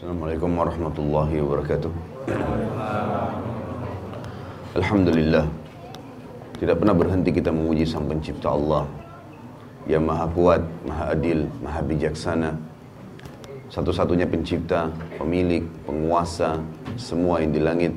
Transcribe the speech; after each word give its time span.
Assalamualaikum 0.00 0.56
warahmatullahi 0.56 1.44
wabarakatuh. 1.44 1.92
Alhamdulillah. 4.80 5.44
Tidak 6.56 6.72
pernah 6.80 6.96
berhenti 6.96 7.28
kita 7.28 7.52
memuji 7.52 7.84
Sang 7.84 8.08
Pencipta 8.08 8.48
Allah 8.48 8.88
yang 9.84 10.08
Maha 10.08 10.24
Kuat, 10.32 10.64
Maha 10.88 11.12
Adil, 11.12 11.44
Maha 11.60 11.84
Bijaksana. 11.84 12.56
Satu-satunya 13.68 14.24
pencipta, 14.24 14.88
pemilik, 15.20 15.68
penguasa 15.84 16.56
semua 16.96 17.44
yang 17.44 17.52
di 17.52 17.60
langit, 17.60 17.92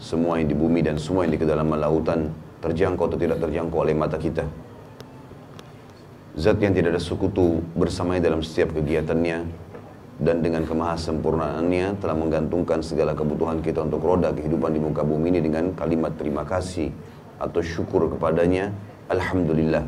semua 0.00 0.40
yang 0.40 0.48
di 0.48 0.56
bumi 0.56 0.88
dan 0.88 0.96
semua 0.96 1.28
yang 1.28 1.36
di 1.36 1.40
kedalaman 1.44 1.84
lautan 1.84 2.32
terjangkau 2.64 3.12
atau 3.12 3.20
tidak 3.20 3.44
terjangkau 3.44 3.84
oleh 3.84 3.92
mata 3.92 4.16
kita. 4.16 4.48
Zat 6.32 6.56
yang 6.64 6.72
tidak 6.72 6.96
ada 6.96 7.02
sekutu 7.04 7.60
bersamanya 7.76 8.24
dalam 8.24 8.40
setiap 8.40 8.72
kegiatannya 8.72 9.65
dan 10.16 10.40
dengan 10.40 10.64
kemahasempurnaannya 10.64 12.00
telah 12.00 12.16
menggantungkan 12.16 12.80
segala 12.80 13.12
kebutuhan 13.12 13.60
kita 13.60 13.84
untuk 13.84 14.00
roda 14.00 14.32
kehidupan 14.32 14.72
di 14.72 14.80
muka 14.80 15.04
bumi 15.04 15.28
ini 15.36 15.40
dengan 15.44 15.76
kalimat 15.76 16.16
terima 16.16 16.40
kasih 16.48 16.88
atau 17.36 17.60
syukur 17.60 18.08
kepadanya 18.08 18.72
Alhamdulillah. 19.12 19.84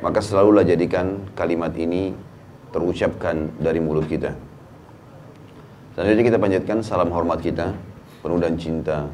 Maka 0.00 0.20
selalulah 0.24 0.64
jadikan 0.64 1.20
kalimat 1.36 1.72
ini 1.76 2.16
terucapkan 2.72 3.52
dari 3.60 3.80
mulut 3.80 4.08
kita. 4.08 4.32
Selanjutnya 5.96 6.24
kita 6.32 6.38
panjatkan 6.40 6.78
salam 6.84 7.08
hormat 7.12 7.40
kita 7.40 7.72
penuh 8.20 8.40
dan 8.40 8.56
cinta 8.60 9.08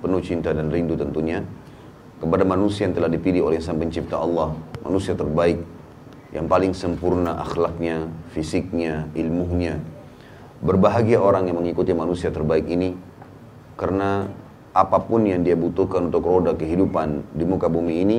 penuh 0.00 0.18
cinta 0.18 0.50
dan 0.50 0.68
rindu 0.68 0.98
tentunya 0.98 1.44
kepada 2.18 2.42
manusia 2.42 2.90
yang 2.90 2.94
telah 2.94 3.10
dipilih 3.10 3.46
oleh 3.46 3.62
sang 3.62 3.78
pencipta 3.78 4.18
Allah 4.18 4.54
manusia 4.82 5.14
terbaik 5.14 5.62
yang 6.32 6.48
paling 6.48 6.72
sempurna 6.72 7.36
akhlaknya, 7.44 8.08
fisiknya, 8.32 9.08
ilmunya. 9.12 9.76
Berbahagia 10.64 11.20
orang 11.20 11.52
yang 11.52 11.60
mengikuti 11.60 11.92
manusia 11.92 12.32
terbaik 12.32 12.64
ini 12.66 12.96
karena 13.76 14.24
apa 14.72 14.98
pun 15.04 15.28
yang 15.28 15.44
dia 15.44 15.52
butuhkan 15.52 16.08
untuk 16.08 16.24
roda 16.24 16.56
kehidupan 16.56 17.36
di 17.36 17.44
muka 17.44 17.68
bumi 17.68 17.94
ini 18.00 18.18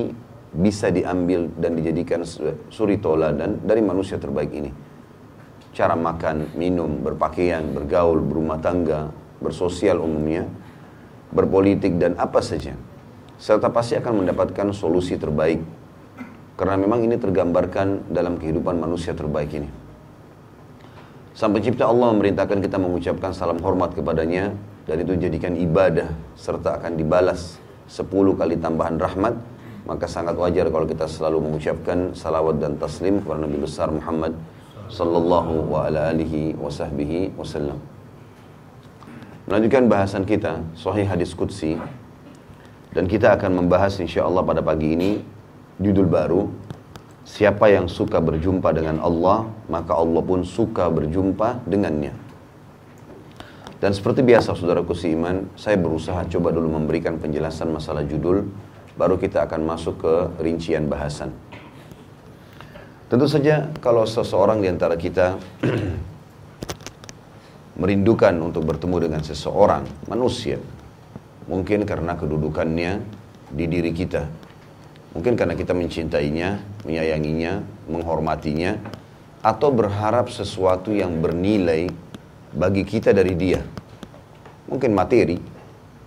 bisa 0.54 0.94
diambil 0.94 1.50
dan 1.58 1.74
dijadikan 1.74 2.22
suri 2.70 3.02
toladan 3.02 3.58
dari 3.66 3.82
manusia 3.82 4.22
terbaik 4.22 4.54
ini. 4.54 4.70
Cara 5.74 5.98
makan, 5.98 6.54
minum, 6.54 7.02
berpakaian, 7.02 7.66
bergaul, 7.74 8.22
berumah 8.22 8.62
tangga, 8.62 9.10
bersosial 9.42 9.98
umumnya, 9.98 10.46
berpolitik 11.34 11.98
dan 11.98 12.14
apa 12.14 12.38
saja. 12.38 12.78
Serta 13.34 13.66
pasti 13.74 13.98
akan 13.98 14.22
mendapatkan 14.22 14.70
solusi 14.70 15.18
terbaik 15.18 15.58
karena 16.54 16.78
memang 16.78 17.02
ini 17.02 17.18
tergambarkan 17.18 18.10
dalam 18.14 18.38
kehidupan 18.38 18.78
manusia 18.78 19.14
terbaik 19.14 19.50
ini. 19.54 19.66
Sang 21.34 21.50
pencipta 21.50 21.90
Allah 21.90 22.14
memerintahkan 22.14 22.62
kita 22.62 22.78
mengucapkan 22.78 23.34
salam 23.34 23.58
hormat 23.58 23.90
kepadanya 23.90 24.54
dan 24.86 25.02
itu 25.02 25.18
jadikan 25.18 25.58
ibadah 25.58 26.14
serta 26.38 26.78
akan 26.78 26.94
dibalas 26.94 27.58
10 27.90 28.06
kali 28.38 28.54
tambahan 28.54 29.02
rahmat 29.02 29.34
maka 29.84 30.08
sangat 30.08 30.38
wajar 30.38 30.70
kalau 30.72 30.88
kita 30.88 31.04
selalu 31.04 31.50
mengucapkan 31.50 32.16
salawat 32.16 32.56
dan 32.56 32.78
taslim 32.80 33.20
kepada 33.20 33.44
Nabi 33.44 33.58
besar 33.60 33.92
Muhammad 33.92 34.32
sallallahu 34.88 35.68
wa 35.68 35.90
ala 35.90 36.08
alihi 36.14 36.56
wa 36.56 36.72
sahbihi 36.72 37.36
wasallam. 37.36 37.76
Melanjutkan 39.44 39.84
bahasan 39.90 40.24
kita 40.24 40.64
sahih 40.72 41.04
hadis 41.04 41.36
qudsi 41.36 41.76
dan 42.96 43.04
kita 43.04 43.36
akan 43.36 43.60
membahas 43.60 44.00
insyaallah 44.00 44.40
pada 44.40 44.64
pagi 44.64 44.96
ini 44.96 45.33
judul 45.78 46.06
baru 46.06 46.42
Siapa 47.24 47.72
yang 47.72 47.88
suka 47.88 48.20
berjumpa 48.20 48.68
dengan 48.76 49.00
Allah 49.00 49.48
Maka 49.72 49.96
Allah 49.96 50.20
pun 50.20 50.44
suka 50.44 50.92
berjumpa 50.92 51.64
dengannya. 51.64 52.12
Dan 53.80 53.96
seperti 53.96 54.20
biasa 54.20 54.52
saudaraku 54.52 54.92
seiman 54.92 55.48
Saya 55.56 55.80
berusaha 55.80 56.20
coba 56.28 56.52
dulu 56.52 56.76
memberikan 56.76 57.16
penjelasan 57.16 57.72
masalah 57.72 58.04
judul 58.04 58.44
Baru 58.94 59.18
kita 59.18 59.42
akan 59.48 59.66
masuk 59.66 60.04
ke 60.04 60.14
rincian 60.38 60.86
bahasan. 60.86 61.34
Tentu 63.10 63.26
saja 63.26 63.72
kalau 63.82 64.06
seseorang 64.06 64.62
di 64.62 64.68
antara 64.68 64.94
kita 64.94 65.40
Merindukan 67.80 68.36
untuk 68.38 68.68
bertemu 68.68 69.10
dengan 69.10 69.22
seseorang 69.24 69.82
Manusia 70.06 70.60
Mungkin 71.48 71.88
karena 71.88 72.14
kedudukannya 72.14 73.00
di 73.52 73.64
diri 73.68 73.92
kita 73.92 74.43
Mungkin 75.14 75.38
karena 75.38 75.54
kita 75.54 75.70
mencintainya, 75.70 76.58
menyayanginya, 76.82 77.62
menghormatinya, 77.86 78.82
atau 79.46 79.70
berharap 79.70 80.26
sesuatu 80.26 80.90
yang 80.90 81.22
bernilai 81.22 81.86
bagi 82.50 82.82
kita 82.82 83.14
dari 83.14 83.38
dia. 83.38 83.62
Mungkin 84.66 84.90
materi 84.90 85.38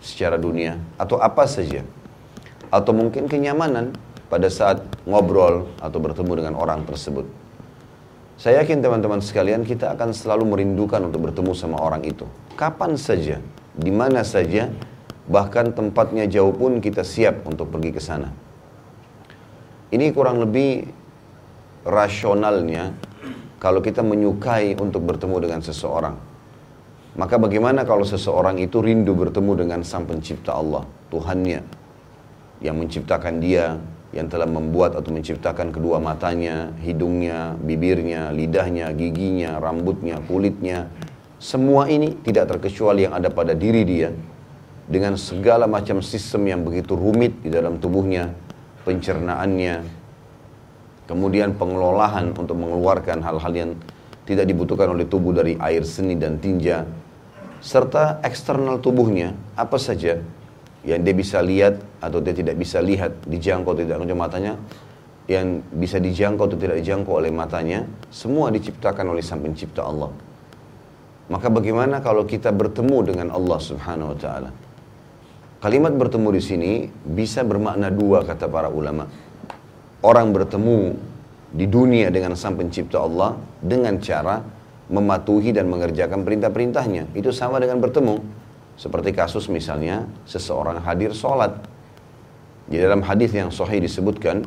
secara 0.03 0.35
dunia, 0.35 0.75
atau 1.00 1.23
apa 1.23 1.47
saja. 1.47 1.88
Atau 2.68 2.91
mungkin 2.91 3.31
kenyamanan 3.31 3.95
pada 4.28 4.51
saat 4.51 4.84
ngobrol 5.07 5.72
atau 5.79 6.00
bertemu 6.03 6.31
dengan 6.44 6.53
orang 6.59 6.84
tersebut. 6.84 7.24
Saya 8.35 8.62
yakin 8.62 8.84
teman-teman 8.84 9.24
sekalian 9.24 9.63
kita 9.63 9.95
akan 9.95 10.12
selalu 10.13 10.51
merindukan 10.51 11.00
untuk 11.07 11.31
bertemu 11.31 11.56
sama 11.56 11.79
orang 11.79 12.03
itu. 12.03 12.28
Kapan 12.59 13.00
saja, 13.00 13.39
di 13.72 13.89
mana 13.89 14.22
saja, 14.28 14.69
bahkan 15.31 15.72
tempatnya 15.72 16.28
jauh 16.28 16.51
pun 16.53 16.78
kita 16.84 17.01
siap 17.07 17.47
untuk 17.47 17.72
pergi 17.72 17.95
ke 17.95 18.01
sana. 18.03 18.47
Ini 19.88 20.12
kurang 20.12 20.44
lebih 20.44 20.84
rasionalnya 21.88 22.92
kalau 23.58 23.80
kita 23.80 24.03
menyukai 24.03 24.75
untuk 24.75 25.08
bertemu 25.08 25.38
dengan 25.48 25.59
seseorang. 25.64 26.16
Maka 27.18 27.42
bagaimana 27.42 27.81
kalau 27.81 28.06
seseorang 28.06 28.62
itu 28.62 28.78
rindu 28.78 29.18
bertemu 29.18 29.66
dengan 29.66 29.80
sang 29.81 30.06
pencipta 30.06 30.53
Allah, 30.53 30.86
Tuhannya, 31.09 31.66
yang 32.62 32.78
menciptakan 32.78 33.42
dia, 33.42 33.81
yang 34.14 34.30
telah 34.30 34.46
membuat 34.46 34.94
atau 34.94 35.09
menciptakan 35.09 35.74
kedua 35.74 35.98
matanya, 35.98 36.69
hidungnya, 36.78 37.58
bibirnya, 37.58 38.30
lidahnya, 38.30 38.94
giginya, 38.94 39.58
rambutnya, 39.58 40.22
kulitnya. 40.30 40.94
Semua 41.42 41.90
ini 41.90 42.14
tidak 42.22 42.54
terkecuali 42.54 43.09
yang 43.09 43.18
ada 43.18 43.34
pada 43.34 43.58
diri 43.58 43.81
dia, 43.81 44.14
dengan 44.86 45.18
segala 45.18 45.66
macam 45.66 46.06
sistem 46.06 46.46
yang 46.48 46.62
begitu 46.62 46.94
rumit 46.94 47.34
di 47.42 47.50
dalam 47.50 47.81
tubuhnya, 47.81 48.30
pencernaannya, 48.88 49.84
kemudian 51.12 51.59
pengelolaan 51.59 52.31
untuk 52.31 52.56
mengeluarkan 52.56 53.20
hal-hal 53.20 53.52
yang 53.52 53.72
tidak 54.24 54.48
dibutuhkan 54.48 54.88
oleh 54.92 55.03
tubuh 55.03 55.36
dari 55.36 55.59
air 55.59 55.84
seni 55.84 56.16
dan 56.16 56.40
tinja, 56.40 56.88
serta 57.59 58.24
eksternal 58.24 58.80
tubuhnya, 58.80 59.36
apa 59.59 59.75
saja 59.75 60.20
yang 60.88 61.03
dia 61.03 61.16
bisa 61.16 61.44
lihat 61.44 61.84
atau 62.00 62.24
dia 62.24 62.31
tidak 62.31 62.56
bisa 62.56 62.80
lihat, 62.80 63.12
dijangkau 63.28 63.75
tidak 63.75 64.00
dengan 64.00 64.20
matanya, 64.24 64.53
yang 65.28 65.59
bisa 65.75 66.00
dijangkau 66.00 66.48
atau 66.48 66.56
tidak 66.56 66.80
dijangkau 66.80 67.19
oleh 67.19 67.31
matanya, 67.31 67.84
semua 68.08 68.48
diciptakan 68.48 69.12
oleh 69.12 69.19
Sang 69.19 69.44
Pencipta 69.44 69.84
Allah. 69.84 70.12
Maka 71.28 71.52
bagaimana 71.52 72.00
kalau 72.00 72.24
kita 72.24 72.56
bertemu 72.56 72.98
dengan 73.04 73.28
Allah 73.36 73.59
Subhanahu 73.59 74.16
wa 74.16 74.18
taala? 74.18 74.50
Kalimat 75.57 75.90
bertemu 75.90 76.29
di 76.38 76.41
sini 76.41 76.72
bisa 77.01 77.41
bermakna 77.41 77.90
dua 77.90 78.22
kata 78.22 78.45
para 78.45 78.69
ulama. 78.69 79.09
Orang 80.06 80.29
bertemu 80.29 80.94
di 81.50 81.66
dunia 81.66 82.13
dengan 82.13 82.38
sang 82.38 82.53
pencipta 82.53 83.01
Allah 83.01 83.34
dengan 83.57 83.97
cara 83.97 84.38
mematuhi 84.85 85.50
dan 85.50 85.66
mengerjakan 85.66 86.22
perintah-perintahnya. 86.22 87.09
Itu 87.18 87.34
sama 87.34 87.57
dengan 87.57 87.81
bertemu. 87.81 88.22
Seperti 88.78 89.09
kasus 89.18 89.50
misalnya 89.50 90.06
seseorang 90.29 90.78
hadir 90.85 91.18
sholat. 91.18 91.57
Di 92.69 92.78
dalam 92.78 93.01
hadis 93.01 93.34
yang 93.34 93.50
sahih 93.50 93.81
disebutkan, 93.81 94.45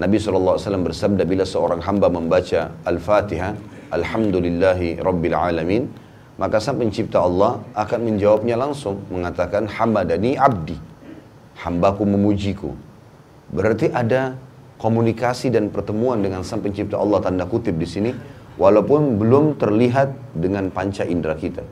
Nabi 0.00 0.16
SAW 0.16 0.56
bersabda 0.88 1.28
bila 1.28 1.44
seorang 1.44 1.84
hamba 1.84 2.08
membaca 2.08 2.72
Al-Fatihah, 2.88 3.52
Alhamdulillahi 3.92 5.04
Rabbil 5.04 5.36
Alamin, 5.36 5.84
maka 6.38 6.62
sang 6.62 6.78
pencipta 6.78 7.18
Allah 7.18 7.58
akan 7.74 8.00
menjawabnya 8.06 8.54
langsung 8.54 9.02
mengatakan 9.10 9.66
hamadani 9.66 10.38
abdi. 10.38 10.78
Hambaku 11.58 12.06
memujiku. 12.06 12.70
Berarti 13.50 13.90
ada 13.90 14.38
komunikasi 14.78 15.50
dan 15.50 15.74
pertemuan 15.74 16.22
dengan 16.22 16.46
sang 16.46 16.62
pencipta 16.62 16.94
Allah 16.94 17.18
tanda 17.18 17.42
kutip 17.50 17.74
di 17.74 17.82
sini 17.82 18.10
walaupun 18.54 19.18
belum 19.18 19.58
terlihat 19.58 20.38
dengan 20.38 20.70
panca 20.70 21.02
indera 21.02 21.34
kita. 21.34 21.66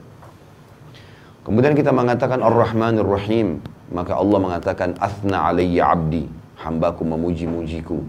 Kemudian 1.47 1.79
kita 1.79 1.95
mengatakan 1.95 2.43
ar-rahmanir 2.43 3.07
rahim 3.07 3.63
maka 3.95 4.19
Allah 4.19 4.39
mengatakan 4.43 4.99
athna 4.99 5.47
alayya 5.47 5.95
abdi. 5.95 6.27
Hambaku 6.59 7.07
memuji-mujiku. 7.07 8.03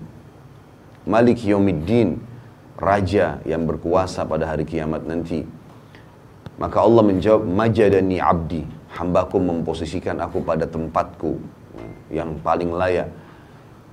Malik 1.05 1.45
yaumiddin. 1.45 2.17
Raja 2.77 3.41
yang 3.41 3.65
berkuasa 3.65 4.21
pada 4.29 4.53
hari 4.53 4.61
kiamat 4.61 5.01
nanti 5.01 5.41
maka 6.57 6.81
Allah 6.81 7.05
menjawab, 7.05 7.45
majadani 7.45 8.17
abdi, 8.17 8.65
hambaku 8.97 9.37
memposisikan 9.37 10.17
aku 10.17 10.41
pada 10.41 10.65
tempatku 10.65 11.37
yang 12.09 12.33
paling 12.41 12.73
layak. 12.73 13.09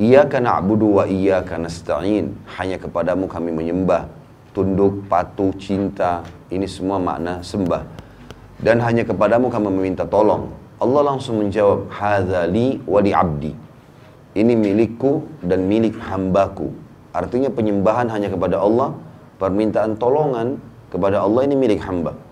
Ia 0.01 0.27
karena 0.27 0.59
abudu 0.59 0.99
wa 0.99 1.05
iya 1.07 1.45
karena 1.45 1.71
nasta'in. 1.71 2.35
Hanya 2.59 2.81
kepadamu 2.81 3.31
kami 3.31 3.55
menyembah, 3.55 4.11
tunduk, 4.57 5.07
patuh, 5.07 5.55
cinta, 5.61 6.25
Ini 6.51 6.67
semua 6.71 7.03
makna 7.03 7.43
sembah. 7.43 7.83
Dan 8.63 8.79
hanya 8.83 9.03
kepadamu 9.03 9.51
kami 9.51 9.69
meminta 9.71 10.07
tolong. 10.07 10.51
Allah 10.79 11.03
langsung 11.15 11.43
menjawab, 11.43 11.91
Hadha 11.91 12.47
li 12.49 12.81
wa 12.87 12.99
li 13.05 13.13
abdi. 13.13 13.53
Ini 14.35 14.55
milikku 14.57 15.43
dan 15.47 15.67
milik 15.71 15.95
hambaku. 15.99 16.75
Artinya 17.15 17.51
penyembahan 17.53 18.11
hanya 18.11 18.27
kepada 18.27 18.59
Allah, 18.59 18.95
permintaan 19.39 19.95
tolongan 19.95 20.59
kepada 20.91 21.23
Allah 21.23 21.47
ini 21.47 21.55
milik 21.55 21.79
hamba. 21.83 22.24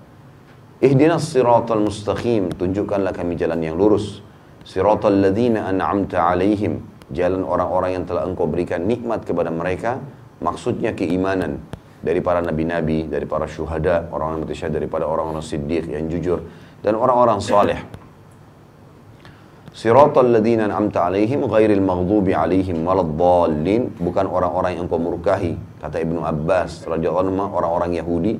Ihdinas 0.82 1.30
siratal 1.30 1.78
mustaqim, 1.78 2.50
tunjukkanlah 2.58 3.14
kami 3.14 3.38
jalan 3.38 3.62
yang 3.62 3.78
lurus. 3.78 4.18
Siratal 4.66 5.14
ladzina 5.14 5.70
an'amta 5.70 6.34
alaihim, 6.34 6.82
jalan 7.14 7.46
orang-orang 7.46 8.02
yang 8.02 8.04
telah 8.04 8.26
engkau 8.26 8.50
berikan 8.50 8.82
nikmat 8.82 9.22
kepada 9.22 9.54
mereka, 9.54 10.02
maksudnya 10.42 10.90
keimanan 10.90 11.62
dari 12.02 12.18
para 12.18 12.42
nabi-nabi, 12.42 13.06
dari 13.06 13.30
para 13.30 13.46
syuhada, 13.46 14.10
orang-orang 14.10 14.42
mati 14.42 14.58
daripada 14.58 15.06
orang-orang 15.06 15.38
siddiq 15.38 15.86
yang 15.86 16.10
jujur 16.10 16.42
dan 16.82 16.98
orang-orang 16.98 17.38
saleh. 17.38 17.78
Siratal 19.70 20.34
ladzina 20.34 20.66
an'amta 20.66 21.06
alaihim 21.06 21.46
ghairil 21.46 21.78
maghdubi 21.78 22.34
alaihim 22.34 22.82
waladdallin, 22.82 23.94
bukan 24.02 24.26
orang-orang 24.26 24.82
yang 24.82 24.90
kau 24.90 24.98
murkahi, 24.98 25.54
kata 25.78 26.02
Ibnu 26.02 26.26
Abbas 26.26 26.90
radhiyallahu 26.90 27.22
anhu 27.30 27.54
orang-orang 27.54 27.94
Yahudi 28.02 28.34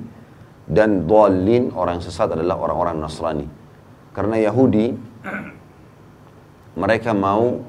dan 0.73 1.05
dhalin 1.05 1.69
orang 1.77 2.01
sesat 2.01 2.33
adalah 2.33 2.57
orang-orang 2.57 2.97
Nasrani. 2.97 3.47
Karena 4.17 4.41
Yahudi 4.41 4.97
mereka 6.81 7.13
mau 7.13 7.61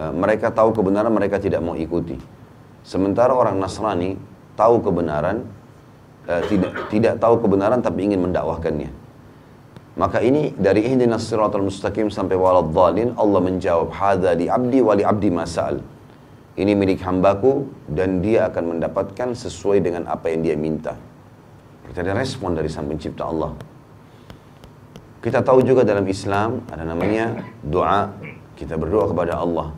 eh, 0.00 0.12
mereka 0.12 0.48
tahu 0.48 0.72
kebenaran 0.72 1.12
mereka 1.12 1.36
tidak 1.36 1.60
mau 1.60 1.76
ikuti. 1.76 2.16
Sementara 2.80 3.36
orang 3.36 3.60
Nasrani 3.60 4.16
tahu 4.56 4.80
kebenaran 4.84 5.44
uh, 6.28 6.42
tidak 6.48 6.72
tidak 6.92 7.14
tahu 7.16 7.40
kebenaran 7.40 7.80
tapi 7.80 8.08
ingin 8.08 8.20
mendakwahkannya. 8.24 8.90
Maka 9.98 10.24
ini 10.24 10.54
dari 10.56 10.86
ihdinas 10.86 11.28
siratal 11.28 11.66
mustaqim 11.66 12.08
sampai 12.08 12.38
walad 12.38 12.72
dhalin 12.72 13.12
Allah 13.20 13.40
menjawab 13.42 13.92
hadza 13.92 14.32
li 14.32 14.46
abdi 14.48 14.80
wa 14.80 14.94
li 14.96 15.04
abdi 15.04 15.28
masal. 15.28 15.80
Ini 16.56 16.72
milik 16.76 17.00
hambaku 17.04 17.68
dan 17.88 18.20
dia 18.20 18.48
akan 18.52 18.76
mendapatkan 18.76 19.32
sesuai 19.32 19.80
dengan 19.80 20.08
apa 20.08 20.28
yang 20.28 20.40
dia 20.44 20.56
minta. 20.56 20.94
Kita 21.90 22.06
ada 22.06 22.14
respon 22.14 22.54
dari 22.54 22.70
sang 22.70 22.86
pencipta 22.86 23.26
Allah. 23.26 23.50
Kita 25.18 25.42
tahu 25.42 25.66
juga 25.66 25.82
dalam 25.82 26.06
Islam 26.06 26.62
ada 26.70 26.86
namanya 26.86 27.42
doa. 27.66 28.14
Kita 28.54 28.78
berdoa 28.78 29.10
kepada 29.10 29.42
Allah. 29.42 29.74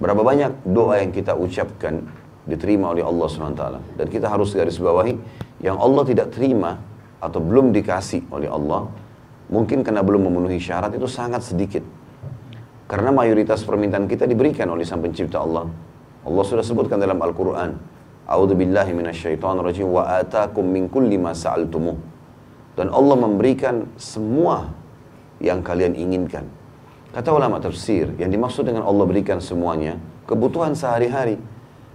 Berapa 0.00 0.24
banyak 0.24 0.64
doa 0.64 1.04
yang 1.04 1.12
kita 1.12 1.36
ucapkan 1.36 2.08
diterima 2.48 2.96
oleh 2.96 3.04
Allah 3.04 3.28
SWT. 3.28 3.64
Dan 4.00 4.06
kita 4.08 4.32
harus 4.32 4.56
garis 4.56 4.80
bawahi 4.80 5.14
yang 5.60 5.76
Allah 5.76 6.02
tidak 6.08 6.32
terima 6.32 6.80
atau 7.20 7.38
belum 7.38 7.70
dikasih 7.76 8.32
oleh 8.32 8.48
Allah. 8.48 8.88
Mungkin 9.52 9.84
karena 9.84 10.00
belum 10.00 10.32
memenuhi 10.32 10.56
syarat 10.56 10.96
itu 10.96 11.04
sangat 11.04 11.44
sedikit. 11.44 11.84
Karena 12.88 13.12
mayoritas 13.12 13.60
permintaan 13.60 14.08
kita 14.08 14.24
diberikan 14.24 14.72
oleh 14.72 14.88
sang 14.88 15.04
pencipta 15.04 15.44
Allah. 15.44 15.68
Allah 16.24 16.44
sudah 16.48 16.64
sebutkan 16.64 16.96
dalam 16.96 17.20
Al-Quran. 17.20 17.76
A'udzu 18.26 18.54
billahi 18.54 18.94
minasyaitonir 18.94 19.66
rajim 19.66 19.90
wa 19.90 20.06
min 20.62 20.86
kulli 20.86 21.18
ma. 21.18 21.34
Dan 22.72 22.88
Allah 22.88 23.16
memberikan 23.18 23.90
semua 24.00 24.72
yang 25.42 25.60
kalian 25.60 25.92
inginkan. 25.92 26.48
Kata 27.12 27.28
ulama 27.28 27.60
tafsir, 27.60 28.08
yang 28.16 28.32
dimaksud 28.32 28.64
dengan 28.64 28.88
Allah 28.88 29.04
berikan 29.04 29.36
semuanya, 29.36 30.00
kebutuhan 30.24 30.72
sehari-hari. 30.72 31.36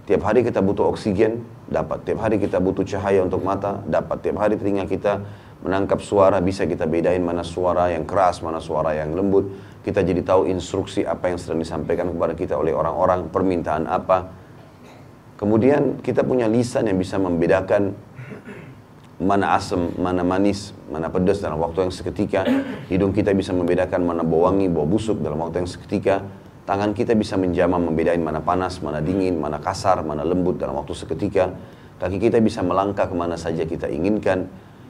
Tiap 0.06 0.22
hari 0.22 0.46
kita 0.46 0.62
butuh 0.62 0.94
oksigen, 0.94 1.42
dapat. 1.66 2.06
Tiap 2.06 2.22
hari 2.22 2.38
kita 2.38 2.62
butuh 2.62 2.86
cahaya 2.86 3.26
untuk 3.26 3.42
mata, 3.42 3.82
dapat. 3.90 4.22
Tiap 4.22 4.38
hari 4.38 4.54
telinga 4.54 4.86
kita 4.86 5.26
menangkap 5.66 5.98
suara, 5.98 6.38
bisa 6.38 6.70
kita 6.70 6.86
bedain 6.86 7.18
mana 7.18 7.42
suara 7.42 7.90
yang 7.90 8.06
keras, 8.06 8.38
mana 8.38 8.62
suara 8.62 8.94
yang 8.94 9.10
lembut. 9.18 9.50
Kita 9.82 10.06
jadi 10.06 10.22
tahu 10.22 10.46
instruksi 10.46 11.02
apa 11.02 11.34
yang 11.34 11.38
sedang 11.42 11.58
disampaikan 11.58 12.14
kepada 12.14 12.38
kita 12.38 12.54
oleh 12.54 12.70
orang-orang, 12.70 13.26
permintaan 13.26 13.90
apa. 13.90 14.37
Kemudian 15.38 16.02
kita 16.02 16.26
punya 16.26 16.50
lisan 16.50 16.90
yang 16.90 16.98
bisa 16.98 17.14
membedakan 17.14 17.94
mana 19.22 19.54
asam, 19.54 19.94
mana 19.94 20.26
manis, 20.26 20.74
mana 20.90 21.06
pedas 21.10 21.38
dalam 21.38 21.62
waktu 21.62 21.86
yang 21.86 21.94
seketika. 21.94 22.42
Hidung 22.90 23.14
kita 23.14 23.30
bisa 23.38 23.54
membedakan 23.54 24.02
mana 24.02 24.26
bau 24.26 24.50
wangi, 24.50 24.66
bau 24.66 24.82
busuk 24.82 25.22
dalam 25.22 25.38
waktu 25.38 25.62
yang 25.62 25.70
seketika. 25.70 26.26
Tangan 26.66 26.90
kita 26.90 27.14
bisa 27.14 27.38
menjamah 27.38 27.78
membedakan 27.78 28.18
mana 28.18 28.42
panas, 28.42 28.82
mana 28.82 28.98
dingin, 28.98 29.38
mana 29.38 29.62
kasar, 29.62 30.02
mana 30.02 30.26
lembut 30.26 30.58
dalam 30.58 30.74
waktu 30.74 30.94
seketika. 30.98 31.54
Kaki 32.02 32.18
kita 32.18 32.38
bisa 32.42 32.62
melangkah 32.62 33.06
ke 33.06 33.14
mana 33.14 33.38
saja 33.38 33.62
kita 33.62 33.86
inginkan. 33.90 34.46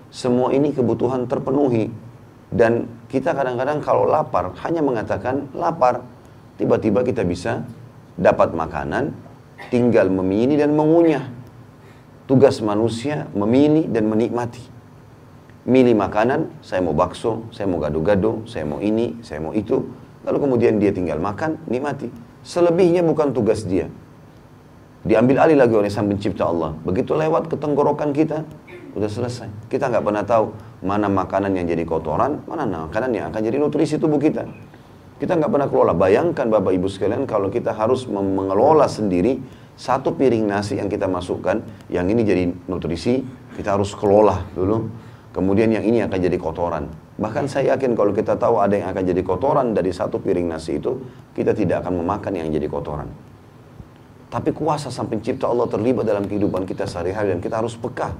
Semua 0.09 0.53
ini 0.56 0.73
kebutuhan 0.73 1.29
terpenuhi. 1.29 1.93
Dan 2.49 2.89
kita 3.12 3.37
kadang-kadang 3.37 3.85
kalau 3.85 4.09
lapar, 4.09 4.56
hanya 4.65 4.81
mengatakan 4.81 5.49
lapar. 5.53 6.05
Tiba-tiba 6.56 7.05
kita 7.05 7.23
bisa 7.25 7.65
dapat 8.17 8.53
makanan, 8.56 9.27
tinggal 9.70 10.06
memilih 10.08 10.62
dan 10.62 10.72
mengunyah. 10.78 11.26
Tugas 12.28 12.60
manusia 12.60 13.26
memilih 13.32 13.88
dan 13.88 14.06
menikmati. 14.06 14.60
Milih 15.69 15.96
makanan, 15.96 16.49
saya 16.64 16.81
mau 16.81 16.96
bakso, 16.96 17.44
saya 17.52 17.69
mau 17.69 17.76
gado-gado, 17.81 18.44
saya 18.49 18.64
mau 18.64 18.81
ini, 18.81 19.20
saya 19.20 19.40
mau 19.40 19.52
itu. 19.52 19.84
Lalu 20.25 20.38
kemudian 20.44 20.81
dia 20.81 20.93
tinggal 20.93 21.20
makan, 21.20 21.60
nikmati. 21.69 22.08
Selebihnya 22.44 23.05
bukan 23.05 23.32
tugas 23.32 23.64
dia. 23.64 23.88
Diambil 25.05 25.40
alih 25.40 25.56
lagi 25.56 25.75
oleh 25.76 25.88
sang 25.93 26.08
pencipta 26.08 26.49
Allah. 26.49 26.76
Begitu 26.84 27.16
lewat 27.16 27.52
ke 27.52 27.56
tenggorokan 27.56 28.12
kita, 28.12 28.44
udah 28.96 29.11
selesai. 29.11 29.49
Kita 29.69 29.88
nggak 29.88 30.04
pernah 30.04 30.25
tahu 30.25 30.52
mana 30.84 31.08
makanan 31.08 31.54
yang 31.54 31.66
jadi 31.69 31.84
kotoran, 31.84 32.44
mana 32.44 32.88
makanan 32.88 33.11
yang 33.14 33.25
akan 33.32 33.40
jadi 33.40 33.56
nutrisi 33.56 33.96
tubuh 33.96 34.20
kita. 34.20 34.44
Kita 35.19 35.35
nggak 35.35 35.50
pernah 35.50 35.69
kelola. 35.69 35.93
Bayangkan 35.99 36.47
Bapak 36.47 36.70
Ibu 36.79 36.87
sekalian 36.87 37.26
kalau 37.26 37.50
kita 37.50 37.75
harus 37.75 38.06
mengelola 38.06 38.87
sendiri 38.87 39.43
satu 39.75 40.15
piring 40.15 40.47
nasi 40.47 40.79
yang 40.79 40.87
kita 40.87 41.11
masukkan, 41.11 41.62
yang 41.91 42.06
ini 42.06 42.23
jadi 42.23 42.50
nutrisi, 42.70 43.23
kita 43.59 43.75
harus 43.79 43.94
kelola 43.99 44.47
dulu. 44.55 44.87
Kemudian 45.35 45.70
yang 45.70 45.87
ini 45.87 46.03
akan 46.03 46.19
jadi 46.19 46.38
kotoran. 46.38 46.91
Bahkan 47.19 47.50
saya 47.50 47.75
yakin 47.75 47.99
kalau 47.99 48.15
kita 48.15 48.38
tahu 48.38 48.62
ada 48.62 48.79
yang 48.79 48.91
akan 48.91 49.03
jadi 49.06 49.23
kotoran 49.23 49.75
dari 49.75 49.91
satu 49.91 50.23
piring 50.23 50.50
nasi 50.50 50.79
itu, 50.79 50.99
kita 51.35 51.55
tidak 51.55 51.87
akan 51.87 52.03
memakan 52.03 52.38
yang 52.38 52.50
jadi 52.50 52.67
kotoran. 52.71 53.11
Tapi 54.29 54.50
kuasa 54.55 54.91
sang 54.91 55.06
pencipta 55.11 55.47
Allah 55.50 55.67
terlibat 55.67 56.06
dalam 56.06 56.26
kehidupan 56.26 56.67
kita 56.67 56.87
sehari-hari 56.87 57.35
dan 57.35 57.41
kita 57.43 57.59
harus 57.59 57.75
peka. 57.75 58.14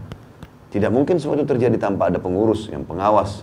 Tidak 0.69 0.91
mungkin 0.95 1.19
semua 1.19 1.37
itu 1.39 1.47
terjadi 1.47 1.75
tanpa 1.81 2.11
ada 2.11 2.21
pengurus 2.21 2.71
yang 2.71 2.83
pengawas. 2.85 3.43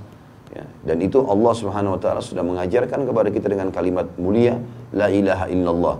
Ya, 0.56 0.63
dan 0.88 1.04
itu 1.04 1.19
Allah 1.19 1.51
Subhanahu 1.51 1.96
wa 1.96 2.00
taala 2.00 2.24
sudah 2.24 2.39
mengajarkan 2.39 3.03
kepada 3.03 3.27
kita 3.27 3.51
dengan 3.51 3.75
kalimat 3.75 4.08
mulia, 4.15 4.56
la 4.96 5.12
ilaha 5.12 5.51
illallah, 5.51 5.96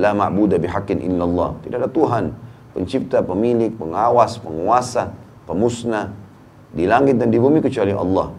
la 0.00 0.16
ma'budu 0.16 0.56
bihaqqin 0.56 1.04
illallah. 1.04 1.60
Tidak 1.60 1.76
ada 1.76 1.92
Tuhan, 1.92 2.32
pencipta, 2.72 3.20
pemilik, 3.20 3.68
pengawas, 3.76 4.40
penguasa, 4.40 5.12
pemusnah 5.44 6.16
di 6.72 6.88
langit 6.88 7.20
dan 7.20 7.28
di 7.28 7.36
bumi 7.36 7.60
kecuali 7.60 7.92
Allah. 7.92 8.32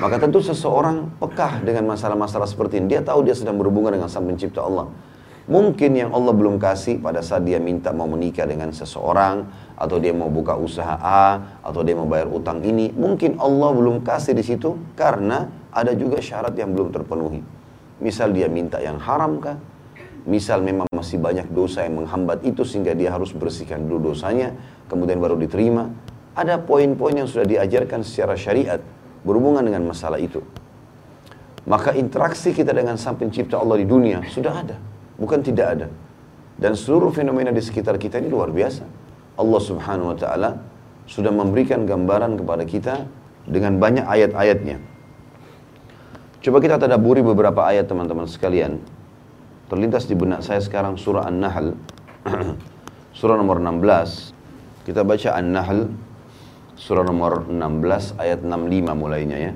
Maka 0.00 0.16
tentu 0.20 0.40
seseorang 0.40 1.20
pekah 1.20 1.64
dengan 1.64 1.92
masalah-masalah 1.92 2.48
seperti 2.48 2.80
ini. 2.80 2.96
Dia 2.96 3.04
tahu 3.04 3.28
dia 3.28 3.36
sedang 3.36 3.60
berhubungan 3.60 3.92
dengan 3.92 4.08
sang 4.08 4.24
pencipta 4.24 4.64
Allah. 4.64 4.88
Mungkin 5.48 5.96
yang 5.96 6.12
Allah 6.12 6.36
belum 6.36 6.60
kasih 6.60 7.00
pada 7.00 7.24
saat 7.24 7.48
dia 7.48 7.56
minta 7.56 7.88
mau 7.88 8.04
menikah 8.04 8.44
dengan 8.44 8.68
seseorang, 8.68 9.48
atau 9.80 9.96
dia 9.96 10.12
mau 10.12 10.28
buka 10.28 10.52
usaha 10.60 11.00
A, 11.00 11.56
atau 11.64 11.80
dia 11.80 11.96
mau 11.96 12.04
bayar 12.04 12.28
utang 12.28 12.60
ini, 12.60 12.92
mungkin 12.92 13.40
Allah 13.40 13.72
belum 13.72 14.04
kasih 14.04 14.36
di 14.36 14.44
situ 14.44 14.76
karena 14.92 15.48
ada 15.72 15.96
juga 15.96 16.20
syarat 16.20 16.52
yang 16.52 16.76
belum 16.76 16.92
terpenuhi. 16.92 17.40
Misal 18.04 18.36
dia 18.36 18.44
minta 18.52 18.76
yang 18.76 19.00
haram 19.00 19.40
kah? 19.40 19.56
Misal 20.28 20.60
memang 20.60 20.84
masih 20.92 21.16
banyak 21.16 21.48
dosa 21.48 21.80
yang 21.88 22.04
menghambat 22.04 22.44
itu 22.44 22.60
sehingga 22.68 22.92
dia 22.92 23.08
harus 23.08 23.32
bersihkan 23.32 23.88
dulu 23.88 24.12
dosanya, 24.12 24.52
kemudian 24.92 25.16
baru 25.16 25.40
diterima. 25.40 25.88
Ada 26.36 26.60
poin-poin 26.60 27.24
yang 27.24 27.26
sudah 27.26 27.48
diajarkan 27.48 28.04
secara 28.04 28.36
syariat 28.36 28.84
berhubungan 29.24 29.64
dengan 29.64 29.88
masalah 29.88 30.20
itu. 30.20 30.44
Maka 31.64 31.96
interaksi 31.96 32.52
kita 32.52 32.76
dengan 32.76 33.00
sang 33.00 33.16
pencipta 33.16 33.56
Allah 33.56 33.80
di 33.80 33.88
dunia 33.88 34.20
sudah 34.28 34.52
ada 34.52 34.97
bukan 35.18 35.42
tidak 35.42 35.66
ada. 35.76 35.86
Dan 36.58 36.74
seluruh 36.74 37.14
fenomena 37.14 37.52
di 37.54 37.62
sekitar 37.62 37.98
kita 37.98 38.18
ini 38.18 38.30
luar 38.30 38.50
biasa. 38.50 38.82
Allah 39.38 39.60
Subhanahu 39.62 40.10
wa 40.10 40.18
taala 40.18 40.50
sudah 41.06 41.30
memberikan 41.30 41.86
gambaran 41.86 42.38
kepada 42.38 42.64
kita 42.66 42.94
dengan 43.46 43.78
banyak 43.78 44.02
ayat-ayatnya. 44.02 44.82
Coba 46.42 46.58
kita 46.58 46.78
tadaburi 46.78 47.22
beberapa 47.22 47.66
ayat 47.66 47.86
teman-teman 47.86 48.26
sekalian. 48.26 48.82
Terlintas 49.70 50.08
di 50.08 50.14
benak 50.16 50.42
saya 50.42 50.58
sekarang 50.62 50.96
surah 50.96 51.28
An-Nahl. 51.28 51.76
surah 53.18 53.36
nomor 53.36 53.60
16. 53.62 54.88
Kita 54.88 55.04
baca 55.04 55.30
An-Nahl 55.36 55.92
surah 56.78 57.04
nomor 57.04 57.50
16 57.50 58.16
ayat 58.22 58.40
65 58.46 58.94
mulainya 58.94 59.38
ya. 59.50 59.52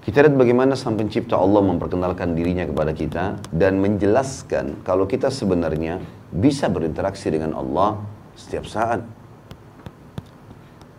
Kita 0.00 0.24
lihat 0.24 0.32
bagaimana 0.32 0.72
sang 0.80 0.96
pencipta 0.96 1.36
Allah 1.36 1.60
memperkenalkan 1.60 2.32
dirinya 2.32 2.64
kepada 2.64 2.96
kita 2.96 3.36
dan 3.52 3.84
menjelaskan 3.84 4.80
kalau 4.80 5.04
kita 5.04 5.28
sebenarnya 5.28 6.00
bisa 6.32 6.72
berinteraksi 6.72 7.28
dengan 7.28 7.52
Allah 7.52 8.00
setiap 8.32 8.64
saat. 8.64 9.04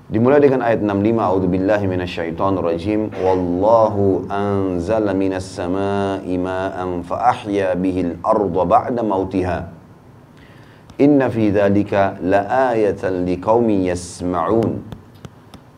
Dimulai 0.06 0.38
dengan 0.38 0.62
ayat 0.62 0.86
65, 0.86 1.18
A'udzubillahi 1.18 1.86
minasyaitonirrajim. 1.90 3.10
Wallahu 3.26 4.30
anzala 4.30 5.18
minas 5.18 5.50
sama'i 5.50 6.38
ma'an 6.38 7.02
fa 7.02 7.34
ahya 7.34 7.74
bihil 7.74 8.22
arda 8.22 8.62
ba'da 8.70 9.02
mautiha. 9.02 9.66
Inna 11.02 11.26
fi 11.26 11.50
dzalika 11.50 12.22
laayatan 12.22 13.26
liqaumin 13.26 13.90
yasma'un. 13.90 14.84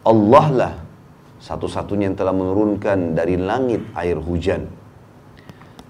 Allah 0.03 0.47
lah 0.51 0.82
satu-satunya 1.43 2.07
yang 2.07 2.15
telah 2.15 2.31
menurunkan 2.31 3.19
dari 3.19 3.35
langit 3.35 3.83
air 3.99 4.15
hujan. 4.15 4.63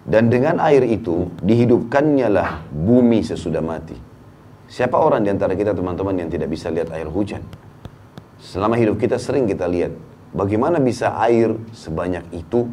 Dan 0.03 0.33
dengan 0.33 0.57
air 0.57 0.81
itu 0.81 1.29
dihidupkannya 1.45 2.27
lah 2.33 2.65
bumi 2.73 3.21
sesudah 3.21 3.61
mati. 3.61 3.95
Siapa 4.65 4.97
orang 4.97 5.21
di 5.21 5.29
antara 5.29 5.53
kita 5.53 5.77
teman-teman 5.77 6.25
yang 6.25 6.29
tidak 6.33 6.49
bisa 6.49 6.73
lihat 6.73 6.89
air 6.89 7.05
hujan? 7.05 7.45
Selama 8.41 8.75
hidup 8.75 8.97
kita 8.97 9.21
sering 9.21 9.45
kita 9.45 9.69
lihat 9.69 9.93
bagaimana 10.33 10.81
bisa 10.81 11.13
air 11.21 11.53
sebanyak 11.71 12.25
itu 12.33 12.67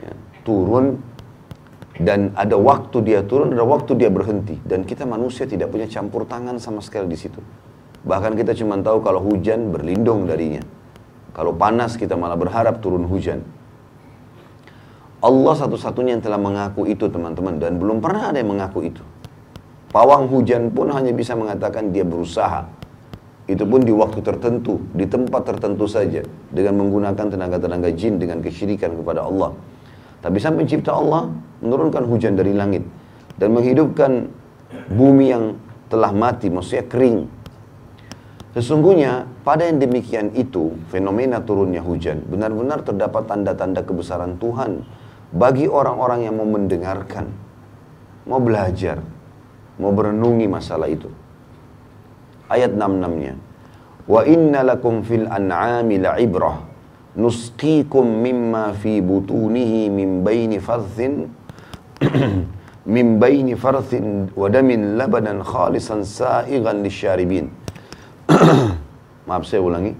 ya, 0.00 0.12
turun 0.42 0.98
dan 2.00 2.34
ada 2.34 2.58
waktu 2.58 3.04
dia 3.06 3.20
turun, 3.22 3.54
ada 3.54 3.62
waktu 3.62 3.94
dia 3.94 4.10
berhenti 4.10 4.58
dan 4.66 4.82
kita 4.82 5.06
manusia 5.06 5.46
tidak 5.46 5.70
punya 5.70 5.86
campur 5.86 6.26
tangan 6.26 6.58
sama 6.58 6.80
sekali 6.80 7.06
di 7.06 7.18
situ. 7.20 7.38
Bahkan 8.02 8.34
kita 8.34 8.56
cuma 8.58 8.80
tahu 8.80 8.98
kalau 9.04 9.22
hujan 9.22 9.70
berlindung 9.70 10.26
darinya. 10.26 10.73
Kalau 11.34 11.52
panas 11.52 11.98
kita 11.98 12.14
malah 12.14 12.38
berharap 12.38 12.78
turun 12.78 13.04
hujan. 13.10 13.42
Allah 15.18 15.54
satu-satunya 15.56 16.16
yang 16.16 16.24
telah 16.24 16.38
mengaku 16.38 16.86
itu 16.86 17.10
teman-teman 17.10 17.58
dan 17.58 17.80
belum 17.80 17.98
pernah 17.98 18.30
ada 18.30 18.38
yang 18.38 18.54
mengaku 18.54 18.86
itu. 18.86 19.02
Pawang 19.90 20.30
hujan 20.30 20.70
pun 20.70 20.90
hanya 20.94 21.10
bisa 21.10 21.34
mengatakan 21.34 21.90
dia 21.90 22.06
berusaha 22.06 22.66
itu 23.44 23.60
pun 23.68 23.84
di 23.84 23.92
waktu 23.92 24.24
tertentu, 24.24 24.80
di 24.96 25.04
tempat 25.04 25.44
tertentu 25.44 25.84
saja 25.84 26.24
dengan 26.48 26.80
menggunakan 26.80 27.28
tenaga-tenaga 27.28 27.92
jin 27.92 28.16
dengan 28.16 28.40
kesyirikan 28.40 28.96
kepada 28.96 29.20
Allah. 29.20 29.52
Tapi 30.24 30.40
sampai 30.40 30.64
pencipta 30.64 30.96
Allah 30.96 31.28
menurunkan 31.60 32.08
hujan 32.08 32.40
dari 32.40 32.56
langit 32.56 32.80
dan 33.36 33.52
menghidupkan 33.52 34.32
bumi 34.88 35.26
yang 35.28 35.60
telah 35.92 36.08
mati, 36.16 36.48
maksudnya 36.48 36.88
kering. 36.88 37.28
Sesungguhnya 38.54 39.26
pada 39.42 39.66
yang 39.66 39.82
demikian 39.82 40.30
itu, 40.38 40.78
fenomena 40.86 41.42
turunnya 41.42 41.82
hujan, 41.82 42.22
benar-benar 42.22 42.86
terdapat 42.86 43.26
tanda-tanda 43.26 43.82
kebesaran 43.82 44.38
Tuhan 44.38 44.86
bagi 45.34 45.66
orang-orang 45.66 46.30
yang 46.30 46.38
mau 46.38 46.46
mendengarkan, 46.46 47.34
mau 48.30 48.38
belajar, 48.38 49.02
mau 49.82 49.90
berenungi 49.90 50.46
masalah 50.46 50.86
itu 50.86 51.10
ayat 52.54 52.72
66-nya. 52.76 53.34
Wa 54.04 54.20
inna 54.28 54.60
lakum 54.62 55.00
fil 55.00 55.24
an'ami 55.26 55.96
la'ibrah 55.98 56.60
nusqikum 57.16 58.04
mimma 58.04 58.76
fi 58.76 59.00
butunihi 59.00 59.88
min 59.88 60.20
baini 60.20 60.60
farthin 60.60 61.30
min 62.94 63.06
baini 63.16 63.56
farthin 63.56 64.28
wa 64.36 64.46
damin 64.52 65.00
labanan 65.00 65.40
khalisan 65.40 66.04
sa'igan 66.04 66.84
lisyaribin. 66.84 67.63
Maaf 69.24 69.48
saya 69.48 69.64
ulangi. 69.64 69.92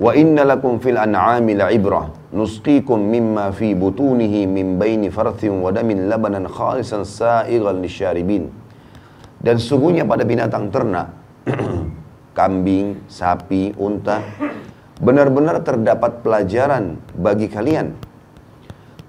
Wa 0.00 0.16
inna 0.16 0.48
lakum 0.48 0.80
fil 0.80 0.96
an'ami 0.96 1.56
la'ibrah 1.56 2.32
nusqikum 2.32 3.00
mimma 3.00 3.52
fi 3.52 3.76
butunihi 3.76 4.48
min 4.48 4.80
baini 4.80 5.12
farthin 5.12 5.60
wa 5.60 5.68
damin 5.72 6.08
labanan 6.08 6.48
khalisan 6.48 7.04
sa'igan 7.04 7.80
lisyaribin. 7.84 8.48
Dan 9.40 9.56
sungguhnya 9.56 10.04
pada 10.04 10.24
binatang 10.24 10.68
ternak, 10.68 11.16
kambing, 12.38 13.00
sapi, 13.08 13.72
unta, 13.80 14.20
benar-benar 15.00 15.64
terdapat 15.64 16.20
pelajaran 16.20 17.00
bagi 17.16 17.48
kalian. 17.48 17.96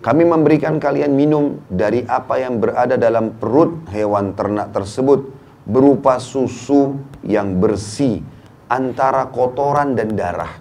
Kami 0.01 0.23
memberikan 0.25 0.79
kalian 0.81 1.13
minum 1.13 1.61
dari 1.67 2.01
apa 2.07 2.39
yang 2.41 2.57
berada 2.57 2.97
dalam 2.97 3.37
perut 3.37 3.85
hewan 3.91 4.33
ternak 4.33 4.73
tersebut 4.73 5.29
berupa 5.67 6.17
susu 6.17 6.97
yang 7.21 7.61
bersih 7.61 8.25
antara 8.71 9.27
kotoran 9.27 9.99
dan 9.99 10.15
darah. 10.15 10.55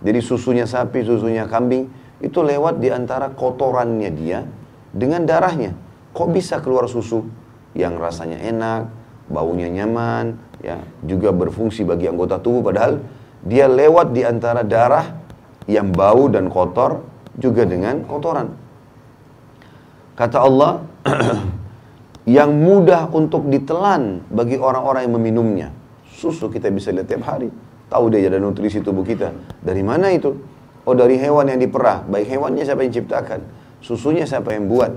Jadi 0.00 0.20
susunya 0.24 0.64
sapi, 0.64 1.04
susunya 1.04 1.44
kambing 1.44 1.92
itu 2.24 2.40
lewat 2.40 2.80
di 2.80 2.88
antara 2.88 3.28
kotorannya 3.28 4.10
dia 4.16 4.40
dengan 4.88 5.28
darahnya. 5.28 5.76
Kok 6.16 6.28
bisa 6.32 6.64
keluar 6.64 6.88
susu? 6.88 7.44
yang 7.74 7.98
rasanya 7.98 8.38
enak, 8.38 8.82
baunya 9.26 9.66
nyaman, 9.66 10.38
ya, 10.62 10.78
juga 11.02 11.34
berfungsi 11.34 11.82
bagi 11.82 12.06
anggota 12.06 12.38
tubuh 12.38 12.70
padahal 12.70 13.02
dia 13.44 13.66
lewat 13.66 14.14
di 14.14 14.22
antara 14.22 14.62
darah 14.62 15.20
yang 15.68 15.90
bau 15.90 16.30
dan 16.30 16.48
kotor 16.48 17.02
juga 17.34 17.66
dengan 17.66 18.06
kotoran. 18.06 18.54
Kata 20.14 20.38
Allah, 20.38 20.72
yang 22.38 22.54
mudah 22.54 23.10
untuk 23.10 23.50
ditelan 23.50 24.22
bagi 24.30 24.56
orang-orang 24.56 25.10
yang 25.10 25.14
meminumnya. 25.18 25.68
Susu 26.14 26.46
kita 26.46 26.70
bisa 26.70 26.94
lihat 26.94 27.10
tiap 27.10 27.26
hari. 27.26 27.50
Tahu 27.90 28.04
dia 28.14 28.30
ada 28.30 28.38
nutrisi 28.38 28.78
tubuh 28.78 29.02
kita. 29.02 29.34
Dari 29.60 29.82
mana 29.82 30.14
itu? 30.14 30.30
Oh 30.86 30.94
dari 30.94 31.18
hewan 31.18 31.50
yang 31.50 31.58
diperah. 31.58 32.06
Baik 32.06 32.30
hewannya 32.30 32.62
siapa 32.62 32.86
yang 32.86 32.94
ciptakan? 32.94 33.40
Susunya 33.82 34.22
siapa 34.24 34.54
yang 34.54 34.70
buat? 34.70 34.94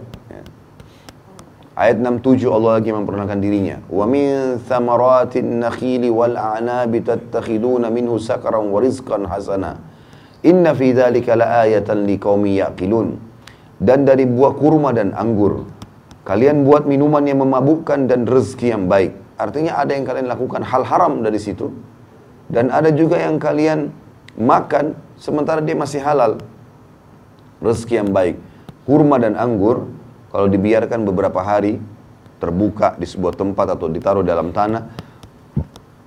Ayat 1.77 2.01
67 2.01 2.49
Allah 2.49 2.81
lagi 2.81 2.89
memperkenalkan 2.89 3.37
dirinya. 3.37 3.77
Wa 3.85 4.09
min 4.09 4.57
thamaratin 4.65 5.61
nakhili 5.61 6.09
wal 6.09 6.33
a'nabi 6.33 7.05
tattakhiduna 7.05 7.93
minhu 7.93 8.17
sakaran 8.17 8.73
wa 8.73 8.81
rizqan 8.81 9.29
hasana. 9.29 9.77
Inna 10.41 10.73
fi 10.73 10.97
dzalika 10.97 11.37
laayatan 11.37 12.09
liqaumin 12.09 12.65
yaqilun. 12.65 13.07
Dan 13.77 14.09
dari 14.09 14.25
buah 14.25 14.57
kurma 14.57 14.89
dan 14.89 15.13
anggur 15.13 15.69
kalian 16.25 16.67
buat 16.67 16.83
minuman 16.83 17.23
yang 17.23 17.39
memabukkan 17.45 18.09
dan 18.09 18.27
rezeki 18.27 18.67
yang 18.73 18.89
baik. 18.91 19.26
Artinya 19.37 19.77
ada 19.77 19.93
yang 19.93 20.03
kalian 20.03 20.27
lakukan 20.27 20.65
hal 20.65 20.81
haram 20.81 21.21
dari 21.21 21.37
situ 21.37 21.69
dan 22.49 22.73
ada 22.73 22.89
juga 22.89 23.21
yang 23.21 23.37
kalian 23.37 23.93
makan 24.33 24.97
sementara 25.13 25.61
dia 25.61 25.77
masih 25.77 26.01
halal. 26.01 26.41
Rezeki 27.61 28.01
yang 28.01 28.09
baik. 28.09 28.37
Kurma 28.89 29.21
dan 29.21 29.37
anggur 29.37 29.85
kalau 30.33 30.47
dibiarkan 30.49 31.05
beberapa 31.05 31.41
hari 31.41 31.77
terbuka 32.37 32.97
di 32.97 33.05
sebuah 33.05 33.33
tempat 33.33 33.77
atau 33.77 33.89
ditaruh 33.89 34.21
dalam 34.21 34.53
tanah, 34.53 34.89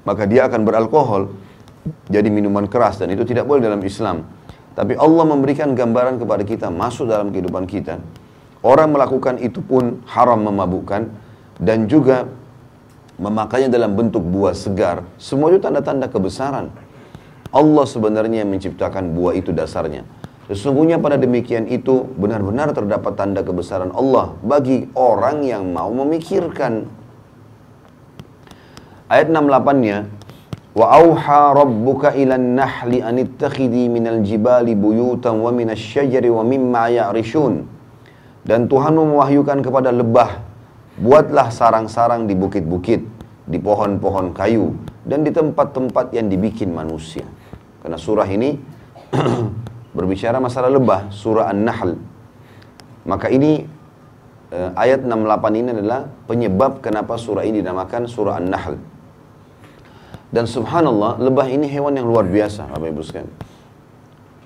maka 0.07 0.23
dia 0.27 0.47
akan 0.47 0.63
beralkohol 0.63 1.31
jadi 2.07 2.29
minuman 2.31 2.71
keras 2.71 3.03
dan 3.03 3.11
itu 3.11 3.27
tidak 3.27 3.47
boleh 3.47 3.63
dalam 3.63 3.83
Islam. 3.83 4.27
Tapi 4.75 4.95
Allah 4.97 5.25
memberikan 5.27 5.75
gambaran 5.75 6.23
kepada 6.23 6.43
kita 6.47 6.67
masuk 6.71 7.11
dalam 7.11 7.35
kehidupan 7.35 7.67
kita. 7.67 7.99
Orang 8.61 8.95
melakukan 8.95 9.41
itu 9.41 9.61
pun 9.65 10.05
haram 10.07 10.41
memabukkan 10.41 11.11
dan 11.61 11.89
juga 11.91 12.29
memakainya 13.21 13.69
dalam 13.69 13.93
bentuk 13.93 14.25
buah 14.25 14.57
segar. 14.57 15.05
Semua 15.21 15.53
itu 15.53 15.61
tanda-tanda 15.61 16.09
kebesaran. 16.09 16.73
Allah 17.53 17.85
sebenarnya 17.85 18.49
menciptakan 18.49 19.13
buah 19.13 19.37
itu 19.37 19.53
dasarnya. 19.53 20.09
Sesungguhnya 20.49 20.99
pada 20.99 21.15
demikian 21.15 21.69
itu 21.71 22.09
benar-benar 22.19 22.75
terdapat 22.75 23.15
tanda 23.15 23.45
kebesaran 23.45 23.95
Allah 23.95 24.35
bagi 24.43 24.89
orang 24.99 25.47
yang 25.47 25.69
mau 25.71 25.93
memikirkan. 25.95 26.89
Ayat 29.07 29.31
68-nya 29.31 30.11
Wa 30.71 31.03
auha 31.03 31.51
rabbuka 31.51 32.15
ilan 32.15 32.55
nahli 32.55 33.03
an 33.03 33.19
ittakhidhi 33.19 33.91
minal 33.91 34.23
jibali 34.23 34.79
buyutan 34.79 35.43
wa 35.43 35.51
minasy 35.51 35.99
syajari 35.99 36.31
wa 36.31 36.47
mimma 36.47 36.95
ya'rishun. 36.95 37.67
Dan 38.47 38.71
Tuhan 38.71 38.95
mewahyukan 38.95 39.67
kepada 39.67 39.91
lebah, 39.91 40.50
buatlah 41.01 41.49
sarang-sarang 41.49 42.29
di 42.29 42.37
bukit-bukit, 42.37 43.01
di 43.49 43.59
pohon-pohon 43.59 44.37
kayu, 44.37 44.77
dan 45.09 45.25
di 45.25 45.33
tempat-tempat 45.33 46.13
yang 46.13 46.29
dibikin 46.29 46.71
manusia. 46.77 47.25
Karena 47.81 47.97
surah 47.97 48.29
ini 48.29 48.61
berbicara 49.97 50.37
masalah 50.37 50.69
lebah 50.69 51.09
surah 51.09 51.49
An-Nahl. 51.49 51.97
Maka 53.09 53.33
ini 53.33 53.65
eh, 54.53 54.71
ayat 54.77 55.01
68 55.09 55.61
ini 55.61 55.69
adalah 55.73 56.05
penyebab 56.29 56.85
kenapa 56.85 57.17
surah 57.17 57.49
ini 57.49 57.65
dinamakan 57.65 58.05
surah 58.05 58.37
An-Nahl. 58.37 58.77
Dan 60.31 60.47
subhanallah, 60.47 61.19
lebah 61.19 61.49
ini 61.51 61.67
hewan 61.67 61.99
yang 61.99 62.07
luar 62.07 62.23
biasa, 62.23 62.71
Bapak 62.71 62.87
Ibu 62.87 63.03
sekalian. 63.03 63.35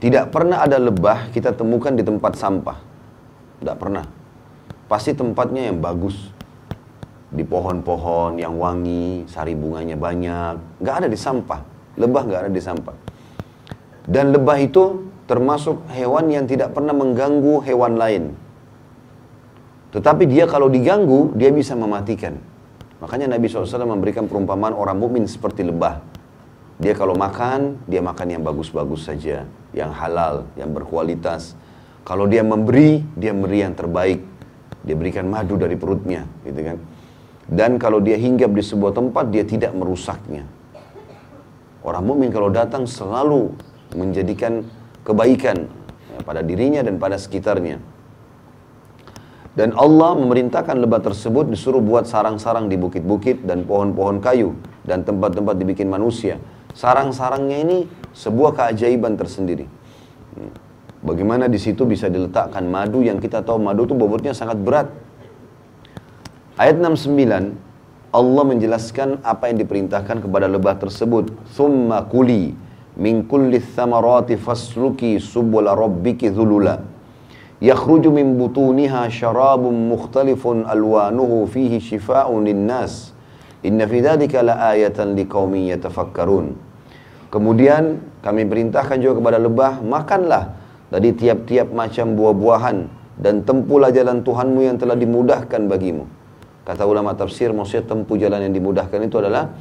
Tidak 0.00 0.32
pernah 0.32 0.64
ada 0.64 0.80
lebah 0.80 1.28
kita 1.28 1.52
temukan 1.52 1.92
di 1.92 2.00
tempat 2.00 2.40
sampah. 2.40 2.78
Tidak 3.60 3.76
pernah. 3.76 4.04
Pasti 4.88 5.12
tempatnya 5.12 5.68
yang 5.68 5.84
bagus. 5.84 6.33
Di 7.34 7.42
pohon-pohon 7.42 8.38
yang 8.38 8.54
wangi, 8.54 9.26
sari 9.26 9.58
bunganya 9.58 9.98
banyak. 9.98 10.78
Nggak 10.78 10.94
ada 11.02 11.08
di 11.10 11.18
sampah. 11.18 11.60
Lebah 11.98 12.22
nggak 12.30 12.40
ada 12.46 12.52
di 12.54 12.62
sampah. 12.62 12.96
Dan 14.06 14.30
lebah 14.30 14.58
itu 14.62 15.10
termasuk 15.26 15.88
hewan 15.90 16.30
yang 16.30 16.46
tidak 16.46 16.70
pernah 16.70 16.94
mengganggu 16.94 17.64
hewan 17.66 17.98
lain. 17.98 18.24
Tetapi 19.90 20.26
dia 20.30 20.46
kalau 20.46 20.70
diganggu, 20.70 21.34
dia 21.34 21.50
bisa 21.50 21.74
mematikan. 21.74 22.38
Makanya 23.02 23.34
Nabi 23.34 23.46
SAW 23.50 23.86
memberikan 23.86 24.30
perumpamaan 24.30 24.74
orang 24.74 24.98
mukmin 24.98 25.26
seperti 25.26 25.66
lebah. 25.66 26.02
Dia 26.78 26.94
kalau 26.98 27.14
makan, 27.14 27.86
dia 27.86 28.02
makan 28.02 28.26
yang 28.34 28.42
bagus-bagus 28.42 29.06
saja, 29.06 29.46
yang 29.70 29.94
halal, 29.94 30.50
yang 30.58 30.74
berkualitas. 30.74 31.54
Kalau 32.02 32.26
dia 32.26 32.42
memberi, 32.42 33.06
dia 33.14 33.30
memberi 33.30 33.62
yang 33.62 33.78
terbaik. 33.78 34.20
Dia 34.84 34.94
berikan 34.98 35.30
madu 35.30 35.54
dari 35.56 35.78
perutnya, 35.78 36.26
gitu 36.44 36.60
kan. 36.60 36.76
Dan 37.48 37.76
kalau 37.76 38.00
dia 38.00 38.16
hinggap 38.16 38.52
di 38.52 38.64
sebuah 38.64 38.96
tempat, 38.96 39.28
dia 39.28 39.44
tidak 39.44 39.76
merusaknya. 39.76 40.48
Orang 41.84 42.08
mukmin 42.08 42.32
kalau 42.32 42.48
datang 42.48 42.88
selalu 42.88 43.52
menjadikan 43.92 44.64
kebaikan 45.04 45.68
ya, 46.08 46.18
pada 46.24 46.40
dirinya 46.40 46.80
dan 46.80 46.96
pada 46.96 47.20
sekitarnya. 47.20 47.76
Dan 49.54 49.70
Allah 49.78 50.18
memerintahkan 50.18 50.82
lebah 50.82 51.04
tersebut 51.04 51.46
disuruh 51.46 51.78
buat 51.78 52.10
sarang-sarang 52.10 52.66
di 52.66 52.74
bukit-bukit 52.74 53.46
dan 53.46 53.62
pohon-pohon 53.62 54.18
kayu 54.18 54.58
dan 54.82 55.06
tempat-tempat 55.06 55.54
dibikin 55.54 55.86
manusia. 55.86 56.42
Sarang-sarangnya 56.74 57.62
ini 57.62 57.78
sebuah 58.10 58.58
keajaiban 58.58 59.14
tersendiri. 59.14 59.68
Hmm. 60.34 60.50
Bagaimana 61.04 61.46
di 61.46 61.60
situ 61.60 61.86
bisa 61.86 62.10
diletakkan 62.10 62.66
madu 62.66 63.04
yang 63.04 63.20
kita 63.20 63.44
tahu 63.44 63.60
madu 63.60 63.86
itu 63.86 63.94
bobotnya 63.94 64.32
sangat 64.34 64.58
berat. 64.58 64.88
Ayat 66.54 66.78
69 66.78 68.14
Allah 68.14 68.44
menjelaskan 68.46 69.18
apa 69.26 69.50
yang 69.50 69.58
diperintahkan 69.58 70.22
kepada 70.22 70.46
lebah 70.46 70.78
tersebut. 70.78 71.34
Thumma 71.50 72.06
kuli 72.06 72.54
min 72.94 73.26
kulli 73.26 73.58
thamarati 73.58 74.38
fasluki 74.38 75.18
subula 75.18 75.74
rabbiki 75.74 76.30
dhulula 76.30 76.78
yakhruju 77.58 78.14
min 78.14 78.38
butuniha 78.38 79.10
syarabun 79.10 79.90
mukhtalifun 79.90 80.62
alwanuhu 80.62 81.50
fihi 81.50 81.82
shifa'un 81.82 82.46
linnas. 82.46 83.10
Inna 83.66 83.90
fi 83.90 83.98
dzalika 83.98 84.46
laayatan 84.46 85.18
liqaumin 85.18 85.74
yatafakkarun. 85.74 86.54
Kemudian 87.34 87.98
kami 88.22 88.46
perintahkan 88.46 89.02
juga 89.02 89.18
kepada 89.18 89.42
lebah 89.42 89.82
makanlah 89.82 90.54
dari 90.86 91.18
tiap-tiap 91.18 91.74
macam 91.74 92.14
buah-buahan 92.14 92.86
dan 93.18 93.42
tempuhlah 93.42 93.90
jalan 93.90 94.22
Tuhanmu 94.22 94.70
yang 94.70 94.78
telah 94.78 94.94
dimudahkan 94.94 95.66
bagimu 95.66 96.22
kata 96.64 96.88
ulama 96.88 97.12
tafsir 97.12 97.52
maksudnya 97.52 97.84
tempuh 97.84 98.16
jalan 98.16 98.48
yang 98.48 98.54
dimudahkan 98.56 98.98
itu 99.04 99.20
adalah 99.20 99.52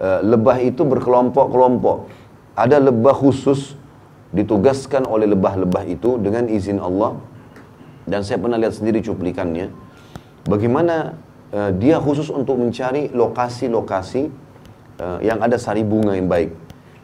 uh, 0.00 0.20
lebah 0.24 0.58
itu 0.64 0.82
berkelompok-kelompok. 0.82 2.08
Ada 2.56 2.80
lebah 2.80 3.16
khusus 3.16 3.76
ditugaskan 4.32 5.04
oleh 5.04 5.28
lebah-lebah 5.28 5.84
itu 5.88 6.16
dengan 6.16 6.48
izin 6.48 6.80
Allah. 6.80 7.20
Dan 8.08 8.24
saya 8.24 8.40
pernah 8.40 8.58
lihat 8.58 8.74
sendiri 8.74 9.04
cuplikannya. 9.04 9.70
Bagaimana 10.48 11.14
uh, 11.52 11.70
dia 11.76 12.00
khusus 12.00 12.32
untuk 12.32 12.58
mencari 12.58 13.12
lokasi-lokasi 13.12 14.32
uh, 14.98 15.18
yang 15.20 15.38
ada 15.38 15.60
sari 15.60 15.84
bunga 15.84 16.16
yang 16.16 16.26
baik. 16.26 16.50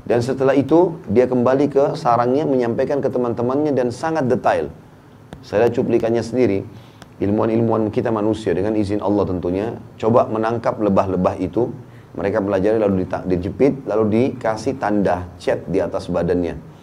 Dan 0.08 0.25
setelah 0.25 0.56
itu 0.56 0.97
dia 1.12 1.28
kembali 1.28 1.68
ke 1.68 1.85
sarangnya 1.92 2.49
menyampaikan 2.49 3.04
ke 3.04 3.12
teman-temannya 3.12 3.76
dan 3.76 3.92
sangat 3.92 4.25
detail. 4.25 4.73
Saya 5.44 5.68
lihat 5.68 5.76
cuplikannya 5.76 6.25
sendiri 6.25 6.64
ilmuwan-ilmuwan 7.19 7.91
kita 7.91 8.11
manusia 8.15 8.55
dengan 8.55 8.79
izin 8.79 9.03
Allah 9.03 9.27
tentunya 9.27 9.75
coba 9.99 10.27
menangkap 10.31 10.79
lebah-lebah 10.79 11.39
itu 11.43 11.71
mereka 12.15 12.43
pelajari 12.43 12.79
lalu 12.79 13.07
dijepit 13.27 13.87
lalu 13.87 14.05
dikasih 14.11 14.79
tanda 14.79 15.27
cat 15.39 15.67
di 15.67 15.79
atas 15.79 16.07
badannya 16.11 16.79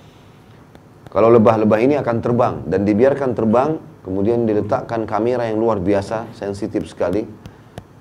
kalau 1.15 1.31
lebah-lebah 1.31 1.79
ini 1.79 1.95
akan 1.95 2.19
terbang 2.19 2.67
dan 2.67 2.83
dibiarkan 2.83 3.39
terbang, 3.39 3.79
kemudian 4.03 4.43
diletakkan 4.43 5.07
kamera 5.07 5.47
yang 5.47 5.63
luar 5.63 5.79
biasa, 5.79 6.27
sensitif 6.35 6.91
sekali, 6.91 7.23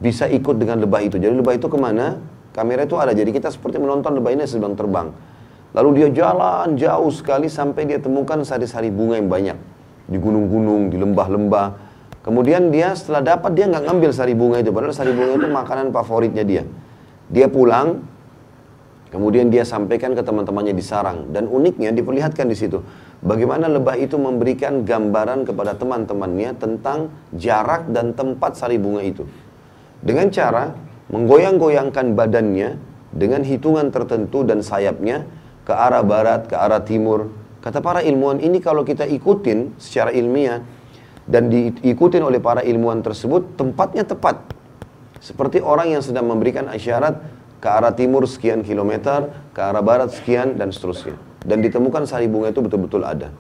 bisa 0.03 0.27
ikut 0.27 0.59
dengan 0.59 0.83
lebah 0.83 0.99
itu. 0.99 1.23
Jadi 1.23 1.31
lebah 1.31 1.55
itu 1.55 1.71
ke 1.71 1.79
mana? 1.79 2.19
Kamera 2.51 2.83
itu 2.83 2.99
ada. 2.99 3.15
Jadi 3.15 3.31
kita 3.31 3.55
seperti 3.55 3.79
menonton 3.79 4.19
lebah 4.19 4.35
ini 4.35 4.43
sedang 4.51 4.75
terbang. 4.75 5.15
Lalu 5.79 6.03
dia 6.03 6.27
jalan 6.27 6.75
jauh 6.75 7.07
sekali 7.15 7.47
sampai 7.47 7.87
dia 7.87 8.03
temukan 8.03 8.43
sari-sari 8.43 8.91
bunga 8.91 9.15
yang 9.15 9.31
banyak 9.31 9.59
di 10.11 10.19
gunung-gunung, 10.19 10.91
di 10.91 10.99
lembah-lembah. 10.99 11.84
Kemudian 12.25 12.73
dia 12.73 12.97
setelah 12.97 13.37
dapat 13.37 13.53
dia 13.53 13.69
nggak 13.69 13.85
ngambil 13.85 14.11
sari 14.17 14.33
bunga 14.33 14.65
itu, 14.65 14.73
padahal 14.73 14.97
sari 14.97 15.13
bunga 15.13 15.37
itu 15.37 15.49
makanan 15.53 15.93
favoritnya 15.93 16.43
dia. 16.43 16.65
Dia 17.29 17.53
pulang, 17.53 18.01
Kemudian 19.15 19.47
dia 19.47 19.63
sampaikan 19.63 20.11
ke 20.19 20.27
teman-temannya 20.27 20.75
di 20.75 20.83
sarang 20.83 21.31
dan 21.31 21.47
uniknya 21.47 21.95
diperlihatkan 21.95 22.51
di 22.51 22.59
situ 22.59 22.83
bagaimana 23.23 23.71
lebah 23.71 23.95
itu 23.95 24.19
memberikan 24.19 24.83
gambaran 24.83 25.47
kepada 25.47 25.79
teman-temannya 25.79 26.59
tentang 26.59 27.15
jarak 27.31 27.87
dan 27.95 28.11
tempat 28.19 28.59
sari 28.59 28.75
bunga 28.75 29.07
itu. 29.07 29.23
Dengan 30.03 30.35
cara 30.35 30.75
menggoyang-goyangkan 31.15 32.19
badannya 32.19 32.75
dengan 33.15 33.47
hitungan 33.47 33.95
tertentu 33.95 34.43
dan 34.43 34.67
sayapnya 34.67 35.23
ke 35.63 35.71
arah 35.71 36.03
barat, 36.03 36.51
ke 36.51 36.59
arah 36.59 36.83
timur. 36.83 37.31
Kata 37.63 37.79
para 37.79 38.03
ilmuwan 38.03 38.43
ini 38.43 38.59
kalau 38.59 38.83
kita 38.83 39.07
ikutin 39.07 39.79
secara 39.79 40.11
ilmiah 40.11 40.59
dan 41.25 41.49
diikutin 41.49 42.21
oleh 42.21 42.41
para 42.41 42.61
ilmuwan 42.61 43.01
tersebut 43.01 43.57
tempatnya 43.57 44.05
tepat. 44.05 44.41
Seperti 45.25 45.65
orang 45.65 45.97
yang 45.97 46.03
sedang 46.05 46.29
memberikan 46.29 46.69
isyarat 46.69 47.17
ke 47.65 47.69
arah 47.69 47.97
timur 47.97 48.29
sekian 48.29 48.61
kilometer, 48.61 49.33
ke 49.57 49.61
arah 49.65 49.81
barat 49.81 50.13
sekian, 50.13 50.61
dan 50.61 50.69
seterusnya. 50.69 51.17
Dan 51.41 51.65
ditemukan 51.65 52.05
sari 52.05 52.29
bunga 52.29 52.53
itu 52.53 52.61
betul-betul 52.61 53.01
ada. 53.09 53.33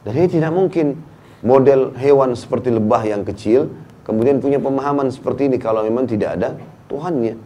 Dan 0.00 0.12
ini 0.16 0.28
tidak 0.32 0.52
mungkin 0.56 0.96
model 1.44 1.92
hewan 2.00 2.32
seperti 2.32 2.72
lebah 2.72 3.04
yang 3.04 3.20
kecil, 3.20 3.68
kemudian 4.08 4.40
punya 4.40 4.56
pemahaman 4.56 5.12
seperti 5.12 5.52
ini 5.52 5.60
kalau 5.60 5.84
memang 5.84 6.08
tidak 6.08 6.40
ada 6.40 6.56
Tuhannya. 6.88 7.36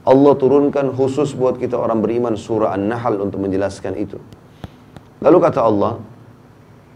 Allah 0.00 0.32
turunkan 0.40 0.96
khusus 0.96 1.36
buat 1.36 1.60
kita 1.60 1.76
orang 1.76 2.00
beriman 2.00 2.32
surah 2.40 2.72
An-Nahl 2.72 3.20
untuk 3.20 3.44
menjelaskan 3.44 4.00
itu. 4.00 4.16
Lalu 5.20 5.38
kata 5.44 5.60
Allah, 5.60 6.00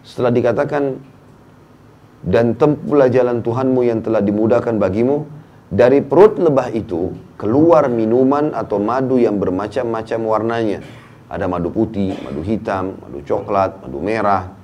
setelah 0.00 0.32
dikatakan, 0.32 0.96
dan 2.24 2.56
tempuhlah 2.56 3.12
jalan 3.12 3.44
Tuhanmu 3.44 3.84
yang 3.84 4.00
telah 4.00 4.24
dimudahkan 4.24 4.80
bagimu, 4.80 5.28
dari 5.68 6.00
perut 6.00 6.40
lebah 6.40 6.72
itu 6.72 7.12
keluar 7.36 7.92
minuman 7.92 8.56
atau 8.56 8.80
madu 8.80 9.20
yang 9.20 9.36
bermacam-macam 9.36 10.20
warnanya. 10.24 10.78
Ada 11.28 11.44
madu 11.44 11.68
putih, 11.68 12.16
madu 12.24 12.40
hitam, 12.40 12.96
madu 13.00 13.20
coklat, 13.24 13.84
madu 13.84 14.00
merah. 14.00 14.56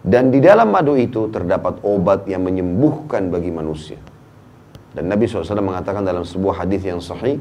Dan 0.00 0.32
di 0.32 0.40
dalam 0.40 0.72
madu 0.72 0.96
itu 0.96 1.28
terdapat 1.28 1.84
obat 1.84 2.24
yang 2.24 2.46
menyembuhkan 2.46 3.28
bagi 3.28 3.52
manusia. 3.52 4.00
Dan 4.94 5.12
Nabi 5.12 5.28
SAW 5.28 5.60
mengatakan 5.60 6.00
dalam 6.00 6.24
sebuah 6.24 6.64
hadis 6.64 6.86
yang 6.86 7.02
sahih, 7.02 7.36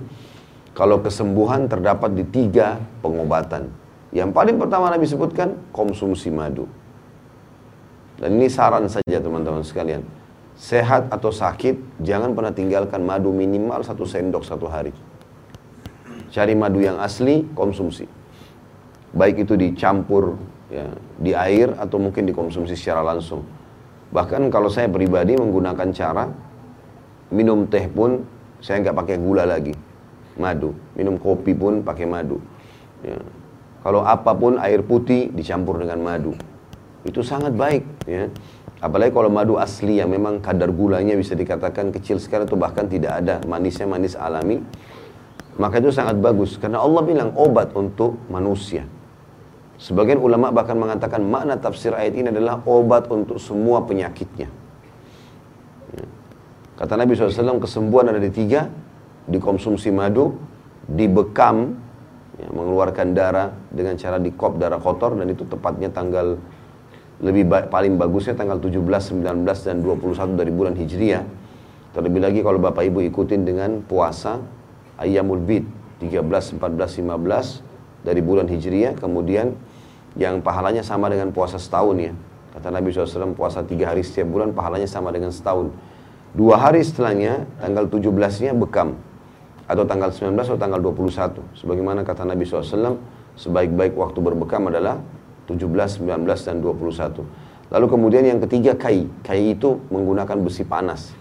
kalau 0.76 1.00
kesembuhan 1.00 1.72
terdapat 1.72 2.12
di 2.18 2.28
tiga 2.28 2.82
pengobatan. 3.00 3.72
Yang 4.12 4.30
paling 4.36 4.56
pertama 4.60 4.92
Nabi 4.92 5.06
sebutkan, 5.08 5.56
konsumsi 5.72 6.34
madu. 6.34 6.68
Dan 8.18 8.42
ini 8.42 8.50
saran 8.50 8.90
saja 8.90 9.22
teman-teman 9.22 9.62
sekalian 9.62 10.02
sehat 10.58 11.14
atau 11.14 11.30
sakit, 11.30 12.02
jangan 12.02 12.34
pernah 12.34 12.50
tinggalkan 12.50 13.06
madu 13.06 13.30
minimal 13.30 13.86
satu 13.86 14.10
sendok 14.10 14.42
satu 14.42 14.66
hari. 14.66 14.90
Cari 16.34 16.58
madu 16.58 16.82
yang 16.82 16.98
asli, 16.98 17.46
konsumsi. 17.54 18.10
Baik 19.14 19.46
itu 19.48 19.54
dicampur 19.54 20.36
ya, 20.68 20.90
di 21.22 21.32
air 21.38 21.78
atau 21.78 22.02
mungkin 22.02 22.26
dikonsumsi 22.26 22.74
secara 22.74 23.06
langsung. 23.06 23.46
Bahkan 24.10 24.50
kalau 24.50 24.68
saya 24.68 24.90
pribadi 24.90 25.38
menggunakan 25.38 25.88
cara 25.94 26.26
minum 27.30 27.70
teh 27.70 27.86
pun 27.86 28.26
saya 28.58 28.82
nggak 28.82 28.98
pakai 28.98 29.16
gula 29.22 29.46
lagi, 29.46 29.78
madu. 30.42 30.74
Minum 30.98 31.22
kopi 31.22 31.54
pun 31.54 31.86
pakai 31.86 32.10
madu. 32.10 32.42
Ya. 33.06 33.22
Kalau 33.86 34.02
apa 34.04 34.34
pun 34.34 34.58
air 34.58 34.82
putih 34.84 35.30
dicampur 35.32 35.80
dengan 35.80 36.02
madu, 36.02 36.34
itu 37.06 37.22
sangat 37.24 37.54
baik. 37.56 37.97
Ya. 38.08 38.32
Apalagi 38.80 39.12
kalau 39.12 39.28
madu 39.28 39.60
asli 39.60 40.00
yang 40.00 40.08
memang 40.10 40.40
kadar 40.40 40.72
gulanya 40.72 41.14
bisa 41.20 41.36
dikatakan 41.36 41.92
kecil 41.92 42.24
sekali 42.24 42.48
atau 42.48 42.56
bahkan 42.56 42.88
tidak 42.88 43.20
ada 43.20 43.44
manisnya 43.44 43.84
manis 43.84 44.16
alami. 44.16 44.64
Maka 45.58 45.82
itu 45.82 45.92
sangat 45.92 46.16
bagus 46.22 46.56
karena 46.56 46.80
Allah 46.80 47.02
bilang 47.04 47.36
obat 47.36 47.76
untuk 47.76 48.16
manusia. 48.32 48.86
Sebagian 49.78 50.18
ulama 50.22 50.50
bahkan 50.50 50.78
mengatakan 50.78 51.22
makna 51.22 51.58
tafsir 51.58 51.94
ayat 51.94 52.18
ini 52.18 52.30
adalah 52.34 52.62
obat 52.66 53.10
untuk 53.10 53.38
semua 53.38 53.82
penyakitnya. 53.86 54.50
Ya. 55.94 56.06
Kata 56.78 56.98
Nabi 56.98 57.14
SAW 57.14 57.62
kesembuhan 57.62 58.10
ada 58.14 58.22
di 58.22 58.30
tiga, 58.30 58.70
dikonsumsi 59.26 59.90
madu, 59.90 60.38
dibekam, 60.86 61.78
ya, 62.38 62.48
mengeluarkan 62.54 63.08
darah 63.18 63.50
dengan 63.74 63.98
cara 63.98 64.18
dikop 64.22 64.62
darah 64.62 64.82
kotor 64.82 65.18
dan 65.18 65.30
itu 65.30 65.46
tepatnya 65.46 65.90
tanggal 65.90 66.38
lebih 67.18 67.50
ba 67.50 67.66
paling 67.66 67.98
bagusnya 67.98 68.38
tanggal 68.38 68.62
17, 68.62 68.78
19 69.18 69.66
dan 69.66 69.82
21 69.82 70.38
dari 70.38 70.52
bulan 70.54 70.78
Hijriah. 70.78 71.26
Terlebih 71.98 72.22
lagi 72.22 72.40
kalau 72.46 72.62
Bapak 72.62 72.86
Ibu 72.86 73.02
ikutin 73.10 73.42
dengan 73.42 73.82
puasa 73.82 74.38
Ayyamul 75.02 75.42
Bid 75.42 75.66
13, 75.98 76.62
14, 76.62 77.02
15 77.02 78.06
dari 78.06 78.22
bulan 78.22 78.46
Hijriah 78.46 78.94
kemudian 79.02 79.58
yang 80.14 80.46
pahalanya 80.46 80.86
sama 80.86 81.10
dengan 81.10 81.34
puasa 81.34 81.58
setahun 81.58 81.98
ya. 81.98 82.14
Kata 82.58 82.74
Nabi 82.74 82.90
SAW 82.90 83.38
puasa 83.38 83.62
tiga 83.62 83.94
hari 83.94 84.02
setiap 84.02 84.30
bulan 84.34 84.54
pahalanya 84.54 84.90
sama 84.90 85.14
dengan 85.14 85.30
setahun. 85.30 85.74
Dua 86.34 86.58
hari 86.58 86.82
setelahnya 86.86 87.46
tanggal 87.62 87.86
17-nya 87.90 88.54
bekam. 88.54 88.98
atau 89.68 89.84
tanggal 89.84 90.16
19 90.16 90.32
atau 90.48 90.56
tanggal 90.56 90.80
21. 90.80 91.44
Sebagaimana 91.60 92.08
kata 92.08 92.24
Nabi 92.24 92.48
SAW, 92.48 93.04
sebaik-baik 93.36 94.00
waktu 94.00 94.16
berbekam 94.24 94.72
adalah 94.72 95.04
17, 95.48 96.04
19, 96.04 96.46
dan 96.46 96.60
21. 96.60 97.24
Lalu 97.68 97.86
kemudian 97.88 98.24
yang 98.24 98.40
ketiga 98.44 98.76
kai. 98.76 99.08
Kai 99.24 99.56
itu 99.56 99.80
menggunakan 99.92 100.38
besi 100.44 100.68
panas. 100.68 101.12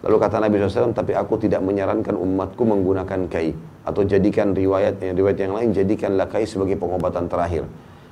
Lalu 0.00 0.16
kata 0.16 0.42
Nabi 0.42 0.58
SAW, 0.58 0.94
tapi 0.96 1.12
aku 1.12 1.38
tidak 1.38 1.60
menyarankan 1.62 2.14
umatku 2.14 2.62
menggunakan 2.62 3.26
kai. 3.30 3.54
Atau 3.86 4.06
jadikan 4.06 4.52
riwayat, 4.52 5.02
riwayat 5.02 5.38
yang 5.38 5.54
lain, 5.56 5.70
jadikanlah 5.74 6.30
kai 6.30 6.46
sebagai 6.46 6.78
pengobatan 6.78 7.26
terakhir. 7.26 7.66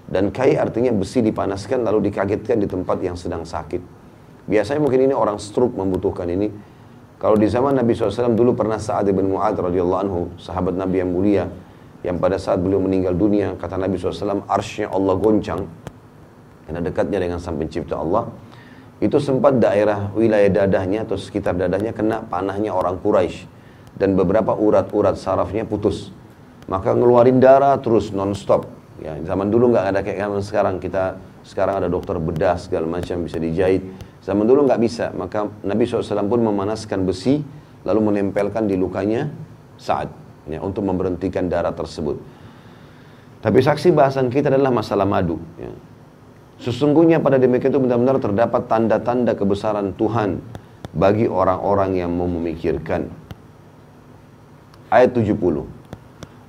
Dan 0.09 0.33
kai 0.33 0.57
artinya 0.57 0.89
besi 0.91 1.21
dipanaskan 1.21 1.85
lalu 1.85 2.09
dikagetkan 2.09 2.57
di 2.57 2.65
tempat 2.65 2.97
yang 3.05 3.15
sedang 3.15 3.45
sakit. 3.45 3.81
Biasanya 4.49 4.81
mungkin 4.81 5.05
ini 5.05 5.13
orang 5.13 5.37
stroke 5.37 5.77
membutuhkan 5.77 6.25
ini. 6.25 6.49
Kalau 7.21 7.37
di 7.37 7.45
zaman 7.51 7.77
Nabi 7.77 7.93
SAW 7.93 8.33
dulu 8.33 8.57
pernah 8.57 8.81
Sa'ad 8.81 9.11
bin 9.13 9.29
Mu'ad 9.29 9.59
radhiyallahu 9.59 10.01
anhu, 10.01 10.21
sahabat 10.41 10.73
Nabi 10.73 11.05
yang 11.05 11.11
mulia, 11.13 11.45
yang 12.09 12.17
pada 12.17 12.41
saat 12.41 12.65
beliau 12.65 12.81
meninggal 12.81 13.13
dunia, 13.13 13.53
kata 13.61 13.77
Nabi 13.77 14.01
SAW, 14.01 14.49
arsnya 14.49 14.89
Allah 14.89 15.15
goncang, 15.21 15.69
karena 16.65 16.81
dekatnya 16.81 17.21
dengan 17.21 17.37
sang 17.37 17.61
pencipta 17.61 18.01
Allah, 18.01 18.33
itu 19.05 19.21
sempat 19.21 19.61
daerah 19.61 20.09
wilayah 20.17 20.65
dadahnya 20.65 21.05
atau 21.05 21.21
sekitar 21.21 21.53
dadahnya 21.53 21.93
kena 21.93 22.25
panahnya 22.25 22.73
orang 22.73 22.97
Quraisy 22.99 23.45
dan 24.01 24.17
beberapa 24.17 24.57
urat-urat 24.57 25.21
sarafnya 25.21 25.69
putus. 25.69 26.11
Maka 26.65 26.97
ngeluarin 26.97 27.39
darah 27.39 27.77
terus 27.79 28.11
non-stop. 28.11 28.67
Ya, 28.99 29.15
zaman 29.23 29.53
dulu 29.53 29.71
nggak 29.71 29.85
ada 29.95 30.01
kayak 30.03 30.19
zaman 30.19 30.43
sekarang. 30.43 30.75
Kita 30.83 31.15
sekarang 31.47 31.79
ada 31.79 31.89
dokter 31.89 32.19
bedah 32.19 32.59
segala 32.59 32.91
macam 32.91 33.23
bisa 33.23 33.39
dijahit. 33.39 33.87
Zaman 34.27 34.45
dulu 34.45 34.67
nggak 34.67 34.81
bisa. 34.83 35.15
Maka 35.15 35.47
Nabi 35.63 35.87
SAW 35.87 36.27
pun 36.27 36.43
memanaskan 36.43 37.07
besi 37.07 37.41
lalu 37.87 38.01
menempelkan 38.11 38.67
di 38.67 38.75
lukanya 38.75 39.31
saat 39.79 40.11
ya, 40.49 40.59
untuk 40.65 40.85
memberhentikan 40.85 41.47
darah 41.47 41.73
tersebut. 41.73 42.17
Tapi 43.39 43.59
saksi 43.63 43.95
bahasan 43.95 44.33
kita 44.33 44.51
adalah 44.51 44.75
masalah 44.75 45.07
madu. 45.07 45.39
Ya. 45.61 45.71
Sesungguhnya 46.59 47.23
pada 47.23 47.39
demikian 47.39 47.71
itu 47.71 47.79
benar-benar 47.79 48.19
terdapat 48.19 48.67
tanda-tanda 48.67 49.39
kebesaran 49.39 49.95
Tuhan 49.95 50.43
bagi 50.91 51.31
orang-orang 51.31 52.03
yang 52.03 52.11
mau 52.11 52.27
memikirkan. 52.27 53.07
Ayat 54.91 55.15
70. 55.15 55.39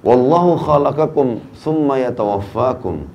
Wallahu 0.01 0.57
khalaqakum 0.57 1.43
thumma 1.59 2.01
yatawaffakum 2.01 3.05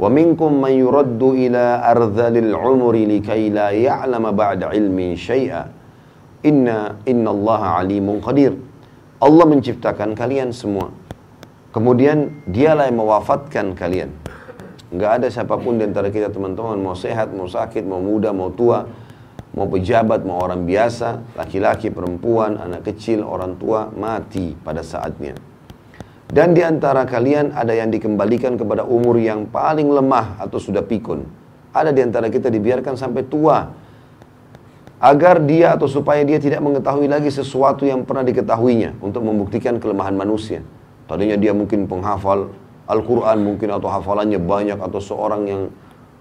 wa 0.00 0.08
minkum 0.08 0.56
man 0.56 0.72
yuraddu 0.72 1.36
ila 1.36 1.84
ardhalil 1.84 2.56
umri 2.56 3.04
likay 3.04 3.52
la 3.52 3.76
ya'lama 3.76 4.32
ba'da 4.32 4.72
ilmin 4.72 5.12
syai'a 5.20 5.68
inna 6.40 6.96
inna 7.04 7.28
Allah 7.28 7.84
alimun 7.84 8.24
qadir 8.24 8.56
Allah 9.20 9.46
menciptakan 9.46 10.16
kalian 10.16 10.50
semua 10.50 10.90
kemudian 11.70 12.42
dialah 12.48 12.90
yang 12.90 12.98
mewafatkan 12.98 13.76
kalian 13.76 14.10
Enggak 14.90 15.22
ada 15.22 15.26
siapa 15.30 15.54
pun 15.54 15.78
di 15.78 15.86
antara 15.86 16.10
kita 16.10 16.34
teman-teman 16.34 16.74
mau 16.82 16.98
sehat, 16.98 17.30
mau 17.30 17.46
sakit, 17.46 17.86
mau 17.86 18.02
muda, 18.02 18.34
mau 18.34 18.50
tua, 18.50 18.90
mau 19.54 19.70
pejabat, 19.70 20.26
mau 20.26 20.42
orang 20.42 20.66
biasa, 20.66 21.38
laki-laki, 21.38 21.94
perempuan, 21.94 22.58
anak 22.58 22.90
kecil, 22.90 23.22
orang 23.22 23.54
tua 23.54 23.86
mati 23.94 24.58
pada 24.58 24.82
saatnya. 24.82 25.38
Dan 26.30 26.58
di 26.58 26.62
antara 26.62 27.06
kalian 27.06 27.54
ada 27.54 27.70
yang 27.70 27.90
dikembalikan 27.90 28.58
kepada 28.58 28.82
umur 28.82 29.18
yang 29.18 29.46
paling 29.46 29.90
lemah 29.90 30.38
atau 30.42 30.58
sudah 30.58 30.82
pikun. 30.82 31.22
Ada 31.70 31.94
di 31.94 32.02
antara 32.02 32.26
kita 32.26 32.50
dibiarkan 32.50 32.98
sampai 32.98 33.26
tua. 33.30 33.70
Agar 35.00 35.40
dia 35.40 35.72
atau 35.72 35.88
supaya 35.88 36.20
dia 36.28 36.36
tidak 36.36 36.60
mengetahui 36.60 37.08
lagi 37.08 37.32
sesuatu 37.32 37.88
yang 37.88 38.04
pernah 38.04 38.20
diketahuinya. 38.20 39.00
Untuk 39.00 39.24
membuktikan 39.24 39.80
kelemahan 39.80 40.12
manusia. 40.12 40.60
Tadinya 41.08 41.40
dia 41.40 41.56
mungkin 41.56 41.88
penghafal 41.88 42.52
Al-Quran 42.84 43.38
mungkin 43.40 43.72
atau 43.72 43.88
hafalannya 43.88 44.38
banyak 44.42 44.78
atau 44.78 45.00
seorang 45.00 45.42
yang 45.48 45.62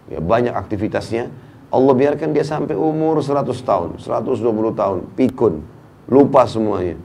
ya, 0.08 0.24
banyak 0.24 0.54
aktivitasnya. 0.56 1.28
Allah 1.70 1.94
biarkan 1.94 2.34
dia 2.34 2.42
sampai 2.42 2.74
umur 2.74 3.22
100 3.22 3.46
tahun, 3.62 3.90
120 4.02 4.74
tahun, 4.74 4.98
pikun, 5.14 5.62
lupa 6.10 6.50
semuanya. 6.50 6.98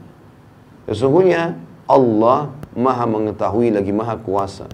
Sesungguhnya 0.89 1.57
Allah 1.85 2.49
maha 2.73 3.05
mengetahui 3.05 3.69
lagi 3.73 3.93
maha 3.93 4.17
kuasa. 4.17 4.65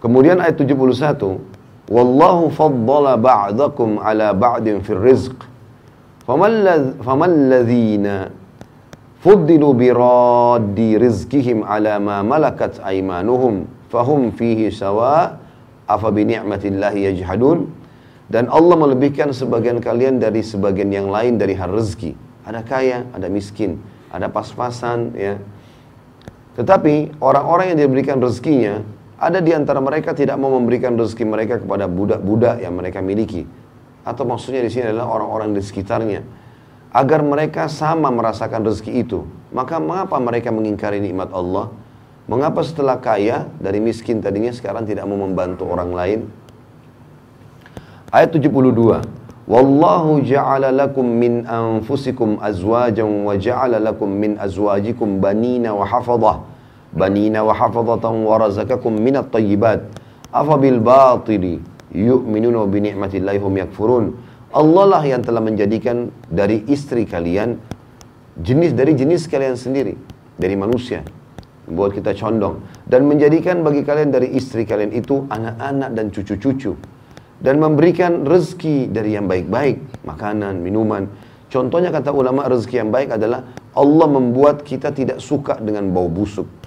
Kemudian 0.00 0.40
ayat 0.40 0.56
71, 0.56 1.40
Wallahu 1.90 2.54
faddala 2.54 3.18
ba'dakum 3.18 3.98
ala 3.98 4.30
ba'din 4.30 4.78
fil 4.86 5.02
rizq. 5.02 5.34
Faman 6.22 7.50
ladhina 7.50 8.30
fuddilu 9.18 9.74
biraddi 9.74 10.94
rizkihim 10.96 11.66
ala 11.66 11.98
ma 11.98 12.22
malakat 12.22 12.78
aimanuhum 12.86 13.66
fahum 13.90 14.30
fihi 14.30 14.70
sawa 14.70 15.42
afa 15.90 16.08
bi 16.14 16.22
ni'matillahi 16.30 17.10
yajhadun 17.10 17.66
dan 18.30 18.46
Allah 18.46 18.78
melebihkan 18.78 19.34
sebagian 19.34 19.82
kalian 19.82 20.22
dari 20.22 20.46
sebagian 20.46 20.94
yang 20.94 21.10
lain 21.10 21.34
dari 21.42 21.58
hal 21.58 21.74
rezeki. 21.74 22.14
Ada 22.46 22.62
kaya, 22.62 23.02
ada 23.10 23.26
miskin, 23.26 23.82
ada 24.14 24.30
pas-pasan 24.30 25.18
ya 25.18 25.42
tetapi 26.60 27.16
orang-orang 27.24 27.72
yang 27.74 27.88
diberikan 27.88 28.18
rezekinya, 28.18 28.84
ada 29.20 29.44
di 29.44 29.52
antara 29.52 29.84
mereka 29.84 30.16
tidak 30.16 30.40
mau 30.40 30.48
memberikan 30.56 30.96
rezeki 30.96 31.28
mereka 31.28 31.60
kepada 31.60 31.84
budak-budak 31.84 32.64
yang 32.64 32.72
mereka 32.72 33.04
miliki. 33.04 33.44
Atau 34.00 34.24
maksudnya 34.24 34.64
di 34.64 34.72
sini 34.72 34.88
adalah 34.88 35.12
orang-orang 35.12 35.52
di 35.52 35.60
sekitarnya. 35.60 36.24
Agar 36.88 37.20
mereka 37.20 37.68
sama 37.68 38.08
merasakan 38.08 38.64
rezeki 38.64 39.04
itu. 39.04 39.28
Maka 39.52 39.76
mengapa 39.76 40.16
mereka 40.16 40.48
mengingkari 40.48 41.04
nikmat 41.04 41.28
Allah? 41.36 41.68
Mengapa 42.24 42.64
setelah 42.64 42.96
kaya 42.96 43.44
dari 43.60 43.76
miskin 43.76 44.24
tadinya 44.24 44.56
sekarang 44.56 44.88
tidak 44.88 45.04
mau 45.04 45.20
membantu 45.20 45.68
orang 45.68 45.92
lain? 45.92 46.20
Ayat 48.08 48.32
72. 48.32 49.04
Wallahu 49.44 50.24
ja'ala 50.24 50.72
lakum 50.72 51.04
min 51.04 51.44
anfusikum 51.44 52.40
azwajan 52.40 53.28
wa 53.28 53.36
ja'ala 53.36 53.82
lakum 53.82 54.08
min 54.08 54.40
azwajikum 54.40 55.20
banina 55.20 55.76
wa 55.76 55.84
hafadah 55.84 56.49
banina 56.90 57.46
wa 57.46 57.54
hafadatan 57.54 58.26
wa 58.26 58.36
razakakum 58.38 58.94
minat 58.94 59.30
tayyibat. 59.30 59.86
Afa 60.30 60.54
bil 60.58 60.78
batili 60.78 61.58
yu'minuna 61.90 62.66
bi 62.66 62.78
ni'matillahi 62.86 63.38
hum 63.42 63.54
yakfurun. 63.58 64.04
Allah 64.50 64.84
lah 64.98 65.02
yang 65.06 65.22
telah 65.22 65.38
menjadikan 65.38 66.10
dari 66.26 66.66
istri 66.66 67.06
kalian 67.06 67.58
jenis 68.38 68.74
dari 68.74 68.98
jenis 68.98 69.30
kalian 69.30 69.54
sendiri 69.54 69.94
dari 70.38 70.58
manusia. 70.58 71.06
Buat 71.70 71.94
kita 71.94 72.18
condong. 72.18 72.66
Dan 72.82 73.06
menjadikan 73.06 73.62
bagi 73.62 73.86
kalian 73.86 74.10
dari 74.10 74.34
istri 74.34 74.66
kalian 74.66 74.90
itu 74.90 75.22
anak-anak 75.30 75.90
dan 75.94 76.10
cucu-cucu. 76.10 76.74
Dan 77.40 77.56
memberikan 77.62 78.26
rezeki 78.26 78.90
dari 78.90 79.14
yang 79.16 79.30
baik-baik, 79.30 80.02
makanan, 80.02 80.60
minuman. 80.60 81.06
Contohnya 81.46 81.94
kata 81.94 82.10
ulama 82.10 82.50
rezeki 82.50 82.76
yang 82.84 82.90
baik 82.90 83.14
adalah 83.16 83.46
Allah 83.72 84.08
membuat 84.10 84.66
kita 84.66 84.90
tidak 84.90 85.22
suka 85.22 85.56
dengan 85.62 85.88
bau 85.94 86.10
busuk. 86.10 86.59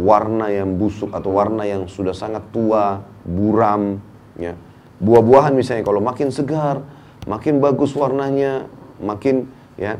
Warna 0.00 0.48
yang 0.48 0.80
busuk 0.80 1.12
atau 1.12 1.36
warna 1.36 1.68
yang 1.68 1.84
sudah 1.84 2.16
sangat 2.16 2.40
tua, 2.48 3.04
buram, 3.28 4.00
ya. 4.40 4.56
Buah-buahan 5.00 5.52
misalnya 5.52 5.84
kalau 5.84 6.00
makin 6.00 6.32
segar, 6.32 6.80
makin 7.28 7.60
bagus 7.60 7.92
warnanya, 7.92 8.68
makin 9.00 9.48
ya 9.76 9.96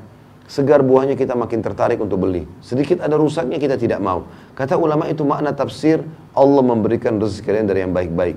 segar 0.51 0.83
buahnya 0.83 1.15
kita 1.15 1.39
makin 1.39 1.63
tertarik 1.63 2.03
untuk 2.03 2.27
beli. 2.27 2.43
Sedikit 2.59 2.99
ada 2.99 3.15
rusaknya 3.15 3.63
kita 3.63 3.79
tidak 3.79 4.03
mau. 4.03 4.27
Kata 4.59 4.75
ulama 4.75 5.07
itu 5.07 5.23
makna 5.23 5.55
tafsir 5.55 6.03
Allah 6.35 6.63
memberikan 6.67 7.23
rezeki 7.23 7.47
kalian 7.47 7.67
dari 7.71 7.81
yang 7.87 7.95
baik-baik. 7.95 8.35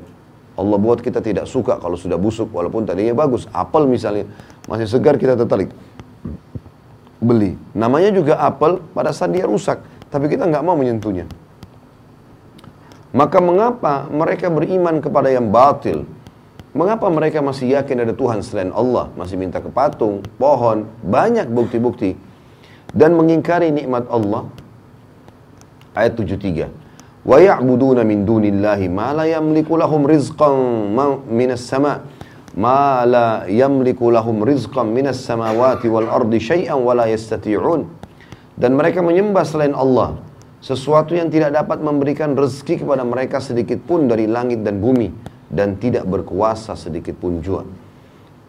Allah 0.53 0.77
buat 0.77 1.01
kita 1.01 1.25
tidak 1.25 1.49
suka 1.49 1.81
kalau 1.81 1.97
sudah 1.97 2.21
busuk 2.21 2.53
walaupun 2.53 2.85
tadinya 2.85 3.17
bagus. 3.17 3.49
Apel 3.49 3.89
misalnya 3.89 4.29
masih 4.69 4.85
segar 4.85 5.17
kita 5.17 5.33
tertarik 5.33 5.73
beli. 7.17 7.57
Namanya 7.73 8.13
juga 8.13 8.37
apel 8.37 8.77
pada 8.93 9.09
saat 9.09 9.33
dia 9.33 9.49
rusak, 9.49 9.81
tapi 10.13 10.29
kita 10.29 10.45
nggak 10.45 10.61
mau 10.61 10.77
menyentuhnya. 10.77 11.25
Maka 13.13 13.37
mengapa 13.37 14.09
mereka 14.09 14.49
beriman 14.49 14.97
kepada 14.97 15.29
yang 15.29 15.53
batil? 15.53 16.09
Mengapa 16.73 17.05
mereka 17.13 17.45
masih 17.45 17.77
yakin 17.77 18.01
ada 18.01 18.13
Tuhan 18.17 18.41
selain 18.41 18.73
Allah? 18.73 19.13
Masih 19.13 19.37
minta 19.37 19.61
ke 19.61 19.69
patung, 19.69 20.25
pohon, 20.41 20.89
banyak 21.05 21.45
bukti-bukti. 21.45 22.17
Dan 22.89 23.13
mengingkari 23.13 23.69
nikmat 23.69 24.09
Allah. 24.09 24.49
Ayat 25.93 26.17
73 26.17 26.83
wa 27.23 27.39
ya'buduna 27.39 28.03
min 28.03 28.27
dunillahi 28.27 28.91
ma 28.91 29.15
la 29.15 29.23
yamliku 29.23 29.79
lahum 29.79 30.03
rizqan 30.03 30.91
minas 31.31 31.63
sama 31.63 32.03
ma 32.51 33.07
la 33.07 33.47
yamliku 33.47 34.11
lahum 34.11 34.43
rizqan 34.43 34.91
minas 34.91 35.23
samawati 35.23 35.87
wal 35.87 36.11
ardi 36.11 36.43
syai'an 36.43 36.83
wa 36.83 36.91
la 36.91 37.07
yastati'un 37.07 37.87
dan 38.59 38.75
mereka 38.75 38.99
menyembah 38.99 39.47
selain 39.47 39.71
Allah 39.71 40.19
sesuatu 40.63 41.11
yang 41.11 41.27
tidak 41.27 41.51
dapat 41.51 41.83
memberikan 41.83 42.31
rezeki 42.39 42.87
kepada 42.87 43.03
mereka 43.03 43.43
sedikit 43.43 43.83
pun 43.83 44.07
dari 44.07 44.31
langit 44.31 44.63
dan 44.63 44.79
bumi 44.79 45.11
dan 45.51 45.75
tidak 45.75 46.07
berkuasa 46.07 46.79
sedikit 46.79 47.19
pun 47.19 47.43
jua 47.43 47.67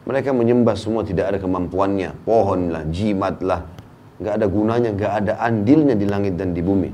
mereka 0.07 0.31
menyembah 0.31 0.79
semua 0.79 1.03
tidak 1.03 1.35
ada 1.35 1.38
kemampuannya 1.42 2.14
pohon 2.22 2.70
lah 2.70 2.87
jimat 2.87 3.42
lah 3.42 3.74
nggak 4.14 4.35
ada 4.40 4.46
gunanya, 4.46 4.90
nggak 4.94 5.12
ada 5.24 5.33
andilnya 5.42 5.94
di 5.98 6.07
langit 6.07 6.38
dan 6.38 6.55
di 6.55 6.62
bumi. 6.62 6.90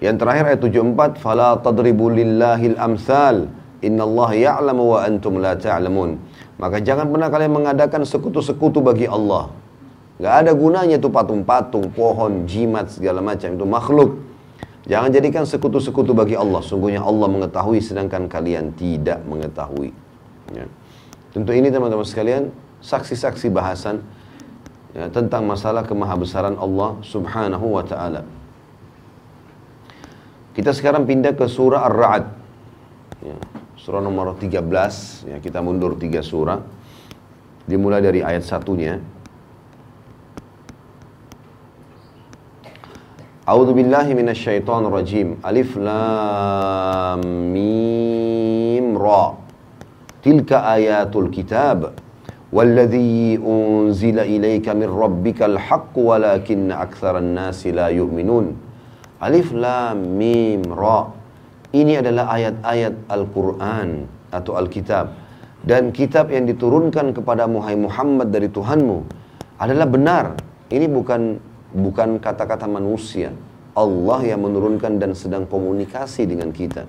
Yang 0.00 0.16
terakhir 0.16 0.44
ayat 0.52 0.60
74, 0.64 1.10
"Fala 1.20 1.56
tadribu 1.60 2.08
lillahil 2.08 2.76
amsal, 2.80 3.48
innallaha 3.84 4.36
ya'lamu 4.36 4.96
wa 4.96 4.98
antum 5.04 5.40
la 5.40 5.56
ta'lamun." 5.56 6.16
Maka 6.60 6.80
jangan 6.80 7.08
pernah 7.08 7.28
kalian 7.32 7.52
mengadakan 7.52 8.04
sekutu-sekutu 8.04 8.84
bagi 8.84 9.08
Allah. 9.08 9.48
Gak 10.20 10.34
ada 10.44 10.52
gunanya 10.52 11.00
itu 11.00 11.08
patung-patung, 11.08 11.88
pohon, 11.96 12.44
jimat, 12.44 12.92
segala 12.92 13.24
macam. 13.24 13.56
Itu 13.56 13.64
makhluk. 13.64 14.20
Jangan 14.84 15.08
jadikan 15.16 15.48
sekutu-sekutu 15.48 16.12
bagi 16.12 16.36
Allah. 16.36 16.60
Sungguhnya 16.60 17.00
Allah 17.00 17.24
mengetahui 17.24 17.80
sedangkan 17.80 18.28
kalian 18.28 18.76
tidak 18.76 19.24
mengetahui. 19.24 19.96
Ya. 20.52 20.68
Tentu 21.32 21.56
ini 21.56 21.72
teman-teman 21.72 22.04
sekalian, 22.04 22.52
saksi-saksi 22.84 23.48
bahasan 23.48 24.04
ya, 24.92 25.08
tentang 25.08 25.48
masalah 25.48 25.86
kemahabesaran 25.88 26.58
Allah 26.60 27.00
subhanahu 27.00 27.80
wa 27.80 27.84
ta'ala. 27.86 28.26
Kita 30.52 30.74
sekarang 30.74 31.06
pindah 31.06 31.32
ke 31.32 31.46
surah 31.46 31.86
Ar-Ra'd. 31.86 32.24
Ya, 33.24 33.36
surah 33.78 34.02
nomor 34.02 34.34
13, 34.36 34.58
ya, 35.28 35.36
kita 35.38 35.62
mundur 35.62 35.94
tiga 35.96 36.20
surah. 36.20 36.60
Dimulai 37.64 38.02
dari 38.02 38.20
ayat 38.20 38.42
satunya. 38.42 38.98
A'udzu 43.49 43.73
billahi 43.77 44.17
minasyaitonir 44.17 44.91
rajim. 44.91 45.27
Alif 45.43 45.75
lam 45.77 47.21
mim 47.53 48.97
ra. 48.97 49.37
Tilka 50.21 50.65
ayatul 50.65 51.29
kitab. 51.29 51.93
والذي 52.55 53.43
أنزل 53.43 54.15
إليك 54.15 54.67
من 54.79 54.87
ربك 54.87 55.43
الحق 55.43 55.91
ولكن 55.97 56.71
أكثر 56.71 57.13
الناس 57.17 57.67
لا 57.75 57.91
يؤمنون 57.91 58.45
Alif 59.15 59.55
Lam 59.55 60.19
Mim 60.19 60.67
Ra 60.75 61.07
Ini 61.71 62.03
adalah 62.03 62.35
ayat-ayat 62.35 63.07
Al-Quran 63.07 64.07
atau 64.27 64.59
Alkitab 64.59 65.15
Dan 65.63 65.95
kitab 65.95 66.29
yang 66.35 66.43
diturunkan 66.45 67.15
kepada 67.15 67.47
Muhammad 67.47 68.27
dari 68.29 68.51
Tuhanmu 68.51 68.97
adalah 69.55 69.87
benar 69.87 70.25
Ini 70.67 70.85
bukan 70.91 71.39
bukan 71.74 72.18
kata-kata 72.18 72.66
manusia. 72.66 73.34
Allah 73.74 74.20
yang 74.26 74.42
menurunkan 74.42 74.98
dan 74.98 75.14
sedang 75.14 75.46
komunikasi 75.46 76.26
dengan 76.26 76.50
kita. 76.50 76.86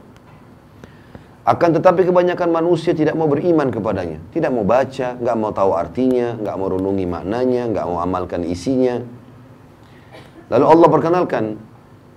Akan 1.41 1.73
tetapi 1.73 2.05
kebanyakan 2.05 2.53
manusia 2.53 2.93
tidak 2.93 3.17
mau 3.17 3.25
beriman 3.25 3.73
kepadanya. 3.73 4.21
Tidak 4.29 4.49
mau 4.53 4.61
baca, 4.61 5.17
nggak 5.17 5.35
mau 5.37 5.49
tahu 5.49 5.73
artinya, 5.73 6.37
nggak 6.37 6.55
mau 6.57 6.69
renungi 6.69 7.05
maknanya, 7.09 7.63
nggak 7.73 7.85
mau 7.89 7.97
amalkan 7.97 8.45
isinya. 8.45 9.01
Lalu 10.53 10.65
Allah 10.69 10.87
perkenalkan 10.89 11.45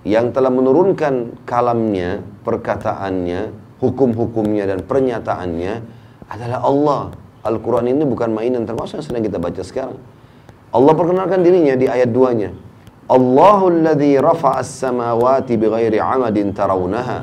yang 0.05 0.29
telah 0.29 0.53
menurunkan 0.53 1.41
kalamnya, 1.49 2.21
perkataannya, 2.45 3.49
hukum-hukumnya 3.81 4.69
dan 4.69 4.85
pernyataannya 4.85 5.73
adalah 6.29 6.59
Allah. 6.61 7.01
Al-Quran 7.45 7.93
ini 7.93 8.05
bukan 8.05 8.29
mainan 8.33 8.65
termasuk 8.65 9.01
yang 9.01 9.05
sedang 9.05 9.23
kita 9.25 9.37
baca 9.41 9.61
sekarang. 9.65 9.97
Allah 10.71 10.93
perkenalkan 10.95 11.43
dirinya 11.45 11.75
di 11.77 11.85
ayat 11.85 12.09
2-nya. 12.09 12.49
Allahul 13.05 13.85
ladzi 13.85 14.17
rafa'a 14.17 14.65
as-samawati 14.65 15.61
bighairi 15.61 16.01
'amadin 16.01 16.49
tarawunaha, 16.57 17.21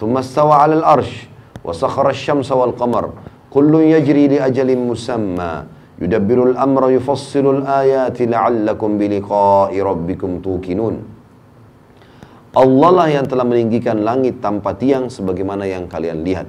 thumma 0.00 0.24
istawa 0.24 0.64
'alal 0.64 0.84
arsh, 0.84 1.28
wa 1.60 1.76
sakhara 1.76 2.16
asy-syamsa 2.16 2.56
wal 2.56 2.72
qamar, 2.72 3.12
kullun 3.52 3.92
yajri 3.92 4.32
li 4.32 4.38
ajalin 4.40 4.88
musamma, 4.88 5.68
yudabbiru 6.00 6.56
al-amra 6.56 6.88
yufassilu 6.96 7.60
al-ayati 7.60 8.24
la'allakum 8.24 8.96
biliqa'i 8.96 9.76
rabbikum 9.84 10.40
tuqinun. 10.40 10.96
Allah 12.56 12.90
lah 12.90 13.08
yang 13.12 13.28
telah 13.28 13.44
meninggikan 13.44 14.00
langit 14.00 14.40
tanpa 14.40 14.72
tiang 14.72 15.12
sebagaimana 15.12 15.68
yang 15.68 15.84
kalian 15.84 16.24
lihat. 16.24 16.48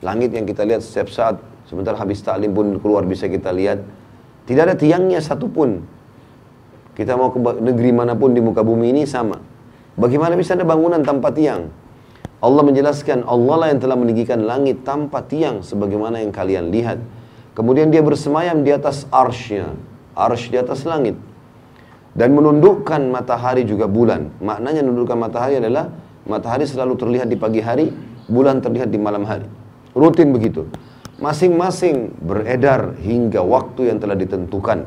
Langit 0.00 0.32
yang 0.32 0.48
kita 0.48 0.64
lihat 0.64 0.80
setiap 0.80 1.12
saat, 1.12 1.36
sebentar 1.68 1.92
habis 2.00 2.24
taklim 2.24 2.56
pun 2.56 2.80
keluar 2.80 3.04
bisa 3.04 3.28
kita 3.28 3.52
lihat 3.52 3.84
tidak 4.48 4.62
ada 4.64 4.76
tiangnya 4.80 5.20
satupun. 5.20 5.84
Kita 6.96 7.20
mau 7.20 7.28
ke 7.28 7.38
negeri 7.60 7.92
mana 7.92 8.16
pun 8.16 8.32
di 8.32 8.40
muka 8.40 8.64
bumi 8.64 8.96
ini 8.96 9.04
sama. 9.04 9.36
Bagaimana 9.92 10.40
bisa 10.40 10.56
ada 10.56 10.64
bangunan 10.64 11.04
tanpa 11.04 11.28
tiang? 11.36 11.68
Allah 12.40 12.62
menjelaskan 12.64 13.28
Allah 13.28 13.54
lah 13.60 13.68
yang 13.68 13.80
telah 13.84 13.98
meninggikan 14.00 14.40
langit 14.48 14.88
tanpa 14.88 15.20
tiang 15.20 15.60
sebagaimana 15.60 16.24
yang 16.24 16.32
kalian 16.32 16.72
lihat. 16.72 16.96
Kemudian 17.52 17.92
dia 17.92 18.00
bersemayam 18.00 18.64
di 18.64 18.72
atas 18.72 19.04
arsnya. 19.12 19.76
Arsy 20.16 20.48
di 20.48 20.58
atas 20.58 20.88
langit. 20.88 21.14
Dan 22.16 22.32
menundukkan 22.32 23.04
matahari 23.12 23.68
juga 23.68 23.84
bulan. 23.84 24.32
Maknanya 24.40 24.80
menundukkan 24.80 25.18
matahari 25.28 25.60
adalah 25.60 25.92
matahari 26.24 26.64
selalu 26.64 26.96
terlihat 26.96 27.28
di 27.28 27.36
pagi 27.36 27.60
hari, 27.60 27.92
bulan 28.26 28.64
terlihat 28.64 28.88
di 28.88 28.98
malam 28.98 29.28
hari. 29.28 29.46
Rutin 29.92 30.32
begitu 30.32 30.66
masing-masing 31.18 32.14
beredar 32.22 32.94
hingga 33.02 33.42
waktu 33.42 33.90
yang 33.90 33.98
telah 33.98 34.14
ditentukan. 34.14 34.86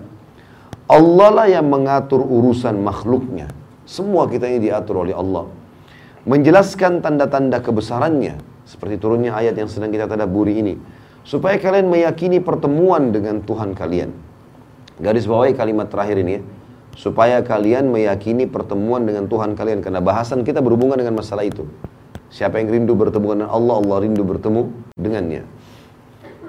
Allah 0.92 1.30
lah 1.32 1.48
yang 1.48 1.68
mengatur 1.72 2.20
urusan 2.24 2.80
makhluknya. 2.80 3.52
Semua 3.88 4.28
kita 4.28 4.48
ini 4.48 4.72
diatur 4.72 5.04
oleh 5.08 5.16
Allah. 5.16 5.48
Menjelaskan 6.28 7.04
tanda-tanda 7.04 7.60
kebesarannya. 7.60 8.40
Seperti 8.68 8.96
turunnya 9.00 9.36
ayat 9.36 9.56
yang 9.60 9.68
sedang 9.68 9.92
kita 9.92 10.08
tadaburi 10.08 10.60
ini. 10.60 10.76
Supaya 11.28 11.60
kalian 11.60 11.92
meyakini 11.92 12.40
pertemuan 12.40 13.12
dengan 13.12 13.44
Tuhan 13.44 13.76
kalian. 13.76 14.12
Garis 15.00 15.28
bawahi 15.28 15.56
kalimat 15.56 15.92
terakhir 15.92 16.20
ini 16.24 16.40
ya. 16.40 16.42
Supaya 16.96 17.40
kalian 17.40 17.88
meyakini 17.88 18.48
pertemuan 18.48 19.04
dengan 19.08 19.28
Tuhan 19.28 19.56
kalian. 19.56 19.80
Karena 19.84 20.04
bahasan 20.04 20.44
kita 20.44 20.60
berhubungan 20.60 21.00
dengan 21.00 21.20
masalah 21.20 21.44
itu. 21.44 21.68
Siapa 22.32 22.64
yang 22.64 22.72
rindu 22.72 22.96
bertemu 22.96 23.28
dengan 23.36 23.50
Allah, 23.52 23.84
Allah 23.84 23.98
rindu 24.08 24.24
bertemu 24.24 24.72
dengannya. 24.96 25.44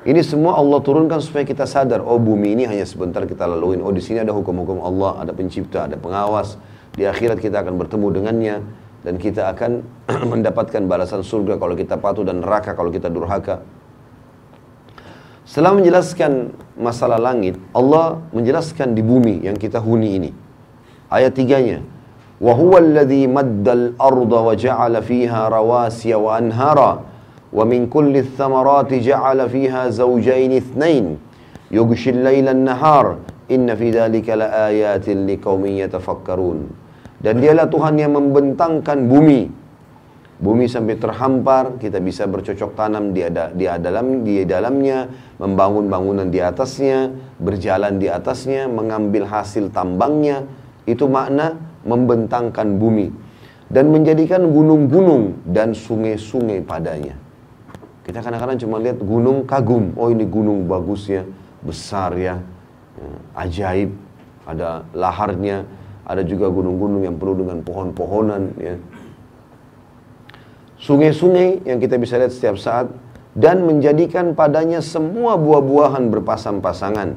Ini 0.08 0.24
semua 0.24 0.56
Allah 0.56 0.80
turunkan 0.80 1.20
supaya 1.20 1.44
kita 1.44 1.68
sadar, 1.68 2.00
oh 2.00 2.16
bumi 2.16 2.56
ini 2.56 2.64
hanya 2.64 2.88
sebentar 2.88 3.28
kita 3.28 3.44
laluin. 3.44 3.84
Oh 3.84 3.92
di 3.92 4.00
sini 4.00 4.24
ada 4.24 4.32
hukum-hukum 4.32 4.80
Allah, 4.80 5.20
ada 5.20 5.36
pencipta, 5.36 5.84
ada 5.84 6.00
pengawas. 6.00 6.56
Di 6.96 7.04
akhirat 7.04 7.44
kita 7.44 7.60
akan 7.60 7.76
bertemu 7.76 8.08
dengannya 8.16 8.56
dan 9.04 9.20
kita 9.20 9.52
akan 9.52 9.84
mendapatkan 10.32 10.80
balasan 10.88 11.28
surga 11.28 11.60
kalau 11.60 11.76
kita 11.76 12.00
patuh 12.00 12.24
dan 12.24 12.40
neraka 12.40 12.72
kalau 12.72 12.88
kita 12.88 13.12
durhaka. 13.12 13.68
Setelah 15.44 15.76
menjelaskan 15.76 16.56
masalah 16.80 17.20
langit, 17.20 17.60
Allah 17.72 18.24
menjelaskan 18.32 18.96
di 18.96 19.04
bumi 19.04 19.44
yang 19.44 19.60
kita 19.60 19.80
huni 19.84 20.20
ini. 20.20 20.32
Ayat 21.08 21.36
tiganya, 21.36 21.84
وَهُوَ 22.38 22.70
الَّذِي 22.70 23.28
مَدَّ 23.34 23.66
الْأَرْضَ 23.66 24.30
وَجَعَلَ 24.30 24.94
فِيهَا 25.02 25.42
رَوَاسِيَ 25.50 26.14
وَأَنْهَارًا 26.14 27.11
ومن 27.53 27.93
كل 27.93 28.17
الثمرات 28.17 28.91
جعل 28.95 29.39
فيها 29.49 29.83
زوجين 29.93 30.53
اثنين 30.63 31.07
يغشي 31.71 32.11
الليل 32.17 32.47
النهار 32.49 33.07
إن 33.55 33.69
في 33.77 33.89
ذلك 33.93 34.27
لآيات 34.29 35.07
لقوم 35.09 35.63
يتفكرون 35.67 36.59
dan 37.23 37.39
dialah 37.39 37.71
Tuhan 37.71 38.03
yang 38.03 38.19
membentangkan 38.19 39.07
bumi. 39.07 39.47
Bumi 40.43 40.67
sampai 40.67 40.99
terhampar 40.99 41.79
kita 41.79 42.03
bisa 42.03 42.27
bercocok 42.27 42.75
tanam 42.75 43.15
di 43.15 43.23
ada 43.23 43.55
di 43.55 43.63
dalam 43.63 44.27
di 44.27 44.43
dalamnya 44.43 45.07
membangun 45.39 45.87
bangunan 45.87 46.27
di 46.27 46.43
atasnya 46.43 47.15
berjalan 47.39 48.03
di 48.03 48.11
atasnya 48.11 48.67
mengambil 48.67 49.31
hasil 49.31 49.71
tambangnya. 49.71 50.43
Itu 50.83 51.07
makna 51.07 51.63
membentangkan 51.87 52.75
bumi 52.75 53.15
dan 53.71 53.95
menjadikan 53.95 54.43
gunung-gunung 54.51 55.47
dan 55.47 55.79
sungai-sungai 55.79 56.67
padanya 56.67 57.22
kita 58.03 58.19
kadang-kadang 58.19 58.59
cuma 58.59 58.83
lihat 58.83 58.99
gunung 58.99 59.47
kagum. 59.47 59.95
Oh 59.95 60.11
ini 60.11 60.27
gunung 60.27 60.67
bagus 60.67 61.07
ya, 61.07 61.23
besar 61.63 62.19
ya, 62.19 62.43
ya 62.99 63.11
ajaib. 63.39 63.91
Ada 64.43 64.83
laharnya, 64.91 65.63
ada 66.03 66.27
juga 66.27 66.51
gunung-gunung 66.51 67.07
yang 67.07 67.15
penuh 67.15 67.47
dengan 67.47 67.63
pohon-pohonan 67.63 68.59
ya. 68.59 68.75
Sungai-sungai 70.83 71.63
yang 71.63 71.79
kita 71.79 71.95
bisa 71.95 72.19
lihat 72.19 72.35
setiap 72.35 72.59
saat 72.59 72.91
dan 73.39 73.63
menjadikan 73.63 74.35
padanya 74.35 74.83
semua 74.83 75.39
buah-buahan 75.39 76.11
berpasang-pasangan. 76.11 77.15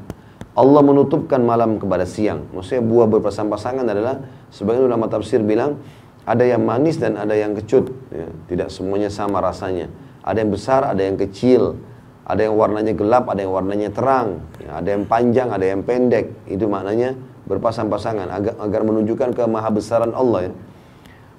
Allah 0.55 0.81
menutupkan 0.85 1.41
malam 1.41 1.81
kepada 1.81 2.05
siang. 2.05 2.45
Maksudnya 2.53 2.85
buah 2.85 3.09
berpasang-pasangan 3.09 3.89
adalah 3.89 4.21
sebagian 4.53 4.85
ulama 4.85 5.09
tafsir 5.09 5.41
bilang 5.41 5.81
ada 6.23 6.45
yang 6.45 6.61
manis 6.61 7.01
dan 7.01 7.17
ada 7.17 7.33
yang 7.33 7.57
kecut. 7.57 7.89
Ya. 8.13 8.29
Tidak 8.53 8.69
semuanya 8.69 9.09
sama 9.09 9.41
rasanya. 9.41 9.89
Ada 10.25 10.41
yang 10.41 10.51
besar, 10.51 10.81
ada 10.81 11.01
yang 11.05 11.15
kecil. 11.21 11.77
Ada 12.25 12.49
yang 12.49 12.57
warnanya 12.57 12.97
gelap, 12.97 13.29
ada 13.29 13.45
yang 13.45 13.53
warnanya 13.53 13.93
terang. 13.93 14.41
Ya, 14.57 14.81
ada 14.81 14.89
yang 14.97 15.05
panjang, 15.05 15.53
ada 15.53 15.61
yang 15.61 15.85
pendek. 15.85 16.33
Itu 16.49 16.65
maknanya 16.65 17.13
berpasang-pasangan 17.45 18.33
agar, 18.33 18.57
agar 18.57 18.81
menunjukkan 18.81 19.37
kemahabesaran 19.37 20.11
Allah 20.17 20.49
ya. 20.49 20.53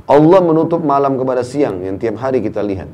Allah 0.07 0.39
menutup 0.39 0.87
malam 0.87 1.19
kepada 1.19 1.43
siang 1.43 1.83
yang 1.83 1.99
tiap 1.99 2.23
hari 2.23 2.39
kita 2.39 2.63
lihat. 2.63 2.87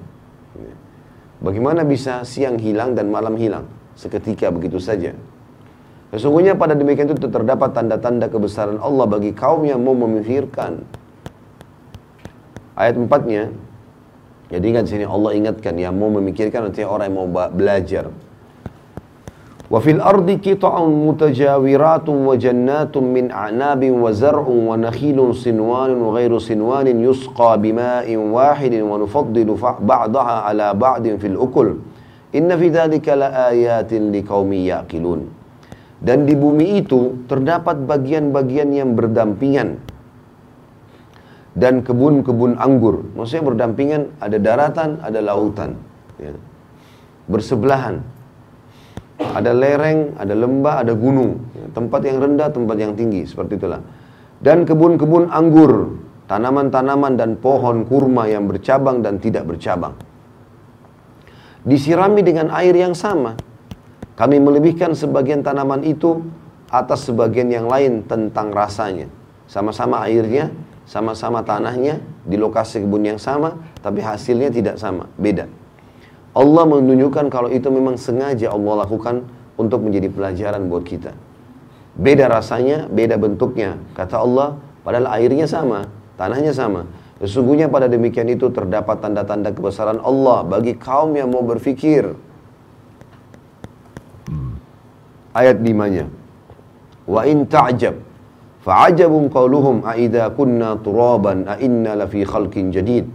Bagaimana 1.45 1.85
bisa 1.85 2.25
siang 2.25 2.57
hilang 2.57 2.97
dan 2.97 3.13
malam 3.13 3.37
hilang? 3.37 3.69
Seketika 3.93 4.49
begitu 4.49 4.81
saja. 4.81 5.13
Sesungguhnya 6.09 6.57
pada 6.57 6.73
demikian 6.73 7.13
itu 7.13 7.29
terdapat 7.29 7.77
tanda-tanda 7.77 8.33
kebesaran 8.33 8.81
Allah 8.81 9.05
bagi 9.05 9.37
kaum 9.37 9.69
yang 9.69 9.85
mau 9.85 9.93
memikirkan. 9.93 10.81
Ayat 12.73 12.97
empatnya, 12.97 13.53
jadi 14.53 14.65
ingat 14.69 14.85
sini 14.85 15.09
Allah 15.09 15.33
ingatkan 15.33 15.81
yang 15.81 15.97
mau 15.97 16.13
memikirkan 16.13 16.69
artinya 16.69 16.93
orang 16.93 17.09
yang 17.09 17.17
mau 17.25 17.29
belajar. 17.49 18.13
Wa 19.73 19.81
fil 19.81 20.05
ardi 20.05 20.37
qita'un 20.37 20.93
mutajawiratun 20.93 22.29
wa 22.29 22.37
jannatun 22.37 23.05
min 23.09 23.33
a'nabin 23.33 23.97
wa 23.97 24.13
zar'un 24.13 24.69
wa 24.69 24.77
nakhilun 24.77 25.33
sinwanun 25.33 25.97
wa 25.97 26.13
ghairu 26.21 26.37
sinwanin 26.37 27.01
yusqa 27.01 27.57
bima'in 27.57 28.21
wahidin 28.21 28.85
wa 28.85 29.01
nufaddilu 29.01 29.57
ba'daha 29.57 30.45
ala 30.45 30.77
ba'din 30.77 31.17
fil 31.17 31.41
ukul. 31.41 31.81
Inna 32.37 32.61
fi 32.61 32.69
dhalika 32.69 33.17
laayatin 33.17 34.13
liqaumi 34.13 34.69
yaqilun. 34.69 35.33
Dan 35.97 36.29
di 36.29 36.37
bumi 36.37 36.85
itu 36.85 37.25
terdapat 37.25 37.89
bagian-bagian 37.89 38.69
yang 38.69 38.93
berdampingan. 38.93 39.81
Dan 41.53 41.85
kebun-kebun 41.85 42.57
anggur. 42.57 43.05
Maksudnya 43.13 43.45
berdampingan, 43.45 44.03
ada 44.19 44.37
daratan, 44.41 45.01
ada 45.05 45.21
lautan. 45.21 45.77
Ya. 46.17 46.33
Bersebelahan. 47.29 48.01
Ada 49.21 49.53
lereng, 49.55 50.17
ada 50.17 50.35
lembah, 50.35 50.81
ada 50.81 50.97
gunung. 50.97 51.45
Ya. 51.53 51.69
Tempat 51.77 52.01
yang 52.09 52.19
rendah, 52.25 52.49
tempat 52.49 52.77
yang 52.81 52.93
tinggi. 52.97 53.29
Seperti 53.29 53.61
itulah. 53.61 53.85
Dan 54.41 54.65
kebun-kebun 54.65 55.29
anggur. 55.29 56.01
Tanaman-tanaman 56.27 57.21
dan 57.21 57.37
pohon 57.37 57.85
kurma 57.85 58.25
yang 58.25 58.49
bercabang 58.49 59.05
dan 59.05 59.21
tidak 59.21 59.45
bercabang. 59.45 59.93
Disirami 61.63 62.25
dengan 62.25 62.49
air 62.49 62.73
yang 62.73 62.97
sama 62.97 63.37
kami 64.13 64.37
melebihkan 64.39 64.93
sebagian 64.93 65.41
tanaman 65.41 65.81
itu 65.83 66.21
atas 66.69 67.09
sebagian 67.09 67.49
yang 67.49 67.67
lain 67.69 68.05
tentang 68.05 68.53
rasanya. 68.53 69.09
Sama-sama 69.49 70.05
airnya, 70.05 70.53
sama-sama 70.87 71.41
tanahnya, 71.47 72.03
di 72.27 72.37
lokasi 72.37 72.83
kebun 72.83 73.15
yang 73.15 73.21
sama, 73.21 73.59
tapi 73.81 74.03
hasilnya 74.03 74.51
tidak 74.51 74.77
sama, 74.79 75.09
beda. 75.17 75.47
Allah 76.33 76.65
menunjukkan 76.65 77.29
kalau 77.29 77.53
itu 77.53 77.69
memang 77.69 78.01
sengaja 78.01 78.49
Allah 78.49 78.89
lakukan 78.89 79.29
untuk 79.61 79.85
menjadi 79.85 80.09
pelajaran 80.09 80.65
buat 80.67 80.85
kita. 80.85 81.13
Beda 81.93 82.25
rasanya, 82.33 82.89
beda 82.89 83.21
bentuknya. 83.21 83.77
Kata 83.93 84.25
Allah, 84.25 84.57
padahal 84.81 85.13
airnya 85.21 85.45
sama, 85.45 85.93
tanahnya 86.17 86.57
sama. 86.57 86.89
Sesungguhnya 87.21 87.69
pada 87.69 87.87
demikian 87.87 88.27
itu 88.33 88.49
terdapat 88.51 88.99
tanda-tanda 88.99 89.53
kebesaran 89.53 90.01
Allah 90.03 90.43
bagi 90.43 90.75
kaum 90.75 91.15
yang 91.15 91.31
mau 91.31 91.45
berfikir 91.45 92.17
ayat 95.37 95.61
5-nya. 95.61 96.09
Wa 97.07 97.29
in 97.29 97.45
ta'jab 97.47 98.12
fa'ajabun 98.63 99.29
qawluhum 99.29 99.83
a 99.83 99.99
idza 99.99 100.31
kunna 100.33 100.79
turaban 100.79 101.47
a 101.51 101.59
inna 101.59 101.99
lafi 101.99 102.23
khalqin 102.23 102.71
jadid. 102.71 103.07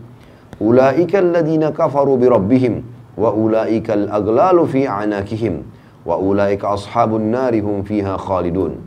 Ulaika 0.59 1.23
alladhina 1.23 1.71
kafaru 1.71 2.19
bi 2.19 2.27
rabbihim 2.27 2.83
wa 3.15 3.31
ulaika 3.31 3.95
al-aghlalu 3.95 4.67
fi 4.67 4.85
anakihim 4.85 5.63
wa 6.03 6.19
ulaika 6.19 6.75
ashabun 6.75 7.31
nari 7.31 7.63
hum 7.63 7.83
fiha 7.87 8.19
khalidun. 8.19 8.77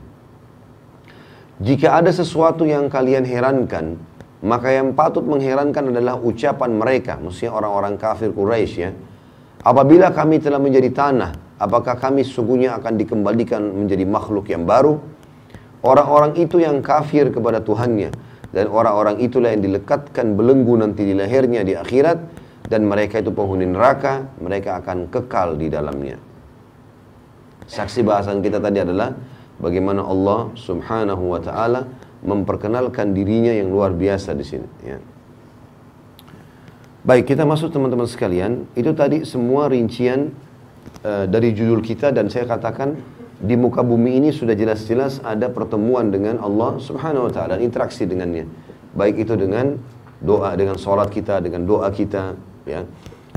Jika 1.61 2.01
ada 2.01 2.09
sesuatu 2.09 2.65
yang 2.65 2.89
kalian 2.89 3.29
herankan, 3.29 4.01
maka 4.41 4.73
yang 4.73 4.97
patut 4.97 5.21
mengherankan 5.29 5.93
adalah 5.93 6.17
ucapan 6.17 6.73
mereka, 6.73 7.21
maksudnya 7.21 7.53
orang-orang 7.53 8.01
kafir 8.01 8.33
Quraisy 8.33 8.77
ya. 8.81 8.97
Apabila 9.61 10.09
kami 10.09 10.41
telah 10.41 10.57
menjadi 10.57 10.89
tanah, 10.89 11.61
apakah 11.61 12.01
kami 12.01 12.25
sesungguhnya 12.25 12.81
akan 12.81 12.97
dikembalikan 12.97 13.61
menjadi 13.61 14.09
makhluk 14.09 14.49
yang 14.49 14.65
baru? 14.65 14.97
Orang-orang 15.81 16.37
itu 16.37 16.61
yang 16.61 16.85
kafir 16.85 17.33
kepada 17.33 17.65
Tuhannya 17.65 18.13
dan 18.53 18.67
orang-orang 18.69 19.23
itulah 19.23 19.55
yang 19.55 19.65
dilekatkan 19.65 20.37
belenggu 20.37 20.77
nanti 20.77 21.07
di 21.07 21.15
lahirnya 21.17 21.65
di 21.65 21.79
akhirat 21.79 22.19
dan 22.69 22.85
mereka 22.85 23.19
itu 23.23 23.33
penghuni 23.33 23.65
neraka, 23.65 24.29
mereka 24.39 24.79
akan 24.83 25.09
kekal 25.09 25.57
di 25.57 25.73
dalamnya. 25.73 26.21
Saksi 27.71 28.03
bahasan 28.03 28.43
kita 28.43 28.59
tadi 28.59 28.83
adalah 28.83 29.15
bagaimana 29.63 30.03
Allah 30.03 30.51
Subhanahu 30.59 31.31
wa 31.31 31.41
taala 31.41 31.87
memperkenalkan 32.21 33.17
dirinya 33.17 33.55
yang 33.55 33.73
luar 33.73 33.95
biasa 33.97 34.37
di 34.37 34.45
sini 34.45 34.69
ya. 34.85 34.99
Baik, 37.01 37.33
kita 37.33 37.49
masuk 37.49 37.73
teman-teman 37.73 38.05
sekalian. 38.05 38.69
Itu 38.77 38.93
tadi 38.93 39.25
semua 39.25 39.73
rincian 39.73 40.37
uh, 41.01 41.25
dari 41.25 41.57
judul 41.57 41.81
kita 41.81 42.13
dan 42.13 42.29
saya 42.29 42.45
katakan 42.45 43.01
di 43.41 43.57
muka 43.57 43.81
bumi 43.81 44.21
ini 44.21 44.29
sudah 44.37 44.53
jelas-jelas 44.53 45.25
ada 45.25 45.49
pertemuan 45.49 46.13
dengan 46.13 46.37
Allah 46.45 46.77
Subhanahu 46.77 47.29
wa 47.29 47.33
taala, 47.33 47.57
interaksi 47.57 48.05
dengannya. 48.05 48.45
Baik 48.93 49.25
itu 49.25 49.33
dengan 49.33 49.81
doa 50.21 50.53
dengan 50.53 50.77
sholat 50.77 51.09
kita, 51.09 51.41
dengan 51.41 51.65
doa 51.65 51.89
kita, 51.89 52.37
ya. 52.69 52.85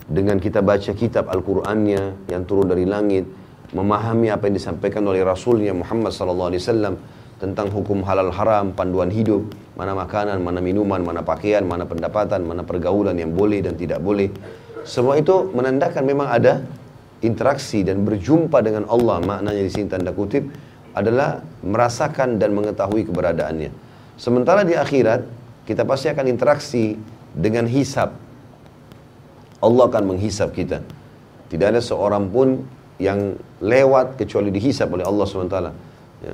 Dengan 0.03 0.35
kita 0.43 0.59
baca 0.59 0.91
kitab 0.91 1.31
Al-Qur'annya 1.31 2.27
yang 2.27 2.43
turun 2.43 2.67
dari 2.67 2.83
langit, 2.83 3.23
memahami 3.71 4.27
apa 4.27 4.51
yang 4.51 4.59
disampaikan 4.59 5.07
oleh 5.07 5.23
Rasulnya 5.23 5.71
Muhammad 5.71 6.11
sallallahu 6.11 6.51
alaihi 6.51 6.61
wasallam 6.61 6.95
tentang 7.39 7.71
hukum 7.71 8.03
halal 8.03 8.35
haram, 8.35 8.75
panduan 8.75 9.07
hidup, 9.07 9.47
mana 9.79 9.95
makanan, 9.95 10.43
mana 10.43 10.59
minuman, 10.59 10.99
mana 10.99 11.23
pakaian, 11.23 11.63
mana 11.63 11.87
pendapatan, 11.87 12.43
mana 12.43 12.67
pergaulan 12.67 13.15
yang 13.15 13.31
boleh 13.31 13.63
dan 13.63 13.79
tidak 13.79 14.03
boleh. 14.03 14.27
Semua 14.83 15.15
itu 15.15 15.47
menandakan 15.55 16.03
memang 16.03 16.27
ada 16.27 16.59
interaksi 17.23 17.81
dan 17.81 18.03
berjumpa 18.03 18.59
dengan 18.59 18.83
Allah 18.91 19.23
maknanya 19.23 19.63
di 19.63 19.71
sini 19.71 19.87
tanda 19.87 20.11
kutip 20.11 20.43
adalah 20.93 21.41
merasakan 21.65 22.37
dan 22.37 22.53
mengetahui 22.53 23.09
keberadaannya. 23.09 23.71
Sementara 24.19 24.61
di 24.61 24.77
akhirat 24.77 25.25
kita 25.65 25.87
pasti 25.87 26.11
akan 26.11 26.25
interaksi 26.29 26.93
dengan 27.33 27.65
hisab. 27.65 28.13
Allah 29.63 29.83
akan 29.89 30.03
menghisap 30.13 30.53
kita. 30.53 30.83
Tidak 31.49 31.67
ada 31.71 31.81
seorang 31.81 32.29
pun 32.29 32.61
yang 33.01 33.39
lewat 33.63 34.19
kecuali 34.19 34.53
dihisap 34.53 34.91
oleh 34.91 35.07
Allah 35.07 35.25
SWT. 35.25 35.57
Ya. 36.21 36.33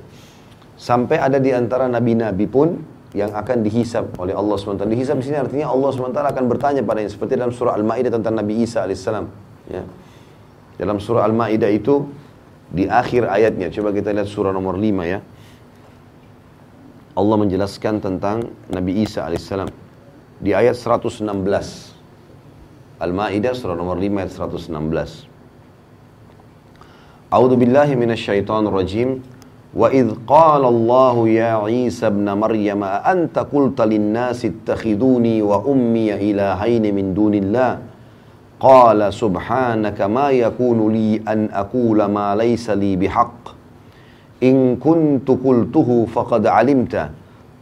Sampai 0.76 1.22
ada 1.22 1.38
di 1.38 1.54
antara 1.54 1.86
nabi-nabi 1.88 2.50
pun 2.50 2.82
yang 3.14 3.32
akan 3.32 3.64
dihisap 3.64 4.18
oleh 4.18 4.34
Allah 4.34 4.58
SWT. 4.58 4.84
Dihisap 4.90 5.22
di 5.22 5.26
sini 5.30 5.38
artinya 5.40 5.72
Allah 5.72 5.90
SWT 5.94 6.20
akan 6.20 6.44
bertanya 6.50 6.82
padanya 6.84 7.10
seperti 7.10 7.38
dalam 7.38 7.54
surah 7.54 7.78
Al-Maidah 7.78 8.12
tentang 8.12 8.34
Nabi 8.34 8.66
Isa 8.66 8.84
alaihissalam. 8.84 9.26
Ya. 9.70 9.86
Dalam 10.80 11.04
surah 11.04 11.28
Al-Maidah 11.28 11.68
itu 11.76 12.08
di 12.72 12.88
akhir 12.88 13.28
ayatnya, 13.28 13.68
coba 13.68 13.92
kita 13.92 14.16
lihat 14.16 14.32
surah 14.32 14.56
nomor 14.56 14.80
5 14.80 15.04
ya. 15.04 15.20
Allah 17.20 17.36
menjelaskan 17.36 18.00
tentang 18.00 18.48
Nabi 18.72 19.04
Isa 19.04 19.28
alaihissalam 19.28 19.68
di 20.40 20.56
ayat 20.56 20.80
116. 20.80 21.28
Al-Maidah 23.04 23.52
surah 23.52 23.76
nomor 23.76 24.00
5 24.00 24.24
ayat 24.24 24.32
116. 24.32 25.28
A'udzu 27.28 27.56
billahi 27.60 28.00
minasyaitonir 28.00 28.72
rajim. 28.72 29.20
Wa 29.76 29.92
idh 29.92 30.16
qala 30.26 30.66
Allah 30.66 31.16
ya 31.28 31.62
Isa 31.68 32.08
ibn 32.10 32.26
Maryam 32.26 32.82
anta 32.82 33.46
qulta 33.46 33.86
lin-nasi 33.86 34.50
ittakhiduni 34.50 35.46
wa 35.46 35.62
ummi 35.62 36.10
ilahaini 36.10 36.90
min 36.90 37.14
dunillah 37.14 37.89
Qala 38.60 39.08
subhanaka 39.08 40.12
ma 40.12 40.36
yakunu 40.36 40.92
li 40.92 41.16
an 41.24 41.48
akula 41.48 42.12
ma 42.12 42.36
laysa 42.36 42.76
li 42.76 43.00
bihaq. 43.00 43.56
In 44.44 44.76
kuntu 44.76 45.40
kultuhu 45.40 46.04
faqad 46.12 46.44
alimta. 46.44 47.08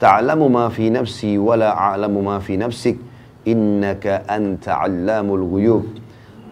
Ta'lamu 0.02 0.50
ma 0.50 0.66
fi 0.74 0.90
nafsi 0.90 1.38
wa 1.38 1.54
la 1.54 1.78
a'lamu 1.78 2.26
ma 2.26 2.42
fi 2.42 2.58
nafsik. 2.58 2.98
Innaka 3.46 4.26
anta 4.28 4.82
allamul 4.84 5.46
guyub 5.48 5.86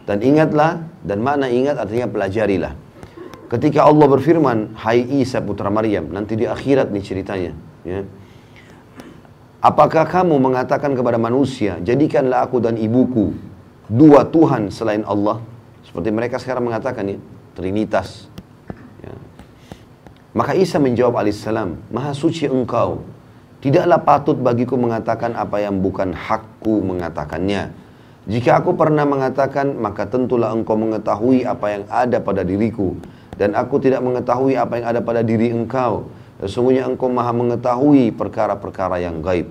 Dan 0.06 0.22
ingatlah, 0.22 0.80
dan 1.02 1.26
makna 1.26 1.50
ingat 1.50 1.82
artinya 1.82 2.06
pelajarilah. 2.06 2.74
Ketika 3.50 3.82
Allah 3.82 4.06
berfirman, 4.06 4.78
Hai 4.78 5.02
Isa 5.26 5.42
putra 5.42 5.74
Maryam, 5.74 6.14
nanti 6.14 6.38
di 6.38 6.46
akhirat 6.46 6.94
nih 6.94 7.02
ceritanya. 7.02 7.52
Ya. 7.82 8.06
Apakah 9.66 10.06
kamu 10.06 10.38
mengatakan 10.38 10.94
kepada 10.94 11.18
manusia, 11.18 11.82
jadikanlah 11.82 12.46
aku 12.46 12.62
dan 12.62 12.78
ibuku 12.78 13.55
dua 13.90 14.26
Tuhan 14.28 14.70
selain 14.74 15.06
Allah. 15.06 15.42
Seperti 15.86 16.10
mereka 16.10 16.42
sekarang 16.42 16.66
mengatakan 16.66 17.06
ya 17.06 17.18
Trinitas. 17.56 18.28
Ya. 19.00 19.16
maka 20.36 20.52
Isa 20.58 20.76
menjawab 20.76 21.16
alaihissalam 21.24 21.80
maha 21.94 22.12
suci 22.12 22.50
engkau. 22.52 23.06
Tidaklah 23.64 24.04
patut 24.04 24.38
bagiku 24.38 24.78
mengatakan 24.78 25.34
apa 25.34 25.64
yang 25.64 25.82
bukan 25.82 26.14
hakku 26.14 26.86
mengatakannya. 26.86 27.74
Jika 28.26 28.62
aku 28.62 28.78
pernah 28.78 29.06
mengatakan 29.08 29.74
maka 29.78 30.06
tentulah 30.06 30.54
engkau 30.54 30.78
mengetahui 30.78 31.46
apa 31.46 31.66
yang 31.74 31.84
ada 31.90 32.18
pada 32.20 32.42
diriku. 32.46 32.98
Dan 33.36 33.56
aku 33.56 33.82
tidak 33.82 34.04
mengetahui 34.04 34.56
apa 34.56 34.74
yang 34.80 34.86
ada 34.96 35.02
pada 35.02 35.22
diri 35.26 35.50
engkau. 35.52 36.12
Sesungguhnya 36.44 36.86
engkau 36.86 37.08
maha 37.08 37.32
mengetahui 37.32 38.12
perkara-perkara 38.12 39.00
yang 39.00 39.24
gaib. 39.24 39.48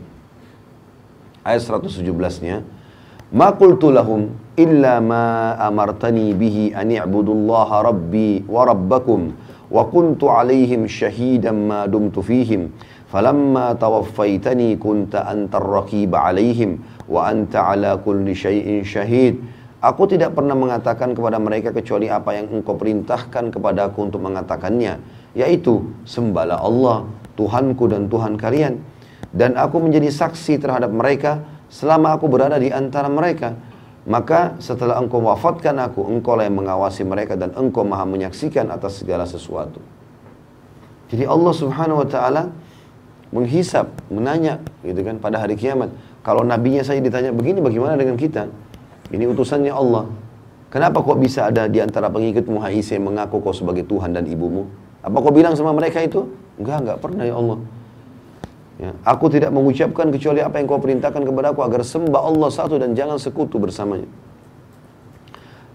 Ayat 1.44 1.60
117 1.64 2.04
nya 2.44 2.64
Ma 3.34 3.50
qultu 3.50 3.90
lahum 3.90 4.30
illa 4.54 5.02
ma 5.02 5.58
amartani 5.58 6.30
bihi 6.38 6.70
an 6.70 6.86
i'budullaha 6.94 7.82
rabbi 7.82 8.46
wa 8.46 8.62
rabbakum 8.62 9.34
wa 9.74 9.82
kuntu 9.90 10.30
alaihim 10.30 10.86
syahidan 10.86 11.66
ma 11.66 11.90
dumtu 11.90 12.22
fihim 12.22 12.70
falamma 13.10 13.74
tawaffaitani 13.74 14.78
kunta 14.78 15.26
antar 15.26 15.66
raqib 15.66 16.14
alaihim 16.14 16.78
wa 17.10 17.26
anta 17.26 17.74
ala 17.74 17.98
kulli 17.98 18.38
syai'in 18.38 18.86
syahid 18.86 19.42
Aku 19.84 20.08
tidak 20.08 20.32
pernah 20.32 20.56
mengatakan 20.56 21.12
kepada 21.12 21.36
mereka 21.36 21.68
kecuali 21.68 22.08
apa 22.08 22.32
yang 22.32 22.48
engkau 22.48 22.72
perintahkan 22.72 23.52
kepada 23.52 23.92
aku 23.92 24.08
untuk 24.08 24.24
mengatakannya. 24.24 24.96
Yaitu, 25.36 25.92
sembahlah 26.08 26.56
Allah, 26.56 27.04
Tuhanku 27.36 27.92
dan 27.92 28.08
Tuhan 28.08 28.40
kalian. 28.40 28.80
Dan 29.28 29.60
aku 29.60 29.84
menjadi 29.84 30.08
saksi 30.08 30.56
terhadap 30.56 30.88
mereka 30.88 31.44
selama 31.74 32.14
aku 32.14 32.30
berada 32.30 32.54
di 32.62 32.70
antara 32.70 33.10
mereka. 33.10 33.58
Maka 34.04 34.60
setelah 34.62 35.00
engkau 35.00 35.18
wafatkan 35.24 35.74
aku, 35.80 36.06
engkau 36.06 36.38
lah 36.38 36.46
yang 36.46 36.60
mengawasi 36.60 37.02
mereka 37.02 37.34
dan 37.34 37.50
engkau 37.56 37.82
maha 37.82 38.06
menyaksikan 38.06 38.70
atas 38.70 39.00
segala 39.02 39.26
sesuatu. 39.26 39.82
Jadi 41.08 41.24
Allah 41.24 41.52
subhanahu 41.56 42.04
wa 42.04 42.08
ta'ala 42.08 42.42
menghisap, 43.32 43.90
menanya 44.12 44.60
gitu 44.84 45.00
kan 45.02 45.18
pada 45.18 45.40
hari 45.40 45.56
kiamat. 45.56 45.90
Kalau 46.20 46.44
nabinya 46.44 46.84
saya 46.84 47.00
ditanya 47.00 47.32
begini 47.32 47.64
bagaimana 47.64 47.96
dengan 47.96 48.14
kita? 48.20 48.46
Ini 49.08 49.24
utusannya 49.32 49.72
Allah. 49.72 50.04
Kenapa 50.68 51.00
kok 51.00 51.18
bisa 51.18 51.48
ada 51.48 51.64
di 51.64 51.80
antara 51.80 52.12
pengikutmu 52.12 52.60
Aisyah 52.60 53.00
yang 53.00 53.08
mengaku 53.08 53.40
kau 53.40 53.56
sebagai 53.56 53.88
Tuhan 53.88 54.12
dan 54.12 54.28
ibumu? 54.28 54.68
Apa 55.00 55.16
kau 55.20 55.32
bilang 55.32 55.56
sama 55.56 55.72
mereka 55.72 56.04
itu? 56.04 56.28
Enggak, 56.60 56.84
enggak 56.84 56.98
pernah 57.00 57.24
ya 57.24 57.34
Allah. 57.40 57.58
Ya, 58.74 58.90
aku 59.06 59.30
tidak 59.30 59.54
mengucapkan 59.54 60.10
kecuali 60.10 60.42
apa 60.42 60.58
yang 60.58 60.66
kau 60.66 60.82
perintahkan 60.82 61.22
kepada 61.22 61.54
aku 61.54 61.62
agar 61.62 61.86
sembah 61.86 62.22
Allah 62.26 62.50
satu 62.50 62.74
dan 62.74 62.98
jangan 62.98 63.22
sekutu 63.22 63.62
bersamanya. 63.62 64.10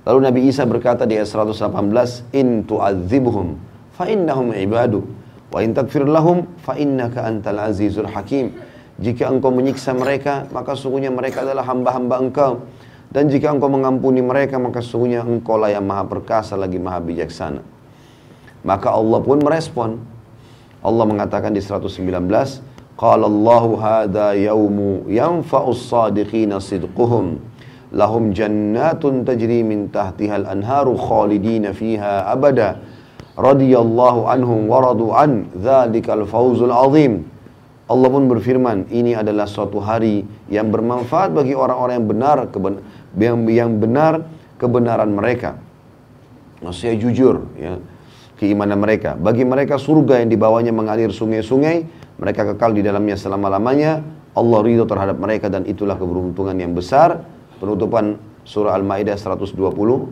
Lalu 0.03 0.19
Nabi 0.19 0.39
Isa 0.51 0.67
berkata 0.67 1.07
di 1.07 1.15
ayat 1.15 1.31
118, 1.31 2.27
"In 2.35 2.67
tu'adzibhum 2.67 3.55
fa 3.95 4.03
innahum 4.09 4.51
ibadu 4.51 5.07
wa 5.47 5.63
in 5.63 5.71
takfir 5.71 6.03
lahum 6.03 6.43
fa 6.59 6.75
innaka 6.75 7.23
antal 7.23 7.71
azizul 7.71 8.09
hakim." 8.09 8.51
Jika 8.99 9.31
engkau 9.31 9.55
menyiksa 9.55 9.95
mereka, 9.95 10.43
maka 10.51 10.75
sungguhnya 10.75 11.07
mereka 11.07 11.47
adalah 11.47 11.63
hamba-hamba 11.63 12.19
engkau. 12.19 12.67
Dan 13.09 13.31
jika 13.31 13.49
engkau 13.49 13.71
mengampuni 13.71 14.19
mereka, 14.19 14.59
maka 14.59 14.83
sesungguhnya 14.83 15.23
engkau 15.23 15.55
lah 15.55 15.71
yang 15.71 15.87
maha 15.87 16.03
perkasa 16.03 16.59
lagi 16.59 16.77
maha 16.77 16.99
bijaksana. 16.99 17.63
Maka 18.61 18.91
Allah 18.91 19.19
pun 19.23 19.39
merespon. 19.39 20.03
Allah 20.83 21.05
mengatakan 21.07 21.55
di 21.55 21.63
119, 21.63 22.59
Qala 22.99 23.31
Allahu 23.31 23.79
hadha 23.79 24.35
yawmu 24.35 25.07
yanfa'us 25.07 25.87
sadiqina 25.87 26.59
sidquhum 26.59 27.39
lahum 27.95 28.35
jannatun 28.35 29.23
tajri 29.23 29.63
min 29.63 29.87
tahtiha 29.87 30.43
al-anharu 30.43 30.99
khalidina 30.99 31.71
fiha 31.71 32.27
abada 32.27 32.83
radiyallahu 33.39 34.27
anhum 34.27 34.67
waradu 34.67 35.15
an 35.15 35.47
dhalikal 35.55 36.27
fawzul 36.27 36.75
azim 36.75 37.23
Allah 37.87 38.09
pun 38.11 38.27
berfirman 38.27 38.91
ini 38.91 39.15
adalah 39.15 39.47
suatu 39.47 39.79
hari 39.79 40.27
yang 40.51 40.67
bermanfaat 40.67 41.33
bagi 41.33 41.55
orang-orang 41.55 42.03
yang 42.03 42.07
benar 42.11 42.37
yang, 43.17 43.37
yang 43.49 43.71
benar 43.81 44.27
kebenaran 44.61 45.09
mereka. 45.09 45.57
Maksudnya 46.61 46.99
jujur 47.01 47.49
ya 47.57 47.81
keimanan 48.37 48.77
mereka. 48.77 49.17
Bagi 49.17 49.41
mereka 49.41 49.81
surga 49.81 50.21
yang 50.21 50.29
dibawanya 50.29 50.69
mengalir 50.69 51.09
sungai-sungai, 51.09 51.89
mereka 52.19 52.43
kekal 52.53 52.75
di 52.75 52.83
dalamnya 52.83 53.15
selama-lamanya. 53.15 54.03
Allah 54.35 54.59
ridho 54.61 54.85
terhadap 54.85 55.17
mereka 55.17 55.47
dan 55.47 55.63
itulah 55.65 55.95
keberuntungan 55.95 56.53
yang 56.59 56.75
besar. 56.75 57.23
Penutupan 57.59 58.19
surah 58.43 58.75
Al-Maidah 58.75 59.15
120 59.15 59.55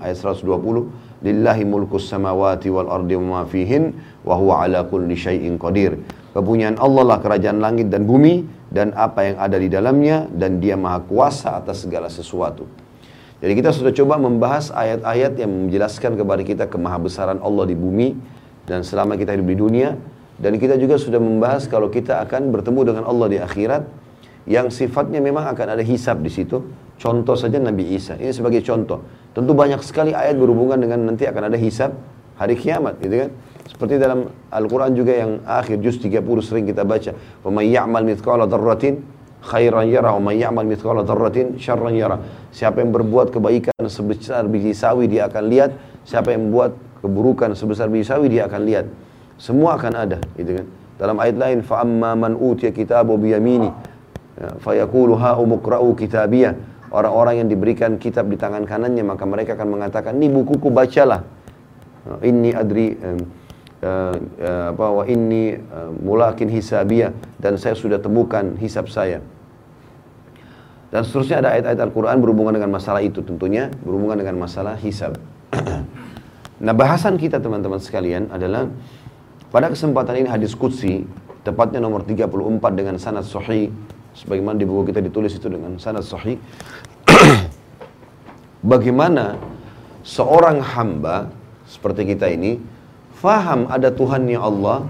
ayat 0.03 0.18
120 0.20 1.08
Lillahi 1.18 1.64
mulkus 1.66 2.05
samawati 2.08 2.70
wal 2.70 2.93
ardi 2.93 3.18
wa 3.18 3.26
ma 3.26 3.41
fihin 3.49 3.97
wa 4.22 4.38
huwa 4.38 4.64
ala 4.64 4.86
kulli 4.86 5.18
syai'in 5.18 5.58
qadir. 5.58 5.97
Kepunyaan 6.32 6.78
Allah 6.78 7.03
lah 7.03 7.18
kerajaan 7.18 7.58
langit 7.58 7.89
dan 7.89 8.05
bumi 8.05 8.45
dan 8.70 8.93
apa 8.93 9.26
yang 9.26 9.38
ada 9.41 9.58
di 9.58 9.68
dalamnya 9.72 10.30
dan 10.30 10.62
dia 10.62 10.78
maha 10.78 11.01
kuasa 11.01 11.58
atas 11.58 11.88
segala 11.88 12.14
sesuatu. 12.14 12.70
Jadi 13.41 13.53
kita 13.53 13.74
sudah 13.74 13.93
coba 13.93 14.22
membahas 14.22 14.70
ayat-ayat 14.74 15.38
yang 15.41 15.49
menjelaskan 15.49 16.18
kepada 16.18 16.41
kita 16.45 16.64
kemahabesaran 16.70 17.41
Allah 17.41 17.66
di 17.70 17.78
bumi 17.78 18.14
dan 18.70 18.86
selama 18.86 19.18
kita 19.18 19.34
hidup 19.34 19.47
di 19.49 19.58
dunia 19.58 19.89
dan 20.38 20.62
kita 20.62 20.78
juga 20.78 21.02
sudah 21.02 21.18
membahas 21.18 21.66
kalau 21.66 21.90
kita 21.90 22.22
akan 22.22 22.54
bertemu 22.54 22.82
dengan 22.94 23.04
Allah 23.10 23.28
di 23.28 23.38
akhirat 23.42 23.84
yang 24.46 24.70
sifatnya 24.70 25.20
memang 25.20 25.50
akan 25.50 25.76
ada 25.76 25.84
hisab 25.84 26.22
di 26.22 26.30
situ. 26.30 26.62
Contoh 26.98 27.38
saja 27.38 27.62
Nabi 27.62 27.94
Isa. 27.94 28.18
Ini 28.18 28.34
sebagai 28.34 28.62
contoh. 28.66 29.02
Tentu 29.34 29.54
banyak 29.54 29.82
sekali 29.86 30.14
ayat 30.18 30.38
berhubungan 30.38 30.82
dengan 30.82 31.10
nanti 31.10 31.30
akan 31.30 31.54
ada 31.54 31.58
hisab 31.58 31.94
hari 32.38 32.58
kiamat, 32.58 32.98
gitu 33.02 33.28
kan? 33.28 33.30
Seperti 33.68 34.00
dalam 34.00 34.30
Al-Qur'an 34.50 34.96
juga 34.96 35.14
yang 35.14 35.44
akhir 35.44 35.84
juz 35.84 36.00
30 36.00 36.42
sering 36.42 36.66
kita 36.66 36.88
baca, 36.88 37.14
"Wa 37.44 37.50
may 37.52 37.70
ya'mal 37.70 38.06
mithqala 38.06 38.48
dzarratin 38.48 39.04
khairan 39.44 39.90
yara 39.92 40.16
wa 40.18 40.32
may 40.32 40.42
ya'mal 40.42 40.66
mithqala 40.66 41.04
dzarratin 41.04 41.60
syarran 41.60 41.94
yara." 41.94 42.18
Siapa 42.50 42.82
yang 42.82 42.96
berbuat 42.96 43.30
kebaikan 43.36 43.78
sebesar 43.86 44.48
biji 44.48 44.74
sawi 44.74 45.06
dia 45.12 45.28
akan 45.28 45.44
lihat, 45.50 45.76
siapa 46.08 46.34
yang 46.34 46.50
membuat 46.50 46.74
keburukan 47.04 47.54
sebesar 47.54 47.92
biji 47.92 48.08
sawi 48.08 48.32
dia 48.32 48.48
akan 48.48 48.62
lihat. 48.64 48.86
Semua 49.38 49.78
akan 49.78 49.94
ada, 49.94 50.20
gitu 50.34 50.62
kan. 50.62 50.66
Dalam 50.98 51.18
ayat 51.22 51.38
lain 51.38 51.60
fa 51.62 51.86
amma 51.86 52.18
man 52.18 52.34
utiya 52.34 52.74
kitabu 52.74 53.22
bi 53.22 53.30
yamini 53.30 53.70
ya, 54.34 54.58
fa 54.58 54.74
yaqulu 54.74 55.14
ha 55.22 55.38
umqra'u 55.38 55.94
kitabiyah. 55.94 56.58
Orang-orang 56.90 57.46
yang 57.46 57.48
diberikan 57.52 58.02
kitab 58.02 58.32
di 58.32 58.40
tangan 58.40 58.66
kanannya 58.66 59.06
maka 59.06 59.28
mereka 59.30 59.54
akan 59.54 59.78
mengatakan, 59.78 60.18
"Ini 60.18 60.28
bukuku 60.32 60.74
bacalah." 60.74 61.22
Ini 62.08 62.56
adri 62.56 62.96
um, 62.96 63.20
uh, 63.84 64.16
uh, 64.16 64.66
apa 64.72 64.86
wa 64.88 65.04
inni 65.04 65.60
uh, 65.60 65.92
mulakin 65.92 66.48
hisabiyah 66.48 67.12
dan 67.36 67.60
saya 67.60 67.76
sudah 67.76 68.00
temukan 68.00 68.56
hisab 68.58 68.88
saya. 68.88 69.20
Dan 70.88 71.04
seterusnya 71.04 71.44
ada 71.44 71.50
ayat-ayat 71.52 71.80
Al-Quran 71.84 72.24
berhubungan 72.24 72.56
dengan 72.56 72.72
masalah 72.72 73.04
itu 73.04 73.20
tentunya 73.20 73.68
berhubungan 73.84 74.24
dengan 74.24 74.40
masalah 74.40 74.80
hisab. 74.80 75.20
nah 76.64 76.72
bahasan 76.72 77.20
kita 77.20 77.44
teman-teman 77.44 77.84
sekalian 77.84 78.32
adalah 78.32 78.72
pada 79.54 79.72
kesempatan 79.72 80.24
ini 80.24 80.30
hadis 80.30 80.54
Qudsi 80.54 81.08
tepatnya 81.43 81.80
nomor 81.80 82.04
34 82.04 82.28
dengan 82.76 82.95
sanad 83.00 83.24
sahih 83.24 83.72
sebagaimana 84.18 84.60
di 84.60 84.66
buku 84.68 84.91
kita 84.91 85.00
ditulis 85.00 85.36
itu 85.36 85.48
dengan 85.48 85.80
sanad 85.80 86.04
sahih 86.04 86.36
bagaimana 88.72 89.39
seorang 90.04 90.60
hamba 90.60 91.32
seperti 91.68 92.16
kita 92.16 92.32
ini 92.32 92.60
faham 93.16 93.68
ada 93.72 93.91
Tuhannya 93.91 94.39
Allah 94.39 94.88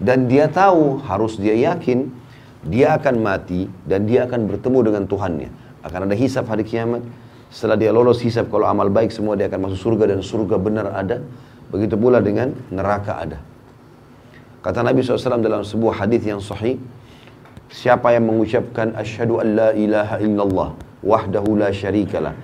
dan 0.00 0.26
dia 0.26 0.48
tahu 0.48 0.98
harus 1.04 1.36
dia 1.36 1.54
yakin 1.54 2.20
dia 2.66 3.00
akan 3.00 3.24
mati 3.24 3.72
dan 3.88 4.04
dia 4.04 4.28
akan 4.28 4.44
bertemu 4.44 4.78
dengan 4.92 5.02
Tuhannya. 5.08 5.48
Akan 5.80 6.04
ada 6.04 6.12
hisab 6.12 6.44
hari 6.44 6.60
kiamat. 6.60 7.00
Setelah 7.48 7.80
dia 7.80 7.90
lolos 7.90 8.20
hisab 8.20 8.52
kalau 8.52 8.68
amal 8.68 8.92
baik 8.92 9.08
semua 9.08 9.32
dia 9.32 9.48
akan 9.48 9.70
masuk 9.70 9.80
surga 9.80 10.12
dan 10.12 10.20
surga 10.20 10.56
benar 10.60 10.92
ada. 10.92 11.24
Begitu 11.72 11.96
pula 11.96 12.20
dengan 12.20 12.52
neraka 12.68 13.16
ada. 13.16 13.38
Kata 14.60 14.84
Nabi 14.84 15.00
SAW 15.00 15.40
dalam 15.40 15.64
sebuah 15.64 16.04
hadis 16.04 16.20
yang 16.24 16.40
sahih, 16.40 16.76
siapa 17.72 18.12
yang 18.12 18.28
mengucapkan 18.28 18.92
asyhadu 18.92 19.40
an 19.40 19.48
la 19.56 19.70
ilaha 19.72 20.16
illallah 20.20 20.70
wahdahu 21.00 21.56
la 21.56 21.72
syarikalah 21.72 22.36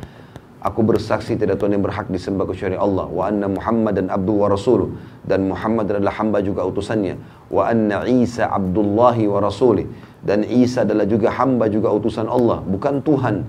Aku 0.66 0.82
bersaksi 0.82 1.38
tidak 1.38 1.62
Tuhan 1.62 1.78
yang 1.78 1.84
berhak 1.86 2.10
disembah 2.10 2.42
kecuali 2.42 2.74
Allah. 2.74 3.06
Wa 3.06 3.30
anna 3.30 3.46
Muhammad 3.46 4.02
dan 4.02 4.10
abdu 4.10 4.34
wa 4.34 4.50
rasuluh. 4.50 4.98
Dan 5.22 5.46
Muhammad 5.46 5.94
adalah 5.94 6.18
hamba 6.18 6.42
juga 6.42 6.66
utusannya. 6.66 7.14
Wa 7.54 7.70
anna 7.70 8.02
Isa 8.10 8.50
abdullahi 8.50 9.30
wa 9.30 9.38
rasulih. 9.46 9.86
Dan 10.26 10.42
Isa 10.42 10.82
adalah 10.82 11.06
juga 11.06 11.30
hamba 11.38 11.70
juga 11.70 11.94
utusan 11.94 12.26
Allah. 12.26 12.66
Bukan 12.66 12.98
Tuhan. 12.98 13.46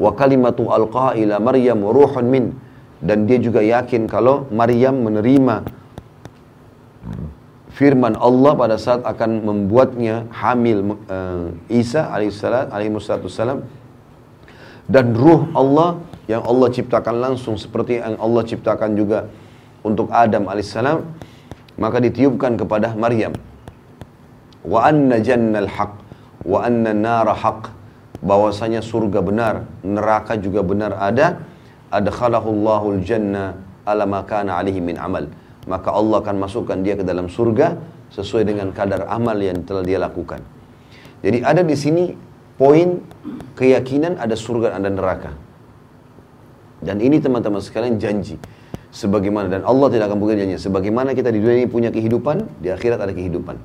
Wa 0.00 0.16
kalimatu 0.16 0.72
alqa 0.72 1.12
ila 1.20 1.36
Maryam 1.36 1.84
ruhun 1.84 2.24
min. 2.24 2.56
Dan 3.04 3.28
dia 3.28 3.36
juga 3.36 3.60
yakin 3.60 4.08
kalau 4.08 4.48
Maryam 4.48 4.96
menerima 4.96 5.79
firman 7.80 8.12
Allah 8.20 8.52
pada 8.60 8.76
saat 8.76 9.00
akan 9.08 9.40
membuatnya 9.40 10.28
hamil 10.28 11.00
uh, 11.08 11.48
Isa 11.72 12.12
alaihissalam 12.12 12.68
alaihi 12.68 13.64
dan 14.84 15.16
ruh 15.16 15.48
Allah 15.56 15.96
yang 16.28 16.44
Allah 16.44 16.68
ciptakan 16.68 17.24
langsung 17.24 17.56
seperti 17.56 18.04
yang 18.04 18.20
Allah 18.20 18.44
ciptakan 18.44 19.00
juga 19.00 19.32
untuk 19.80 20.12
Adam 20.12 20.44
alaihissalam 20.44 21.08
maka 21.80 21.96
ditiupkan 22.04 22.60
kepada 22.60 22.92
Maryam. 22.92 23.32
Wa 24.60 24.92
anna 24.92 25.16
jannal 25.24 25.72
haq 25.72 25.96
wa 26.44 26.60
anna 26.60 26.92
nara 26.92 27.32
haq. 27.32 27.72
Bahwasanya 28.20 28.84
surga 28.84 29.24
benar 29.24 29.64
neraka 29.80 30.36
juga 30.36 30.60
benar 30.60 30.92
ada. 31.00 31.40
Adkhalahullahu 31.88 33.00
jannah 33.00 33.56
ala 33.88 34.04
makana 34.04 34.60
alihi 34.60 34.84
min 34.84 35.00
amal 35.00 35.32
maka 35.68 35.92
Allah 35.92 36.22
akan 36.24 36.36
masukkan 36.40 36.78
dia 36.80 36.96
ke 36.96 37.04
dalam 37.04 37.28
surga 37.28 37.76
sesuai 38.14 38.48
dengan 38.48 38.72
kadar 38.72 39.08
amal 39.10 39.36
yang 39.36 39.60
telah 39.64 39.84
dia 39.84 40.00
lakukan 40.00 40.40
jadi 41.20 41.44
ada 41.44 41.60
di 41.60 41.76
sini 41.76 42.04
poin 42.56 43.00
keyakinan 43.56 44.16
ada 44.16 44.36
surga 44.36 44.76
dan 44.76 44.84
ada 44.84 44.90
neraka. 44.92 45.30
Dan 46.80 47.00
ini 47.04 47.20
teman-teman 47.20 47.60
sekalian 47.60 48.00
janji. 48.00 48.40
Sebagaimana 48.90 49.52
dan 49.52 49.62
Allah 49.68 49.92
tidak 49.92 50.10
akan 50.10 50.18
mungkin 50.18 50.40
janji. 50.40 50.56
Sebagaimana 50.56 51.12
kita 51.12 51.28
di 51.28 51.38
dunia 51.44 51.62
ini 51.62 51.68
punya 51.68 51.92
kehidupan, 51.92 52.60
di 52.64 52.72
akhirat 52.72 53.04
ada 53.04 53.12
kehidupan. 53.12 53.60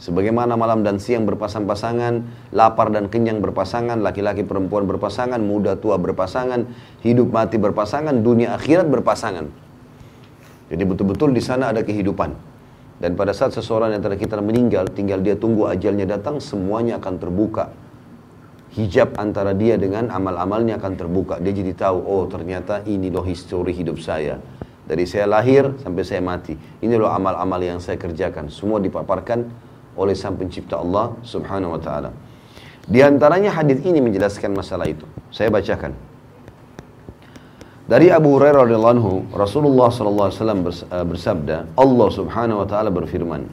Sebagaimana 0.00 0.56
malam 0.56 0.80
dan 0.80 0.96
siang 0.96 1.28
berpasang-pasangan, 1.28 2.24
lapar 2.56 2.88
dan 2.88 3.12
kenyang 3.12 3.44
berpasangan, 3.44 4.00
laki-laki 4.00 4.44
perempuan 4.44 4.88
berpasangan, 4.88 5.40
muda 5.40 5.76
tua 5.76 6.00
berpasangan, 6.00 6.68
hidup 7.04 7.28
mati 7.32 7.60
berpasangan, 7.60 8.24
dunia 8.24 8.56
akhirat 8.56 8.88
berpasangan. 8.88 9.52
Jadi 10.70 10.82
betul-betul 10.86 11.34
di 11.34 11.42
sana 11.42 11.74
ada 11.74 11.82
kehidupan. 11.82 12.30
Dan 13.00 13.18
pada 13.18 13.34
saat 13.34 13.50
seseorang 13.56 13.96
yang 13.96 14.04
kita 14.04 14.38
meninggal, 14.38 14.86
tinggal 14.92 15.18
dia 15.18 15.34
tunggu 15.34 15.66
ajalnya 15.66 16.06
datang, 16.06 16.38
semuanya 16.38 17.02
akan 17.02 17.14
terbuka. 17.18 17.74
Hijab 18.70 19.18
antara 19.18 19.50
dia 19.50 19.74
dengan 19.74 20.14
amal-amalnya 20.14 20.78
akan 20.78 20.92
terbuka. 20.94 21.42
Dia 21.42 21.50
jadi 21.50 21.74
tahu, 21.74 21.98
oh 22.06 22.24
ternyata 22.30 22.86
ini 22.86 23.10
loh 23.10 23.26
histori 23.26 23.74
hidup 23.74 23.98
saya 23.98 24.38
dari 24.90 25.06
saya 25.06 25.30
lahir 25.30 25.70
sampai 25.78 26.02
saya 26.02 26.18
mati. 26.18 26.58
Ini 26.58 26.94
loh 26.98 27.14
amal-amal 27.14 27.62
yang 27.62 27.78
saya 27.78 27.94
kerjakan. 27.94 28.50
Semua 28.50 28.82
dipaparkan 28.82 29.46
oleh 29.94 30.18
Sang 30.18 30.34
Pencipta 30.34 30.82
Allah 30.82 31.14
Subhanahu 31.22 31.78
wa 31.78 31.80
taala. 31.80 32.10
Di 32.90 32.98
antaranya 32.98 33.54
hadis 33.54 33.78
ini 33.86 34.02
menjelaskan 34.02 34.50
masalah 34.50 34.90
itu. 34.90 35.06
Saya 35.30 35.46
bacakan. 35.46 36.09
Dari 37.90 38.06
Abu 38.06 38.38
Hurairah 38.38 38.70
radhiyallahu 38.70 38.94
anhu, 38.94 39.12
Rasulullah 39.34 39.90
sallallahu 39.90 40.30
alaihi 40.30 40.38
wasallam 40.38 40.60
eh, 40.62 41.04
bersabda, 41.10 41.56
Allah 41.74 42.08
Subhanahu 42.14 42.62
wa 42.62 42.66
taala 42.70 42.86
berfirman, 42.86 43.50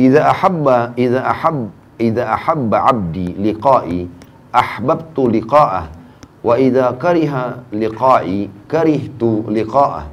"Idza 0.00 0.24
ahabba 0.24 0.96
idza 0.96 1.20
ahab 1.20 1.68
idza 2.00 2.24
ahabba 2.24 2.88
'abdi 2.88 3.36
liqa'i, 3.36 4.08
ahbabtu 4.48 5.28
liqa'ah." 5.28 5.92
Wa 6.40 6.56
idza 6.56 6.96
kariha 6.96 7.68
liqa'i 7.68 8.48
karihtu 8.64 9.44
liqa'ah. 9.52 10.08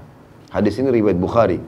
Hadis 0.51 0.75
ini 0.83 0.91
riwayat 0.91 1.15
Bukhari. 1.23 1.63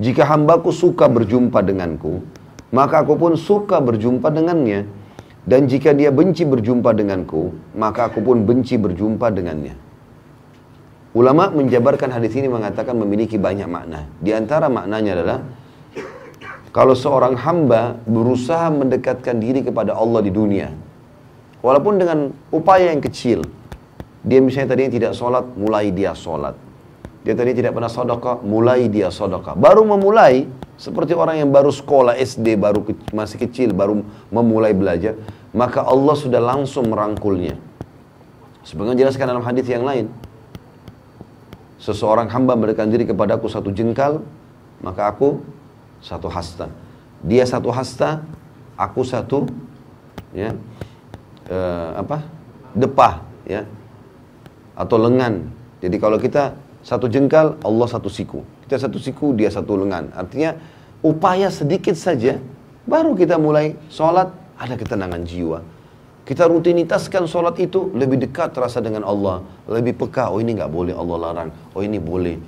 Jika 0.00 0.24
hambaku 0.24 0.72
suka 0.72 1.04
berjumpa 1.04 1.60
denganku, 1.60 2.24
maka 2.72 3.04
aku 3.04 3.12
pun 3.20 3.36
suka 3.36 3.76
berjumpa 3.76 4.32
dengannya. 4.32 4.88
Dan 5.44 5.68
jika 5.68 5.92
dia 5.92 6.08
benci 6.08 6.48
berjumpa 6.48 6.96
denganku, 6.96 7.52
maka 7.76 8.08
aku 8.08 8.24
pun 8.24 8.40
benci 8.48 8.80
berjumpa 8.80 9.28
dengannya. 9.36 9.89
Ulama 11.10 11.50
menjabarkan 11.50 12.14
hadis 12.14 12.38
ini 12.38 12.46
mengatakan 12.46 12.94
memiliki 12.94 13.34
banyak 13.34 13.66
makna. 13.66 14.06
Di 14.22 14.30
antara 14.30 14.70
maknanya 14.70 15.18
adalah 15.18 15.38
kalau 16.70 16.94
seorang 16.94 17.34
hamba 17.34 17.98
berusaha 18.06 18.70
mendekatkan 18.70 19.42
diri 19.42 19.66
kepada 19.66 19.90
Allah 19.98 20.22
di 20.22 20.30
dunia, 20.30 20.70
walaupun 21.66 21.98
dengan 21.98 22.30
upaya 22.54 22.94
yang 22.94 23.02
kecil, 23.02 23.42
dia 24.22 24.38
misalnya 24.38 24.78
tadinya 24.78 24.92
tidak 24.94 25.12
sholat, 25.18 25.42
mulai 25.58 25.90
dia 25.90 26.14
sholat. 26.14 26.54
Dia 27.26 27.34
tadi 27.34 27.58
tidak 27.58 27.74
pernah 27.74 27.90
sodokah, 27.90 28.40
mulai 28.46 28.86
dia 28.86 29.10
sodokah. 29.10 29.58
Baru 29.58 29.82
memulai, 29.84 30.46
seperti 30.78 31.12
orang 31.12 31.42
yang 31.42 31.50
baru 31.50 31.68
sekolah 31.68 32.16
SD, 32.16 32.54
baru 32.54 32.86
ke, 32.86 32.96
masih 33.12 33.36
kecil, 33.44 33.74
baru 33.76 34.00
memulai 34.32 34.72
belajar, 34.72 35.18
maka 35.52 35.84
Allah 35.84 36.16
sudah 36.16 36.38
langsung 36.40 36.86
merangkulnya. 36.88 37.58
Sebagaimana 38.64 38.96
jelaskan 38.96 39.26
dalam 39.26 39.44
hadis 39.44 39.66
yang 39.66 39.84
lain. 39.84 40.08
Seseorang 41.80 42.28
hamba 42.28 42.52
mendekatkan 42.60 42.92
diri 42.92 43.08
kepadaku 43.08 43.48
satu 43.48 43.72
jengkal, 43.72 44.20
maka 44.84 45.08
aku 45.08 45.40
satu 46.04 46.28
hasta. 46.28 46.68
Dia 47.24 47.48
satu 47.48 47.72
hasta, 47.72 48.20
aku 48.76 49.00
satu 49.00 49.48
ya 50.36 50.52
uh, 51.48 51.90
apa? 51.96 52.20
depah 52.76 53.24
ya 53.48 53.66
atau 54.78 54.96
lengan. 55.00 55.48
Jadi 55.80 55.96
kalau 55.96 56.20
kita 56.20 56.54
satu 56.80 57.08
jengkal, 57.08 57.56
Allah 57.60 57.88
satu 57.88 58.08
siku. 58.08 58.44
Kita 58.64 58.76
satu 58.80 58.96
siku, 58.96 59.32
dia 59.36 59.48
satu 59.52 59.76
lengan. 59.76 60.12
Artinya 60.14 60.56
upaya 61.04 61.48
sedikit 61.48 61.96
saja, 61.96 62.40
baru 62.88 63.12
kita 63.16 63.36
mulai 63.36 63.76
sholat, 63.92 64.32
ada 64.56 64.76
ketenangan 64.76 65.24
jiwa. 65.24 65.60
Kita 66.30 66.46
rutinitaskan 66.46 67.26
sholat 67.26 67.58
itu 67.58 67.90
lebih 67.90 68.22
dekat 68.22 68.54
rasa 68.54 68.78
dengan 68.78 69.02
Allah. 69.02 69.42
Lebih 69.66 69.98
peka, 69.98 70.30
oh 70.30 70.38
ini 70.38 70.54
nggak 70.54 70.70
boleh 70.70 70.94
Allah 70.94 71.16
larang. 71.18 71.50
Oh 71.74 71.82
ini 71.82 71.98
boleh. 71.98 72.38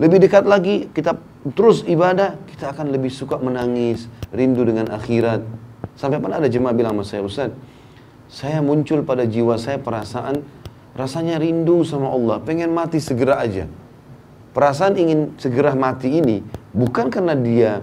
Lebih 0.00 0.24
dekat 0.24 0.48
lagi, 0.48 0.88
kita 0.88 1.12
terus 1.52 1.84
ibadah, 1.84 2.40
kita 2.48 2.72
akan 2.72 2.88
lebih 2.96 3.12
suka 3.12 3.36
menangis, 3.36 4.08
rindu 4.32 4.64
dengan 4.64 4.88
akhirat. 4.88 5.44
Sampai 6.00 6.16
pernah 6.16 6.40
ada 6.40 6.48
jemaah 6.48 6.72
bilang 6.72 6.96
sama 6.96 7.04
saya, 7.04 7.20
Ustaz, 7.20 7.52
saya 8.32 8.64
muncul 8.64 9.04
pada 9.04 9.28
jiwa 9.28 9.60
saya 9.60 9.76
perasaan 9.76 10.64
Rasanya 10.94 11.42
rindu 11.42 11.82
sama 11.82 12.06
Allah, 12.14 12.38
pengen 12.38 12.70
mati 12.70 13.02
segera 13.02 13.42
aja. 13.42 13.66
Perasaan 14.54 14.94
ingin 14.94 15.34
segera 15.42 15.74
mati 15.74 16.22
ini 16.22 16.38
bukan 16.70 17.10
karena 17.10 17.34
dia 17.34 17.82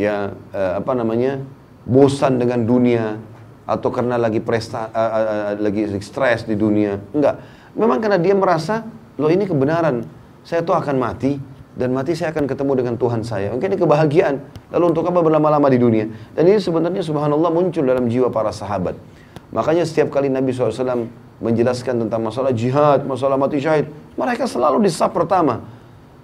ya 0.00 0.32
eh, 0.56 0.72
apa 0.80 0.96
namanya 0.96 1.44
bosan 1.84 2.40
dengan 2.40 2.64
dunia 2.64 3.20
atau 3.66 3.90
karena 3.90 4.14
lagi 4.14 4.38
presta 4.38 4.88
uh, 4.94 5.10
uh, 5.12 5.52
lagi 5.58 5.90
stres 5.98 6.46
di 6.46 6.54
dunia. 6.54 7.02
Enggak. 7.10 7.42
Memang 7.74 7.98
karena 7.98 8.16
dia 8.16 8.32
merasa 8.32 8.86
loh 9.18 9.28
ini 9.28 9.44
kebenaran. 9.44 10.06
Saya 10.46 10.62
tuh 10.62 10.78
akan 10.78 10.96
mati 10.96 11.36
dan 11.76 11.92
mati 11.92 12.14
saya 12.16 12.32
akan 12.32 12.46
ketemu 12.46 12.72
dengan 12.78 12.94
Tuhan 12.96 13.20
saya. 13.26 13.52
Mungkin 13.52 13.74
ini 13.74 13.78
kebahagiaan. 13.82 14.36
Lalu 14.72 14.84
untuk 14.94 15.04
apa 15.10 15.20
berlama-lama 15.20 15.68
di 15.68 15.76
dunia? 15.76 16.06
Dan 16.32 16.48
ini 16.48 16.62
sebenarnya 16.62 17.02
subhanallah 17.02 17.50
muncul 17.52 17.84
dalam 17.84 18.06
jiwa 18.06 18.32
para 18.32 18.54
sahabat. 18.54 18.96
Makanya 19.50 19.84
setiap 19.84 20.14
kali 20.14 20.32
Nabi 20.32 20.54
SAW 20.54 21.10
menjelaskan 21.42 22.06
tentang 22.06 22.24
masalah 22.24 22.54
jihad, 22.56 23.04
masalah 23.04 23.36
mati 23.36 23.60
syahid, 23.60 23.92
mereka 24.16 24.48
selalu 24.48 24.88
di 24.88 24.90
saf 24.90 25.12
pertama. 25.12 25.60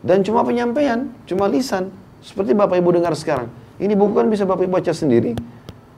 Dan 0.01 0.25
cuma 0.25 0.43
penyampaian, 0.43 1.13
cuma 1.29 1.47
lisan. 1.47 1.93
Seperti 2.25 2.55
Bapak 2.57 2.79
Ibu 2.79 2.97
dengar 2.97 3.13
sekarang. 3.15 3.51
Ini 3.77 3.93
buku 3.99 4.15
kan 4.15 4.27
bisa 4.31 4.47
Bapak 4.49 4.67
Ibu 4.67 4.79
baca 4.79 4.93
sendiri. 4.95 5.37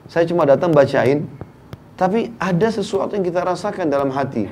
Saya 0.05 0.29
cuma 0.29 0.45
datang 0.45 0.69
bacain, 0.69 1.25
tapi 1.97 2.29
ada 2.37 2.67
sesuatu 2.69 3.17
yang 3.17 3.25
kita 3.25 3.41
rasakan 3.41 3.89
dalam 3.89 4.13
hati. 4.13 4.45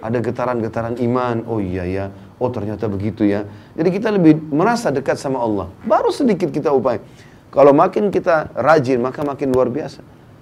Ada 0.00 0.22
getaran-getaran 0.22 0.96
iman, 0.96 1.44
oh 1.44 1.60
iya 1.60 1.84
ya, 1.84 2.04
oh 2.40 2.48
ternyata 2.48 2.88
begitu 2.88 3.28
ya. 3.28 3.44
Jadi 3.76 3.88
kita 3.92 4.08
lebih 4.14 4.38
merasa 4.48 4.88
dekat 4.88 5.20
sama 5.20 5.42
Allah. 5.42 5.68
Baru 5.84 6.08
sedikit 6.08 6.48
kita 6.48 6.72
upaya. 6.72 7.04
Kalau 7.50 7.74
makin 7.74 8.08
kita 8.08 8.54
rajin, 8.54 9.02
maka 9.02 9.26
makin 9.26 9.50
luar 9.50 9.68
biasa. 9.68 10.00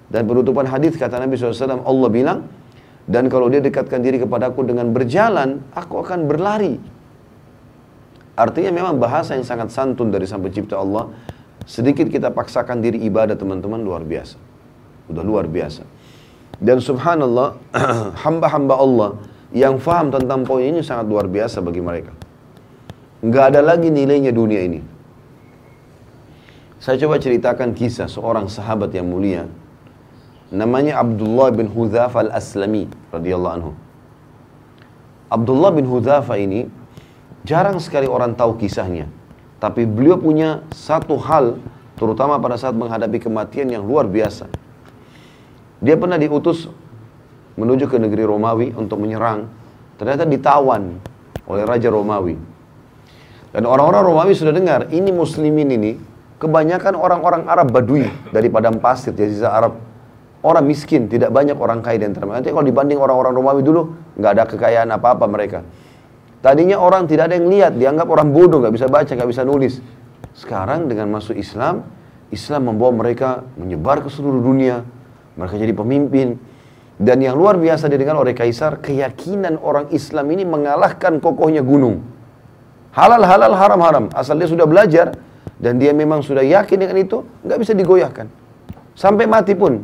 Dan 0.09 0.29
penutupan 0.29 0.69
hadis 0.69 0.95
kata 0.95 1.16
Nabi 1.21 1.37
SAW, 1.41 1.85
Allah 1.85 2.09
bilang, 2.12 2.39
dan 3.09 3.33
kalau 3.33 3.49
dia 3.49 3.64
dekatkan 3.64 4.05
diri 4.05 4.21
kepadaku 4.21 4.69
dengan 4.69 4.93
berjalan, 4.93 5.64
aku 5.73 6.05
akan 6.05 6.29
berlari. 6.29 6.77
Artinya 8.39 8.71
memang 8.71 9.01
bahasa 9.03 9.35
yang 9.35 9.43
sangat 9.43 9.75
santun 9.75 10.14
dari 10.14 10.29
Sang 10.29 10.45
Pencipta 10.45 10.79
Allah. 10.79 11.11
Sedikit 11.66 12.07
kita 12.07 12.31
paksakan 12.31 12.79
diri 12.79 13.03
ibadah 13.09 13.35
teman-teman 13.35 13.83
luar 13.83 14.07
biasa. 14.07 14.48
Udah 15.09 15.25
luar 15.25 15.49
biasa. 15.49 15.85
Dan 16.59 16.79
subhanallah, 16.79 17.57
hamba-hamba 18.25 18.75
Allah 18.77 19.11
yang 19.51 19.81
faham 19.81 20.13
tentang 20.13 20.45
poin 20.45 20.69
ini 20.69 20.85
sangat 20.85 21.09
luar 21.09 21.27
biasa 21.27 21.65
bagi 21.65 21.81
mereka. 21.81 22.13
Nggak 23.25 23.45
ada 23.57 23.61
lagi 23.65 23.89
nilainya 23.89 24.31
dunia 24.31 24.63
ini. 24.63 24.81
Saya 26.79 26.95
coba 27.03 27.19
ceritakan 27.19 27.75
kisah 27.75 28.07
seorang 28.07 28.47
sahabat 28.47 28.95
yang 28.95 29.11
mulia 29.11 29.51
namanya 30.49 31.01
Abdullah 31.01 31.53
bin 31.53 31.69
Hudzafa 31.69 32.25
al-Aslami 32.25 32.89
radhiyallahu 33.13 33.55
anhu. 33.61 33.73
Abdullah 35.29 35.71
bin 35.77 35.85
Hudzafa 35.85 36.41
ini 36.41 36.73
jarang 37.45 37.77
sekali 37.81 38.09
orang 38.09 38.33
tahu 38.33 38.57
kisahnya. 38.57 39.09
Tapi 39.59 39.85
beliau 39.85 40.17
punya 40.17 40.63
satu 40.73 41.19
hal 41.21 41.59
terutama 41.99 42.39
pada 42.39 42.55
saat 42.57 42.73
menghadapi 42.73 43.19
kematian 43.21 43.69
yang 43.69 43.85
luar 43.85 44.07
biasa. 44.09 44.49
Dia 45.79 45.95
pernah 45.95 46.18
diutus 46.18 46.66
menuju 47.59 47.91
ke 47.91 47.97
negeri 47.99 48.22
Romawi 48.26 48.74
untuk 48.74 48.99
menyerang. 49.03 49.51
Ternyata 49.99 50.26
ditawan 50.26 50.99
oleh 51.47 51.64
Raja 51.66 51.91
Romawi. 51.91 52.37
Dan 53.51 53.64
orang-orang 53.64 54.03
Romawi 54.05 54.33
sudah 54.37 54.53
dengar, 54.53 54.93
ini 54.93 55.09
muslimin 55.09 55.72
ini 55.72 55.93
kebanyakan 56.39 56.95
orang-orang 56.95 57.49
Arab 57.51 57.74
Badui 57.74 58.07
dari 58.31 58.47
padang 58.53 58.79
pasir, 58.79 59.16
jazirah 59.16 59.53
Arab 59.57 59.72
orang 60.45 60.64
miskin, 60.68 61.11
tidak 61.11 61.35
banyak 61.35 61.59
orang 61.59 61.83
kaya 61.83 61.99
di 61.99 62.07
antara. 62.07 62.31
Nanti 62.31 62.55
kalau 62.55 62.62
dibanding 62.62 63.01
orang-orang 63.01 63.35
Romawi 63.35 63.62
dulu, 63.66 63.91
nggak 64.14 64.31
ada 64.39 64.45
kekayaan 64.47 64.89
apa-apa 64.95 65.26
mereka. 65.26 65.66
Tadinya 66.39 66.79
orang 66.79 67.11
tidak 67.11 67.33
ada 67.33 67.35
yang 67.35 67.51
lihat, 67.51 67.72
dianggap 67.74 68.07
orang 68.07 68.31
bodoh, 68.31 68.62
nggak 68.62 68.74
bisa 68.74 68.87
baca, 68.87 69.11
nggak 69.11 69.31
bisa 69.31 69.43
nulis. 69.43 69.83
Sekarang 70.39 70.87
dengan 70.87 71.11
masuk 71.11 71.35
Islam, 71.35 71.83
Islam 72.31 72.70
membawa 72.70 72.95
mereka 72.95 73.43
menyebar 73.59 74.07
ke 74.07 74.09
seluruh 74.12 74.39
dunia. 74.39 74.87
Mereka 75.39 75.55
jadi 75.55 75.72
pemimpin. 75.72 76.36
Dan 76.99 77.22
yang 77.22 77.39
luar 77.39 77.55
biasa 77.55 77.86
didengar 77.86 78.18
oleh 78.18 78.34
Kaisar, 78.34 78.82
keyakinan 78.82 79.62
orang 79.62 79.86
Islam 79.95 80.26
ini 80.34 80.43
mengalahkan 80.43 81.22
kokohnya 81.22 81.62
gunung. 81.62 82.03
Halal, 82.91 83.22
halal, 83.22 83.55
haram, 83.55 83.80
haram. 83.86 84.05
Asal 84.11 84.34
dia 84.43 84.51
sudah 84.51 84.66
belajar, 84.66 85.14
dan 85.62 85.78
dia 85.78 85.95
memang 85.95 86.26
sudah 86.26 86.43
yakin 86.43 86.74
dengan 86.74 86.99
itu, 86.99 87.22
nggak 87.47 87.59
bisa 87.62 87.70
digoyahkan. 87.70 88.26
Sampai 88.99 89.30
mati 89.30 89.55
pun, 89.55 89.78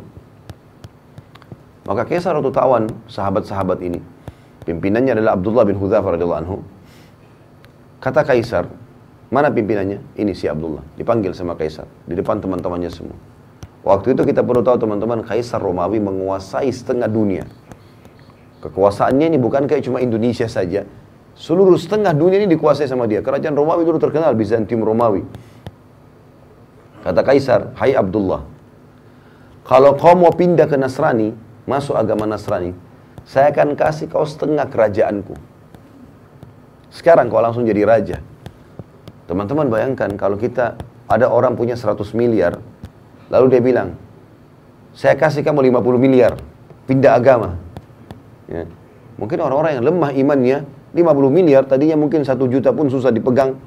maka 1.87 2.03
Kaisar 2.03 2.35
waktu 2.35 2.51
tawan 2.51 2.91
sahabat-sahabat 3.07 3.79
ini, 3.79 4.03
pimpinannya 4.67 5.15
adalah 5.15 5.39
Abdullah 5.39 5.63
bin 5.63 5.79
Hudzafah 5.79 6.19
radhiyallahu 6.19 6.41
anhu. 6.43 6.57
Kata 8.03 8.27
Kaisar, 8.27 8.67
mana 9.31 9.47
pimpinannya? 9.55 10.19
Ini 10.19 10.35
si 10.35 10.51
Abdullah. 10.51 10.83
Dipanggil 10.99 11.31
sama 11.31 11.55
Kaisar. 11.55 11.87
Di 12.03 12.13
depan 12.13 12.43
teman-temannya 12.43 12.91
semua. 12.91 13.15
Waktu 13.85 14.17
itu 14.17 14.25
kita 14.25 14.41
perlu 14.41 14.65
tahu 14.65 14.81
teman-teman, 14.81 15.21
Kaisar 15.21 15.61
Romawi 15.61 16.01
menguasai 16.01 16.73
setengah 16.73 17.05
dunia. 17.05 17.45
Kekuasaannya 18.65 19.29
ini 19.29 19.37
bukan 19.37 19.69
kayak 19.69 19.85
cuma 19.85 20.01
Indonesia 20.01 20.49
saja. 20.49 20.89
Seluruh 21.37 21.77
setengah 21.77 22.09
dunia 22.17 22.41
ini 22.41 22.49
dikuasai 22.49 22.89
sama 22.89 23.05
dia. 23.05 23.21
Kerajaan 23.21 23.53
Romawi 23.53 23.85
dulu 23.85 24.01
terkenal, 24.01 24.33
Bizantium 24.33 24.81
Romawi. 24.81 25.21
Kata 27.05 27.21
Kaisar, 27.21 27.77
Hai 27.77 27.93
Abdullah, 27.93 28.41
kalau 29.69 29.93
kau 29.93 30.17
mau 30.17 30.33
pindah 30.33 30.65
ke 30.65 30.73
Nasrani, 30.81 31.37
masuk 31.69 31.93
agama 31.93 32.25
Nasrani, 32.25 32.73
saya 33.21 33.53
akan 33.53 33.77
kasih 33.77 34.09
kau 34.09 34.25
setengah 34.25 34.65
kerajaanku. 34.65 35.37
Sekarang 36.89 37.29
kau 37.29 37.37
langsung 37.37 37.69
jadi 37.69 37.85
raja. 37.85 38.17
Teman-teman 39.29 39.69
bayangkan 39.69 40.09
kalau 40.17 40.41
kita 40.41 40.77
ada 41.05 41.29
orang 41.29 41.53
punya 41.53 41.77
100 41.77 42.01
miliar, 42.17 42.57
lalu 43.29 43.45
dia 43.51 43.61
bilang, 43.61 43.97
saya 44.95 45.19
kasih 45.19 45.43
kamu 45.43 45.71
50 45.75 45.99
miliar, 45.99 46.33
pindah 46.87 47.19
agama. 47.19 47.59
Ya. 48.47 48.69
Mungkin 49.15 49.37
orang-orang 49.39 49.79
yang 49.79 49.85
lemah 49.87 50.11
imannya, 50.15 50.57
50 50.95 51.27
miliar 51.27 51.63
tadinya 51.67 51.99
mungkin 51.99 52.23
satu 52.23 52.47
juta 52.47 52.71
pun 52.71 52.87
susah 52.87 53.11
dipegang. 53.11 53.59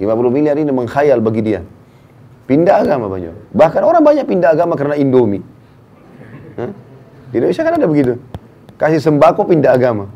50 0.00 0.08
miliar 0.32 0.56
ini 0.56 0.72
mengkhayal 0.72 1.20
bagi 1.20 1.44
dia. 1.44 1.60
Pindah 2.48 2.84
agama 2.84 3.06
banyak. 3.12 3.52
Bahkan 3.52 3.82
orang 3.84 4.02
banyak 4.02 4.24
pindah 4.24 4.56
agama 4.56 4.74
karena 4.74 4.96
Indomie. 4.96 5.44
Hah? 6.56 6.72
Di 7.32 7.40
Indonesia 7.40 7.62
kan 7.64 7.76
ada 7.76 7.88
begitu. 7.88 8.20
Kasih 8.80 9.00
sembako 9.00 9.48
pindah 9.48 9.72
agama. 9.72 10.08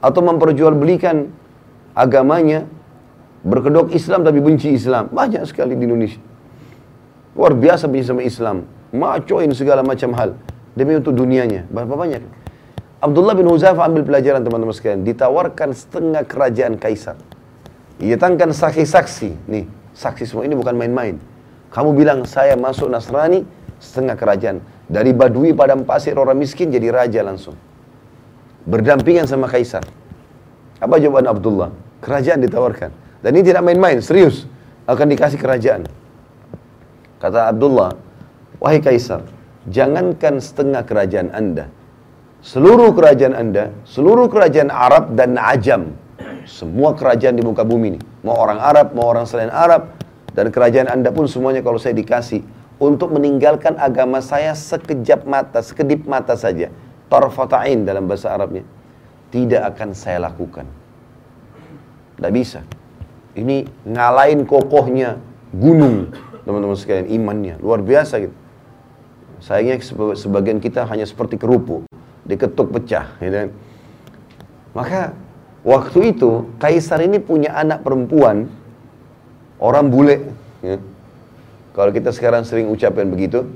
Atau 0.00 0.20
memperjualbelikan 0.20 1.32
agamanya 1.96 2.68
berkedok 3.44 3.92
Islam 3.92 4.24
tapi 4.24 4.40
benci 4.40 4.72
Islam. 4.72 5.12
Banyak 5.12 5.44
sekali 5.48 5.76
di 5.76 5.84
Indonesia. 5.84 6.20
Luar 7.34 7.52
biasa 7.54 7.90
benci 7.90 8.06
sama 8.06 8.22
Islam. 8.22 8.66
Macoin 8.94 9.50
segala 9.54 9.82
macam 9.82 10.14
hal. 10.14 10.38
Demi 10.78 10.94
untuk 10.98 11.14
dunianya. 11.14 11.66
Berapa 11.70 11.94
banyak? 11.98 12.22
Abdullah 13.02 13.34
bin 13.34 13.50
Huzaifah 13.50 13.90
ambil 13.90 14.06
pelajaran 14.06 14.46
teman-teman 14.46 14.74
sekalian. 14.74 15.02
Ditawarkan 15.02 15.74
setengah 15.74 16.22
kerajaan 16.24 16.78
kaisar. 16.78 17.18
Ia 17.98 18.16
tangkan 18.16 18.54
saksi-saksi. 18.54 19.50
Nih, 19.50 19.66
Saksi 19.94 20.26
semua 20.26 20.42
ini 20.42 20.58
bukan 20.58 20.74
main-main. 20.74 21.22
Kamu 21.70 21.94
bilang 21.94 22.26
saya 22.26 22.58
masuk 22.58 22.90
Nasrani 22.90 23.46
setengah 23.78 24.18
kerajaan. 24.18 24.58
Dari 24.90 25.14
Badui 25.14 25.54
padang 25.54 25.86
pasir 25.86 26.18
orang 26.18 26.34
miskin 26.34 26.74
jadi 26.74 26.90
raja 26.90 27.22
langsung. 27.22 27.54
Berdampingan 28.66 29.30
sama 29.30 29.46
kaisar. 29.46 29.86
Apa 30.82 30.98
jawaban 30.98 31.30
Abdullah? 31.30 31.70
Kerajaan 32.02 32.42
ditawarkan. 32.42 32.90
Dan 33.22 33.30
ini 33.38 33.46
tidak 33.46 33.62
main-main, 33.62 34.02
serius. 34.02 34.50
Akan 34.84 35.06
dikasih 35.08 35.38
kerajaan. 35.38 35.86
Kata 37.24 37.48
Abdullah, 37.48 37.96
wahai 38.60 38.84
kaisar, 38.84 39.24
jangankan 39.72 40.44
setengah 40.44 40.84
kerajaan 40.84 41.32
anda. 41.32 41.72
Seluruh 42.44 42.92
kerajaan 42.92 43.32
anda, 43.32 43.72
seluruh 43.88 44.28
kerajaan 44.28 44.68
Arab 44.68 45.16
dan 45.16 45.40
Ajam 45.40 46.04
semua 46.44 46.92
kerajaan 46.92 47.34
di 47.36 47.42
muka 47.44 47.64
bumi 47.64 47.96
ini. 47.96 48.00
Mau 48.20 48.36
orang 48.36 48.60
Arab, 48.60 48.92
mau 48.92 49.08
orang 49.08 49.24
selain 49.24 49.48
Arab. 49.48 49.96
Dan 50.34 50.52
kerajaan 50.52 50.90
anda 50.90 51.08
pun 51.08 51.24
semuanya 51.24 51.64
kalau 51.64 51.80
saya 51.80 51.96
dikasih. 51.96 52.44
Untuk 52.76 53.14
meninggalkan 53.14 53.78
agama 53.80 54.20
saya 54.20 54.52
sekejap 54.52 55.24
mata, 55.24 55.64
sekedip 55.64 56.04
mata 56.04 56.36
saja. 56.36 56.68
Tarfata'in 57.08 57.88
dalam 57.88 58.04
bahasa 58.04 58.34
Arabnya. 58.34 58.66
Tidak 59.32 59.62
akan 59.74 59.96
saya 59.96 60.20
lakukan. 60.20 60.68
Tidak 62.18 62.32
bisa. 62.34 62.60
Ini 63.34 63.66
ngalahin 63.88 64.46
kokohnya 64.46 65.18
gunung. 65.50 66.12
Teman-teman 66.44 66.76
sekalian, 66.76 67.08
imannya. 67.08 67.54
Luar 67.60 67.80
biasa 67.80 68.20
gitu. 68.20 68.36
Sayangnya 69.40 69.80
sebagian 70.16 70.60
kita 70.60 70.84
hanya 70.88 71.04
seperti 71.08 71.40
kerupuk. 71.40 71.88
Diketuk 72.24 72.72
pecah. 72.72 73.16
Gitu. 73.20 73.52
Maka 74.72 75.12
Waktu 75.64 76.12
itu 76.12 76.52
Kaisar 76.60 77.00
ini 77.00 77.16
punya 77.16 77.56
anak 77.56 77.80
perempuan 77.80 78.52
orang 79.56 79.88
bule. 79.88 80.16
Ya. 80.60 80.76
Kalau 81.72 81.90
kita 81.90 82.12
sekarang 82.12 82.44
sering 82.44 82.68
ucapkan 82.68 83.08
begitu, 83.08 83.48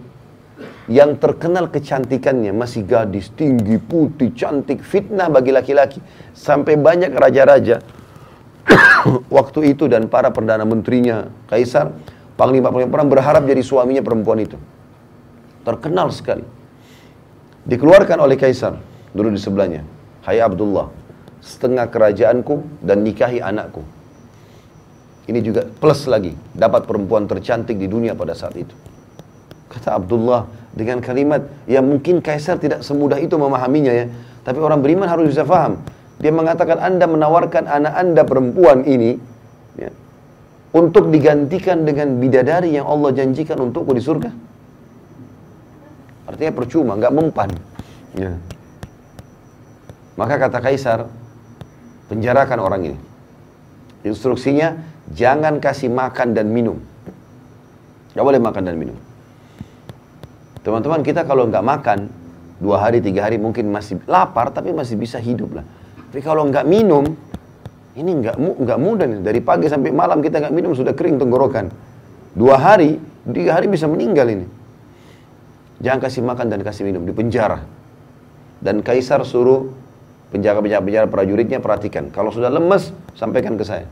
yang 0.89 1.21
terkenal 1.21 1.69
kecantikannya 1.69 2.51
masih 2.57 2.83
gadis, 2.89 3.29
tinggi, 3.37 3.77
putih, 3.77 4.33
cantik, 4.33 4.81
fitnah 4.81 5.29
bagi 5.29 5.53
laki-laki. 5.53 6.01
Sampai 6.33 6.81
banyak 6.81 7.13
raja-raja 7.13 7.85
waktu 9.37 9.77
itu 9.77 9.85
dan 9.85 10.09
para 10.09 10.33
perdana 10.33 10.65
menterinya, 10.65 11.29
kaisar, 11.47 11.93
panglima-panglima 12.39 12.89
perang 12.89 13.11
berharap 13.11 13.43
jadi 13.45 13.61
suaminya 13.61 14.01
perempuan 14.01 14.39
itu. 14.39 14.55
Terkenal 15.67 16.15
sekali. 16.15 16.47
Dikeluarkan 17.67 18.23
oleh 18.23 18.39
kaisar 18.39 18.79
dulu 19.13 19.29
di 19.35 19.43
sebelahnya. 19.43 19.83
Hai 20.23 20.39
Abdullah, 20.39 20.89
setengah 21.43 21.91
kerajaanku 21.91 22.81
dan 22.81 23.03
nikahi 23.03 23.43
anakku. 23.43 23.83
Ini 25.29 25.45
juga 25.45 25.69
plus 25.69 26.09
lagi, 26.09 26.33
dapat 26.57 26.89
perempuan 26.89 27.29
tercantik 27.29 27.77
di 27.77 27.85
dunia 27.85 28.17
pada 28.17 28.33
saat 28.33 28.57
itu. 28.57 28.73
Kata 29.69 30.01
Abdullah 30.01 30.49
dengan 30.73 31.05
kalimat 31.05 31.45
yang 31.69 31.85
mungkin 31.85 32.25
Kaisar 32.25 32.57
tidak 32.57 32.81
semudah 32.81 33.21
itu 33.21 33.37
memahaminya 33.37 33.93
ya. 33.93 34.07
Tapi 34.41 34.57
orang 34.57 34.81
beriman 34.81 35.05
harus 35.05 35.29
bisa 35.29 35.45
faham. 35.45 35.85
Dia 36.17 36.33
mengatakan 36.33 36.81
Anda 36.81 37.05
menawarkan 37.05 37.69
anak 37.69 37.93
Anda 37.93 38.23
perempuan 38.25 38.89
ini 38.89 39.21
ya, 39.77 39.93
untuk 40.73 41.09
digantikan 41.09 41.89
dengan 41.89 42.21
bidadari 42.21 42.77
yang 42.77 42.85
Allah 42.85 43.15
janjikan 43.17 43.57
untukku 43.57 43.97
di 43.97 44.03
surga. 44.05 44.31
Artinya 46.29 46.53
percuma, 46.53 46.93
nggak 47.01 47.15
mempan. 47.15 47.51
Ya. 48.13 48.37
Maka 50.19 50.35
kata 50.37 50.59
Kaisar, 50.61 51.09
penjarakan 52.13 52.59
orang 52.61 52.83
ini. 52.93 52.99
Instruksinya, 54.05 54.77
jangan 55.15 55.57
kasih 55.63 55.89
makan 55.89 56.37
dan 56.37 56.53
minum. 56.53 56.77
Gak 58.13 58.25
boleh 58.27 58.43
makan 58.43 58.63
dan 58.67 58.77
minum. 58.77 58.99
Teman-teman 60.67 61.01
kita 61.07 61.23
kalau 61.23 61.47
nggak 61.47 61.65
makan, 61.65 62.11
dua 62.59 62.83
hari, 62.83 62.99
tiga 62.99 63.25
hari 63.31 63.39
mungkin 63.39 63.71
masih 63.71 64.03
lapar, 64.11 64.51
tapi 64.51 64.75
masih 64.75 64.99
bisa 64.99 65.17
hidup 65.23 65.55
lah. 65.55 65.65
Tapi 66.11 66.21
kalau 66.21 66.45
nggak 66.51 66.67
minum, 66.67 67.09
ini 67.99 68.11
nggak 68.23 68.37
nggak 68.39 68.79
mudah 68.79 69.07
nih. 69.11 69.19
Dari 69.27 69.41
pagi 69.43 69.67
sampai 69.67 69.91
malam 69.91 70.23
kita 70.23 70.39
nggak 70.39 70.55
minum 70.55 70.73
sudah 70.73 70.95
kering 70.95 71.19
tenggorokan. 71.19 71.67
Dua 72.39 72.55
hari, 72.55 73.03
tiga 73.27 73.59
hari 73.59 73.67
bisa 73.67 73.91
meninggal 73.91 74.31
ini. 74.31 74.47
Jangan 75.83 75.99
kasih 76.07 76.23
makan 76.23 76.47
dan 76.47 76.63
kasih 76.63 76.87
minum 76.87 77.03
di 77.03 77.11
penjara. 77.11 77.63
Dan 78.59 78.83
kaisar 78.83 79.23
suruh 79.23 79.71
penjaga-penjaga 80.35 81.07
prajuritnya 81.11 81.59
perhatikan. 81.63 82.11
Kalau 82.11 82.35
sudah 82.35 82.51
lemes, 82.51 82.91
sampaikan 83.15 83.55
ke 83.55 83.63
saya. 83.67 83.87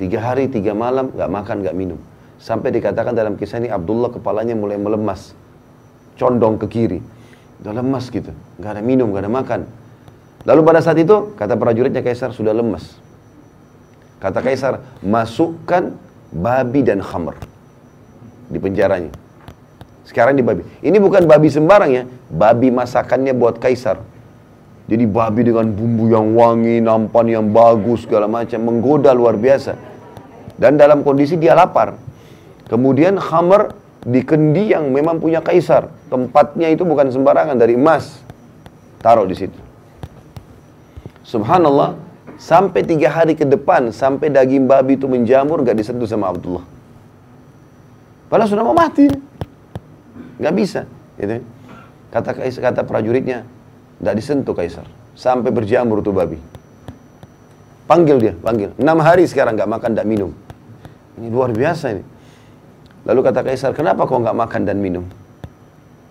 Tiga 0.00 0.22
hari, 0.22 0.48
tiga 0.48 0.72
malam, 0.72 1.10
gak 1.12 1.28
makan, 1.28 1.60
gak 1.60 1.76
minum. 1.76 1.98
Sampai 2.38 2.70
dikatakan 2.70 3.12
dalam 3.12 3.34
kisah 3.34 3.58
ini 3.60 3.68
Abdullah 3.68 4.14
kepalanya 4.14 4.54
mulai 4.54 4.78
melemas. 4.78 5.34
Condong 6.16 6.56
ke 6.56 6.66
kiri. 6.70 7.00
Udah 7.60 7.74
lemas 7.74 8.08
gitu. 8.08 8.30
Gak 8.62 8.78
ada 8.78 8.82
minum, 8.82 9.10
gak 9.12 9.26
ada 9.26 9.32
makan. 9.32 9.60
Lalu 10.46 10.60
pada 10.62 10.80
saat 10.82 10.98
itu, 11.00 11.34
kata 11.34 11.58
prajuritnya 11.58 12.02
Kaisar 12.04 12.30
sudah 12.30 12.54
lemas. 12.54 12.98
Kata 14.22 14.42
Kaisar, 14.42 14.82
masukkan 15.02 15.94
babi 16.30 16.82
dan 16.82 17.02
khamr 17.02 17.34
di 18.50 18.58
penjaranya. 18.58 19.14
Sekarang 20.06 20.38
di 20.38 20.44
babi. 20.46 20.64
Ini 20.80 20.96
bukan 20.98 21.28
babi 21.28 21.48
sembarang 21.52 21.90
ya, 21.90 22.02
babi 22.32 22.72
masakannya 22.72 23.34
buat 23.36 23.60
Kaisar. 23.60 24.00
Jadi 24.88 25.04
babi 25.04 25.44
dengan 25.44 25.68
bumbu 25.68 26.08
yang 26.08 26.32
wangi, 26.32 26.80
nampan 26.80 27.28
yang 27.28 27.44
bagus, 27.52 28.08
segala 28.08 28.24
macam. 28.24 28.56
Menggoda 28.64 29.12
luar 29.12 29.36
biasa. 29.36 29.76
Dan 30.56 30.80
dalam 30.80 31.04
kondisi 31.04 31.36
dia 31.36 31.52
lapar. 31.52 31.92
Kemudian 32.72 33.20
khamar 33.20 33.76
di 34.00 34.24
kendi 34.24 34.72
yang 34.72 34.88
memang 34.88 35.20
punya 35.20 35.44
kaisar. 35.44 35.92
Tempatnya 36.08 36.72
itu 36.72 36.88
bukan 36.88 37.12
sembarangan, 37.12 37.60
dari 37.60 37.76
emas. 37.76 38.24
Taruh 39.04 39.28
di 39.28 39.36
situ. 39.36 39.67
Subhanallah, 41.28 41.92
sampai 42.40 42.88
tiga 42.88 43.12
hari 43.12 43.36
ke 43.36 43.44
depan, 43.44 43.92
sampai 43.92 44.32
daging 44.32 44.64
babi 44.64 44.96
itu 44.96 45.04
menjamur, 45.04 45.60
gak 45.60 45.76
disentuh 45.76 46.08
sama 46.08 46.32
Abdullah. 46.32 46.64
Padahal 48.32 48.48
sudah 48.48 48.64
mau 48.64 48.72
mati. 48.72 49.12
Gak 50.40 50.54
bisa. 50.56 50.88
Gitu. 51.20 51.44
Kata, 52.08 52.32
kata 52.32 52.80
prajuritnya, 52.88 53.44
tidak 54.00 54.14
disentuh 54.16 54.56
kaisar. 54.56 54.88
Sampai 55.12 55.52
berjamur 55.52 56.00
tuh 56.00 56.16
babi. 56.16 56.40
Panggil 57.84 58.16
dia, 58.16 58.34
panggil. 58.40 58.72
Enam 58.80 59.00
hari 59.04 59.28
sekarang 59.28 59.56
nggak 59.56 59.68
makan, 59.68 59.90
nggak 59.96 60.08
minum. 60.08 60.32
Ini 61.20 61.28
luar 61.28 61.52
biasa 61.52 61.92
ini. 61.92 62.04
Lalu 63.04 63.20
kata 63.24 63.40
kaisar, 63.44 63.76
kenapa 63.76 64.08
kau 64.08 64.20
nggak 64.20 64.36
makan 64.36 64.64
dan 64.64 64.80
minum? 64.80 65.04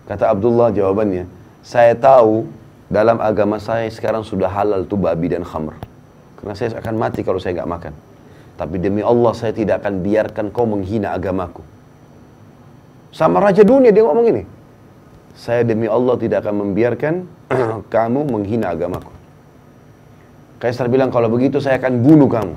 Kata 0.06 0.30
Abdullah 0.30 0.70
jawabannya, 0.74 1.26
saya 1.62 1.94
tahu 1.94 2.46
dalam 2.88 3.20
agama 3.20 3.60
saya 3.60 3.88
sekarang 3.92 4.24
sudah 4.24 4.48
halal 4.48 4.88
tuh 4.88 4.96
babi 4.96 5.28
dan 5.28 5.44
khamr. 5.44 5.76
Karena 6.40 6.54
saya 6.56 6.72
akan 6.80 6.94
mati 6.96 7.20
kalau 7.20 7.36
saya 7.36 7.60
nggak 7.60 7.70
makan. 7.70 7.94
Tapi 8.58 8.76
demi 8.80 9.04
Allah 9.04 9.32
saya 9.36 9.52
tidak 9.54 9.84
akan 9.84 10.02
biarkan 10.02 10.50
kau 10.50 10.64
menghina 10.64 11.12
agamaku. 11.14 11.62
Sama 13.12 13.38
raja 13.38 13.62
dunia 13.62 13.92
dia 13.92 14.02
ngomong 14.02 14.26
ini. 14.32 14.42
Saya 15.38 15.62
demi 15.62 15.86
Allah 15.86 16.18
tidak 16.18 16.42
akan 16.42 16.66
membiarkan 16.66 17.14
kamu 17.94 18.20
menghina 18.26 18.74
agamaku. 18.74 19.14
Kaisar 20.58 20.90
bilang 20.90 21.14
kalau 21.14 21.30
begitu 21.30 21.62
saya 21.62 21.78
akan 21.78 22.02
bunuh 22.02 22.26
kamu. 22.26 22.56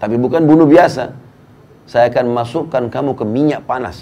Tapi 0.00 0.16
bukan 0.16 0.48
bunuh 0.48 0.64
biasa. 0.64 1.12
Saya 1.84 2.08
akan 2.08 2.32
masukkan 2.32 2.88
kamu 2.88 3.12
ke 3.18 3.24
minyak 3.28 3.66
panas. 3.68 4.00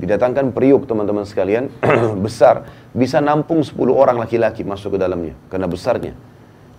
Didatangkan 0.00 0.56
periuk 0.56 0.88
teman-teman 0.88 1.28
sekalian 1.28 1.68
besar. 2.24 2.64
Bisa 2.96 3.20
nampung 3.20 3.60
10 3.60 3.76
orang 3.92 4.16
laki-laki 4.16 4.64
masuk 4.64 4.96
ke 4.96 4.98
dalamnya. 4.98 5.36
Karena 5.52 5.68
besarnya. 5.68 6.16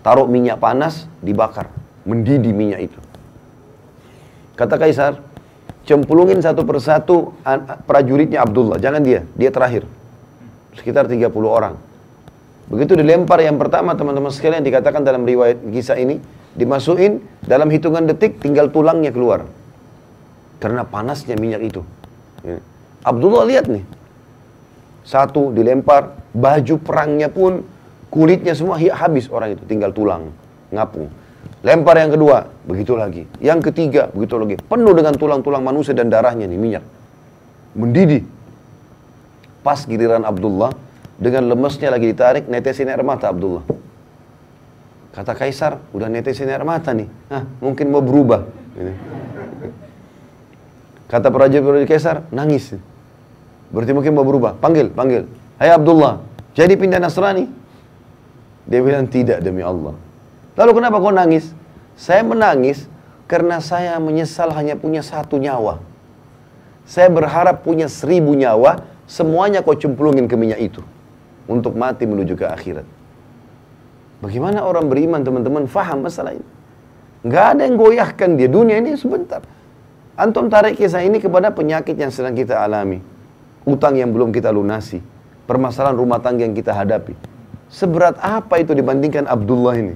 Taruh 0.01 0.25
minyak 0.25 0.57
panas, 0.57 1.05
dibakar. 1.21 1.69
Mendidih 2.09 2.57
minyak 2.57 2.89
itu. 2.89 2.99
Kata 4.57 4.81
Kaisar, 4.81 5.21
cemplungin 5.85 6.41
satu 6.41 6.65
persatu 6.65 7.37
prajuritnya 7.85 8.41
Abdullah. 8.41 8.81
Jangan 8.81 9.05
dia, 9.05 9.29
dia 9.37 9.53
terakhir. 9.53 9.85
Sekitar 10.73 11.05
30 11.05 11.29
orang. 11.45 11.77
Begitu 12.67 12.97
dilempar 12.97 13.37
yang 13.39 13.61
pertama 13.61 13.93
teman-teman 13.93 14.33
sekalian 14.33 14.65
dikatakan 14.65 15.05
dalam 15.05 15.21
riwayat 15.23 15.61
kisah 15.69 16.01
ini, 16.01 16.17
dimasukin 16.57 17.21
dalam 17.45 17.69
hitungan 17.69 18.09
detik 18.09 18.41
tinggal 18.41 18.73
tulangnya 18.73 19.13
keluar. 19.13 19.45
Karena 20.57 20.81
panasnya 20.81 21.37
minyak 21.37 21.61
itu. 21.61 21.85
Ya. 22.41 22.57
Abdullah 23.05 23.45
lihat 23.45 23.69
nih. 23.69 23.85
Satu 25.07 25.55
dilempar, 25.55 26.19
baju 26.35 26.75
perangnya 26.83 27.31
pun 27.31 27.63
kulitnya 28.11 28.51
semua 28.51 28.75
habis 28.75 29.31
orang 29.31 29.55
itu, 29.55 29.63
tinggal 29.63 29.95
tulang, 29.95 30.35
ngapung. 30.67 31.07
Lempar 31.63 31.95
yang 31.95 32.11
kedua, 32.11 32.51
begitu 32.67 32.99
lagi. 32.99 33.23
Yang 33.39 33.71
ketiga, 33.71 34.11
begitu 34.11 34.35
lagi. 34.35 34.59
Penuh 34.59 34.91
dengan 34.91 35.15
tulang-tulang 35.15 35.63
manusia 35.63 35.95
dan 35.95 36.11
darahnya 36.11 36.43
nih, 36.43 36.59
minyak. 36.59 36.83
Mendidih. 37.71 38.27
Pas 39.63 39.79
giliran 39.87 40.27
Abdullah, 40.27 40.75
dengan 41.15 41.55
lemesnya 41.55 41.87
lagi 41.87 42.11
ditarik, 42.11 42.51
netesin 42.51 42.91
air 42.91 42.99
mata 42.99 43.31
Abdullah. 43.31 43.63
Kata 45.15 45.33
Kaisar, 45.33 45.79
udah 45.95 46.11
netesin 46.11 46.51
air 46.51 46.67
mata 46.67 46.91
nih. 46.91 47.07
Nah, 47.31 47.47
mungkin 47.63 47.89
mau 47.89 48.03
berubah. 48.03 48.43
Kata 51.07 51.31
prajurit 51.31 51.87
Kaisar, 51.87 52.27
nangis. 52.29 52.75
Berarti 53.71 53.91
mungkin 53.91 54.11
mau 54.15 54.23
berubah. 54.23 54.55
Panggil, 54.57 54.91
panggil. 54.91 55.27
Hai 55.59 55.73
Abdullah, 55.73 56.23
jadi 56.55 56.73
pindah 56.77 57.01
Nasrani. 57.01 57.49
Dia 58.67 58.79
bilang, 58.83 59.07
tidak 59.07 59.39
demi 59.39 59.63
Allah. 59.63 59.95
Lalu 60.59 60.71
kenapa 60.75 60.99
kau 60.99 61.13
nangis? 61.13 61.55
Saya 61.95 62.21
menangis 62.21 62.85
karena 63.25 63.63
saya 63.63 63.95
menyesal 63.97 64.51
hanya 64.53 64.75
punya 64.75 65.01
satu 65.01 65.39
nyawa. 65.39 65.79
Saya 66.87 67.11
berharap 67.11 67.63
punya 67.63 67.91
seribu 67.91 68.35
nyawa, 68.35 68.83
semuanya 69.07 69.63
kau 69.63 69.75
cemplungin 69.75 70.27
ke 70.27 70.35
minyak 70.39 70.59
itu. 70.61 70.81
Untuk 71.47 71.79
mati 71.79 72.03
menuju 72.03 72.35
ke 72.35 72.43
akhirat. 72.43 72.83
Bagaimana 74.19 74.67
orang 74.67 74.91
beriman 74.91 75.23
teman-teman 75.23 75.63
faham 75.69 76.03
masalah 76.03 76.35
ini? 76.35 76.47
Nggak 77.23 77.45
ada 77.55 77.61
yang 77.63 77.75
goyahkan 77.79 78.29
dia. 78.35 78.49
Dunia 78.51 78.77
ini 78.83 78.97
sebentar. 78.99 79.43
Antum 80.17 80.49
tarik 80.49 80.75
kisah 80.75 81.05
ini 81.05 81.21
kepada 81.21 81.53
penyakit 81.53 81.93
yang 81.93 82.09
sedang 82.09 82.33
kita 82.33 82.57
alami. 82.57 83.16
Utang 83.67 83.99
yang 83.99 84.15
belum 84.15 84.31
kita 84.31 84.47
lunasi. 84.47 85.03
Permasalahan 85.43 85.99
rumah 85.99 86.23
tangga 86.23 86.47
yang 86.47 86.55
kita 86.55 86.71
hadapi. 86.71 87.11
Seberat 87.67 88.15
apa 88.23 88.63
itu 88.63 88.71
dibandingkan 88.71 89.27
Abdullah 89.27 89.75
ini? 89.75 89.95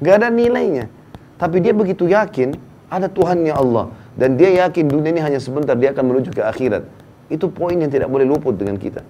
Nggak 0.00 0.14
ada 0.24 0.28
nilainya. 0.32 0.88
Tapi 1.36 1.60
dia 1.60 1.76
begitu 1.76 2.08
yakin 2.08 2.56
ada 2.88 3.12
Tuhannya 3.12 3.52
Allah. 3.52 3.92
Dan 4.16 4.40
dia 4.40 4.64
yakin 4.64 4.88
dunia 4.88 5.12
ini 5.12 5.20
hanya 5.20 5.36
sebentar, 5.36 5.76
dia 5.76 5.92
akan 5.92 6.00
menuju 6.00 6.32
ke 6.32 6.40
akhirat. 6.40 6.88
Itu 7.28 7.52
poin 7.52 7.76
yang 7.76 7.92
tidak 7.92 8.08
boleh 8.08 8.24
luput 8.24 8.56
dengan 8.56 8.80
kita. 8.80 9.04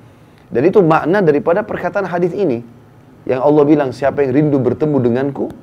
Dan 0.51 0.62
itu 0.66 0.82
makna 0.82 1.22
daripada 1.22 1.62
perkataan 1.62 2.11
hadis 2.11 2.34
ini. 2.34 2.66
Yang 3.30 3.40
Allah 3.47 3.64
bilang, 3.68 3.90
siapa 3.95 4.26
yang 4.26 4.34
rindu 4.34 4.59
bertemu 4.59 4.97
denganku, 5.07 5.55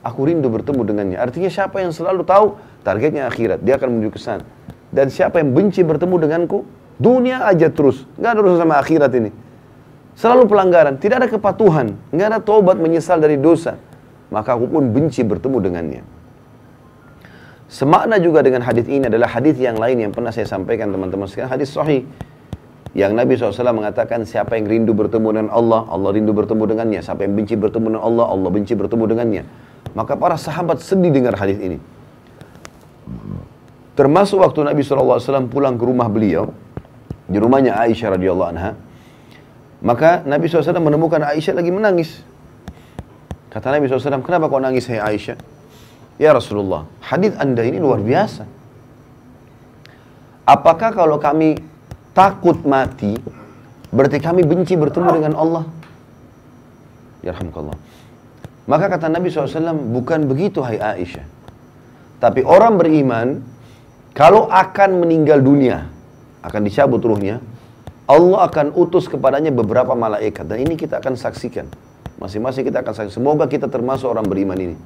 aku 0.00 0.20
rindu 0.24 0.48
bertemu 0.48 0.80
dengannya. 0.88 1.18
Artinya 1.20 1.50
siapa 1.52 1.84
yang 1.84 1.92
selalu 1.92 2.24
tahu 2.24 2.56
targetnya 2.80 3.28
akhirat, 3.28 3.60
dia 3.60 3.76
akan 3.76 3.98
menuju 3.98 4.16
ke 4.16 4.20
sana. 4.20 4.44
Dan 4.94 5.10
siapa 5.10 5.42
yang 5.42 5.52
benci 5.52 5.82
bertemu 5.82 6.16
denganku, 6.22 6.62
dunia 6.98 7.46
aja 7.46 7.70
terus. 7.70 8.06
Nggak 8.18 8.30
ada 8.30 8.38
urusan 8.44 8.60
sama 8.60 8.74
akhirat 8.78 9.12
ini. 9.18 9.30
Selalu 10.14 10.46
pelanggaran, 10.46 10.94
tidak 11.02 11.26
ada 11.26 11.28
kepatuhan, 11.28 11.98
nggak 12.14 12.26
ada 12.30 12.38
taubat 12.38 12.78
menyesal 12.78 13.18
dari 13.18 13.34
dosa. 13.34 13.74
Maka 14.30 14.54
aku 14.54 14.70
pun 14.70 14.94
benci 14.94 15.26
bertemu 15.26 15.58
dengannya. 15.58 16.02
Semakna 17.66 18.22
juga 18.22 18.38
dengan 18.46 18.62
hadis 18.62 18.86
ini 18.86 19.10
adalah 19.10 19.26
hadis 19.26 19.58
yang 19.58 19.74
lain 19.74 20.06
yang 20.06 20.12
pernah 20.14 20.30
saya 20.30 20.46
sampaikan 20.46 20.94
teman-teman 20.94 21.26
sekalian, 21.26 21.50
hadis 21.50 21.74
sahih 21.74 22.06
yang 22.94 23.18
Nabi 23.18 23.34
SAW 23.34 23.74
mengatakan 23.74 24.22
siapa 24.22 24.54
yang 24.54 24.70
rindu 24.70 24.94
bertemu 24.94 25.34
dengan 25.34 25.48
Allah, 25.50 25.82
Allah 25.90 26.14
rindu 26.14 26.30
bertemu 26.30 26.62
dengannya. 26.70 27.02
Siapa 27.02 27.26
yang 27.26 27.34
benci 27.34 27.58
bertemu 27.58 27.98
dengan 27.98 28.02
Allah, 28.06 28.30
Allah 28.30 28.50
benci 28.54 28.78
bertemu 28.78 29.04
dengannya. 29.10 29.42
Maka 29.98 30.14
para 30.14 30.38
sahabat 30.38 30.78
sedih 30.78 31.10
dengar 31.10 31.34
hadis 31.34 31.58
ini. 31.58 31.82
Termasuk 33.98 34.38
waktu 34.38 34.62
Nabi 34.62 34.86
SAW 34.86 35.50
pulang 35.50 35.74
ke 35.74 35.82
rumah 35.82 36.06
beliau, 36.06 36.54
di 37.24 37.38
rumahnya 37.40 37.76
Aisyah 37.76 38.20
radhiyallahu 38.20 38.50
anha, 38.52 38.76
maka 39.84 40.24
Nabi 40.24 40.48
SAW 40.48 40.80
menemukan 40.80 41.20
Aisyah 41.20 41.54
lagi 41.56 41.68
menangis. 41.68 42.24
Kata 43.52 43.70
Nabi 43.70 43.86
SAW, 43.86 44.24
kenapa 44.26 44.50
kau 44.50 44.58
nangis 44.58 44.90
hai 44.90 44.98
Aisyah? 44.98 45.38
Ya 46.18 46.34
Rasulullah, 46.34 46.90
hadis 46.98 47.36
anda 47.38 47.62
ini 47.62 47.78
luar 47.78 48.02
biasa. 48.02 48.48
Apakah 50.42 50.90
kalau 50.90 51.22
kami 51.22 51.62
takut 52.10 52.58
mati, 52.66 53.14
berarti 53.94 54.18
kami 54.18 54.42
benci 54.42 54.74
bertemu 54.74 55.08
dengan 55.14 55.34
Allah. 55.38 55.64
Ya 57.22 57.32
Allah. 57.32 57.78
Maka 58.64 58.90
kata 58.90 59.06
Nabi 59.12 59.30
SAW, 59.30 59.76
bukan 59.94 60.26
begitu 60.26 60.64
hai 60.64 60.80
Aisyah. 60.80 61.24
Tapi 62.18 62.42
orang 62.42 62.80
beriman, 62.80 63.38
kalau 64.16 64.50
akan 64.50 65.04
meninggal 65.04 65.44
dunia, 65.44 65.93
akan 66.44 66.60
dicabut 66.68 67.00
ruhnya, 67.00 67.40
Allah 68.04 68.44
akan 68.44 68.76
utus 68.76 69.08
kepadanya 69.08 69.48
beberapa 69.48 69.96
malaikat. 69.96 70.44
Dan 70.44 70.60
ini 70.60 70.76
kita 70.76 71.00
akan 71.00 71.16
saksikan. 71.16 71.64
Masing-masing 72.20 72.68
kita 72.68 72.84
akan 72.84 72.92
saksikan. 72.92 73.16
Semoga 73.16 73.48
kita 73.48 73.64
termasuk 73.72 74.12
orang 74.12 74.28
beriman 74.28 74.60
ini. 74.60 74.76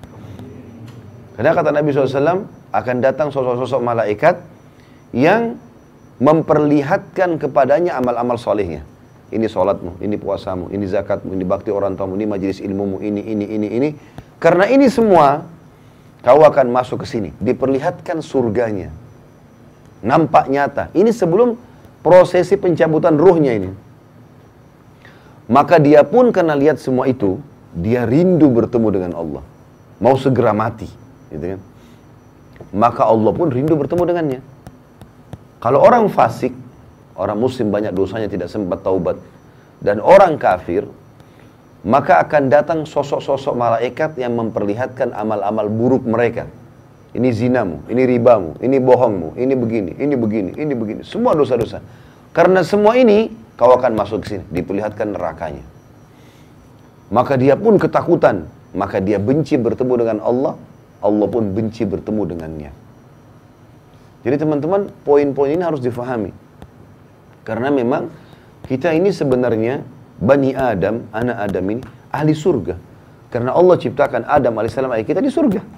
Karena 1.34 1.54
kata 1.54 1.74
Nabi 1.74 1.90
SAW, 1.90 2.46
akan 2.70 2.96
datang 3.02 3.34
sosok-sosok 3.34 3.80
malaikat 3.82 4.38
yang 5.10 5.58
memperlihatkan 6.22 7.38
kepadanya 7.42 7.98
amal-amal 7.98 8.38
solehnya. 8.38 8.86
Ini 9.28 9.44
sholatmu, 9.44 10.00
ini 10.00 10.16
puasamu, 10.16 10.72
ini 10.72 10.88
zakatmu, 10.88 11.36
ini 11.36 11.44
bakti 11.44 11.68
orang 11.68 11.94
tuamu, 11.94 12.16
ini 12.16 12.24
majelis 12.24 12.64
ilmumu, 12.64 13.02
ini, 13.04 13.20
ini, 13.22 13.44
ini, 13.44 13.68
ini. 13.70 13.88
Karena 14.40 14.64
ini 14.70 14.88
semua, 14.88 15.44
kau 16.24 16.40
akan 16.42 16.72
masuk 16.72 17.04
ke 17.04 17.06
sini. 17.06 17.30
Diperlihatkan 17.36 18.24
surganya. 18.24 18.88
Nampak 20.04 20.46
nyata. 20.46 20.90
Ini 20.94 21.10
sebelum 21.10 21.58
prosesi 22.02 22.54
pencabutan 22.54 23.18
ruhnya 23.18 23.54
ini. 23.58 23.70
Maka 25.48 25.80
dia 25.80 26.04
pun 26.04 26.28
karena 26.28 26.52
lihat 26.52 26.76
semua 26.76 27.08
itu, 27.08 27.40
dia 27.72 28.04
rindu 28.04 28.52
bertemu 28.52 28.88
dengan 28.92 29.12
Allah. 29.16 29.42
Mau 29.98 30.14
segera 30.20 30.52
mati. 30.52 30.86
Gitu 31.32 31.56
kan? 31.56 31.60
Maka 32.70 33.08
Allah 33.08 33.32
pun 33.32 33.48
rindu 33.48 33.74
bertemu 33.74 34.02
dengannya. 34.04 34.40
Kalau 35.58 35.82
orang 35.82 36.06
fasik, 36.12 36.54
orang 37.18 37.38
muslim 37.40 37.72
banyak 37.74 37.90
dosanya 37.90 38.30
tidak 38.30 38.46
sempat 38.52 38.84
taubat, 38.86 39.18
dan 39.82 39.98
orang 39.98 40.38
kafir, 40.38 40.86
maka 41.82 42.22
akan 42.22 42.50
datang 42.50 42.78
sosok-sosok 42.86 43.54
malaikat 43.54 44.14
yang 44.18 44.34
memperlihatkan 44.34 45.14
amal-amal 45.14 45.66
buruk 45.70 46.02
mereka. 46.06 46.46
Ini 47.18 47.34
zinamu, 47.34 47.82
ini 47.90 48.06
ribamu, 48.06 48.62
ini 48.62 48.78
bohongmu, 48.78 49.34
ini 49.34 49.58
begini, 49.58 49.92
ini 49.98 50.14
begini, 50.14 50.50
ini 50.54 50.70
begini. 50.70 51.00
Semua 51.02 51.34
dosa-dosa. 51.34 51.82
Karena 52.30 52.62
semua 52.62 52.94
ini, 52.94 53.34
kau 53.58 53.74
akan 53.74 53.98
masuk 53.98 54.22
ke 54.22 54.38
sini, 54.38 54.44
diperlihatkan 54.54 55.18
nerakanya. 55.18 55.66
Maka 57.10 57.34
dia 57.34 57.58
pun 57.58 57.74
ketakutan, 57.74 58.46
maka 58.70 59.02
dia 59.02 59.18
benci 59.18 59.58
bertemu 59.58 59.94
dengan 59.98 60.18
Allah, 60.22 60.54
Allah 61.02 61.26
pun 61.26 61.50
benci 61.50 61.82
bertemu 61.82 62.22
dengannya. 62.38 62.70
Jadi 64.22 64.36
teman-teman, 64.38 64.94
poin-poin 65.02 65.50
ini 65.50 65.66
harus 65.66 65.82
difahami. 65.82 66.30
Karena 67.42 67.74
memang 67.74 68.14
kita 68.70 68.94
ini 68.94 69.10
sebenarnya 69.10 69.82
Bani 70.22 70.54
Adam, 70.54 71.02
anak 71.10 71.50
Adam 71.50 71.64
ini 71.66 71.82
ahli 72.14 72.30
surga. 72.30 72.78
Karena 73.34 73.58
Allah 73.58 73.74
ciptakan 73.74 74.22
Adam 74.22 74.54
alaihissalam 74.54 74.94
kita 75.02 75.18
di 75.18 75.34
surga. 75.34 75.77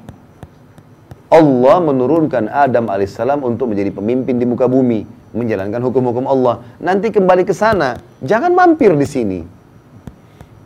Allah 1.30 1.78
menurunkan 1.78 2.50
Adam 2.50 2.90
alaihissalam 2.90 3.46
untuk 3.46 3.70
menjadi 3.70 3.94
pemimpin 3.94 4.34
di 4.34 4.42
muka 4.42 4.66
bumi, 4.66 5.06
menjalankan 5.30 5.78
hukum-hukum 5.78 6.26
Allah. 6.26 6.58
Nanti 6.82 7.14
kembali 7.14 7.46
ke 7.46 7.54
sana, 7.54 8.02
jangan 8.18 8.50
mampir 8.50 8.90
di 8.98 9.06
sini. 9.06 9.40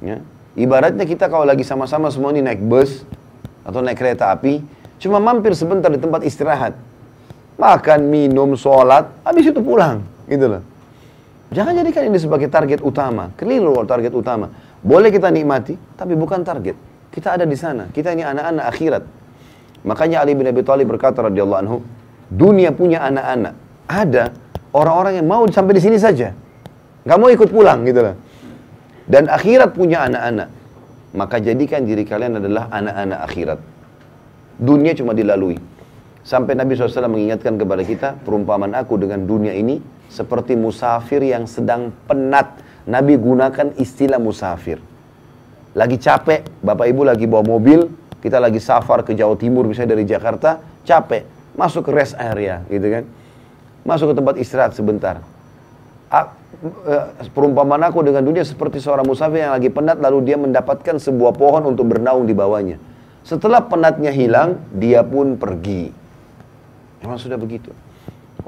Ya. 0.00 0.24
Ibaratnya 0.56 1.04
kita 1.04 1.28
kalau 1.28 1.44
lagi 1.44 1.68
sama-sama 1.68 2.08
semua 2.08 2.32
ini 2.32 2.40
naik 2.40 2.64
bus 2.64 3.04
atau 3.60 3.84
naik 3.84 4.00
kereta 4.00 4.32
api, 4.32 4.64
cuma 4.96 5.20
mampir 5.20 5.52
sebentar 5.52 5.92
di 5.92 6.00
tempat 6.00 6.24
istirahat. 6.24 6.72
Makan, 7.60 8.00
minum, 8.08 8.56
sholat, 8.56 9.12
habis 9.20 9.52
itu 9.52 9.60
pulang. 9.60 10.00
Gitu 10.24 10.48
loh. 10.48 10.64
Jangan 11.52 11.76
jadikan 11.76 12.08
ini 12.08 12.18
sebagai 12.18 12.48
target 12.48 12.80
utama. 12.80 13.30
Keliru 13.36 13.76
target 13.84 14.16
utama. 14.16 14.48
Boleh 14.80 15.12
kita 15.12 15.28
nikmati, 15.28 15.76
tapi 15.94 16.16
bukan 16.16 16.40
target. 16.40 16.74
Kita 17.12 17.36
ada 17.36 17.44
di 17.44 17.54
sana. 17.54 17.92
Kita 17.92 18.10
ini 18.16 18.24
anak-anak 18.24 18.64
akhirat. 18.64 19.23
Makanya 19.85 20.24
Ali 20.24 20.32
bin 20.32 20.49
Abi 20.49 20.64
Thalib 20.64 20.89
berkata 20.89 21.20
radhiyallahu 21.20 21.61
anhu, 21.61 21.76
dunia 22.32 22.72
punya 22.72 23.05
anak-anak. 23.05 23.55
Ada 23.85 24.32
orang-orang 24.72 25.20
yang 25.20 25.28
mau 25.28 25.45
sampai 25.45 25.76
di 25.76 25.82
sini 25.85 26.01
saja. 26.01 26.32
Gak 27.05 27.18
mau 27.20 27.28
ikut 27.28 27.53
pulang 27.53 27.85
gitu 27.85 28.01
loh. 28.01 28.16
Dan 29.05 29.28
akhirat 29.28 29.76
punya 29.76 30.09
anak-anak. 30.09 30.49
Maka 31.14 31.37
jadikan 31.39 31.85
diri 31.85 32.03
kalian 32.09 32.41
adalah 32.41 32.72
anak-anak 32.72 33.18
akhirat. 33.28 33.59
Dunia 34.57 34.97
cuma 34.97 35.12
dilalui. 35.12 35.61
Sampai 36.24 36.57
Nabi 36.57 36.72
SAW 36.72 37.12
mengingatkan 37.12 37.61
kepada 37.61 37.85
kita, 37.85 38.09
perumpamaan 38.24 38.72
aku 38.72 38.97
dengan 38.97 39.28
dunia 39.28 39.53
ini 39.53 39.85
seperti 40.09 40.57
musafir 40.57 41.20
yang 41.20 41.45
sedang 41.45 41.93
penat 42.09 42.57
Nabi 42.89 43.20
gunakan 43.20 43.76
istilah 43.76 44.16
musafir. 44.16 44.80
Lagi 45.76 46.01
capek, 46.01 46.49
Bapak 46.64 46.87
Ibu 46.89 47.03
lagi 47.05 47.28
bawa 47.28 47.45
mobil, 47.45 47.85
kita 48.24 48.40
lagi 48.40 48.56
safar 48.56 49.04
ke 49.04 49.12
Jawa 49.12 49.36
Timur 49.36 49.68
misalnya 49.68 49.92
dari 49.92 50.08
Jakarta, 50.08 50.64
capek, 50.88 51.28
masuk 51.60 51.84
ke 51.84 51.92
rest 51.92 52.16
area 52.16 52.64
gitu 52.72 52.88
kan. 52.88 53.04
Masuk 53.84 54.10
ke 54.10 54.14
tempat 54.16 54.34
istirahat 54.40 54.72
sebentar. 54.72 55.20
A, 56.08 56.32
e, 56.88 57.28
perumpamaan 57.28 57.84
aku 57.84 58.00
dengan 58.00 58.24
dunia 58.24 58.40
seperti 58.40 58.80
seorang 58.80 59.04
musafir 59.04 59.44
yang 59.44 59.52
lagi 59.52 59.68
penat 59.68 60.00
lalu 60.00 60.24
dia 60.24 60.40
mendapatkan 60.40 60.96
sebuah 60.96 61.36
pohon 61.36 61.68
untuk 61.68 61.92
bernaung 61.92 62.24
di 62.24 62.32
bawahnya. 62.32 62.80
Setelah 63.28 63.68
penatnya 63.68 64.08
hilang, 64.08 64.56
dia 64.72 65.04
pun 65.04 65.36
pergi. 65.36 65.92
Memang 67.04 67.20
sudah 67.20 67.36
begitu. 67.36 67.76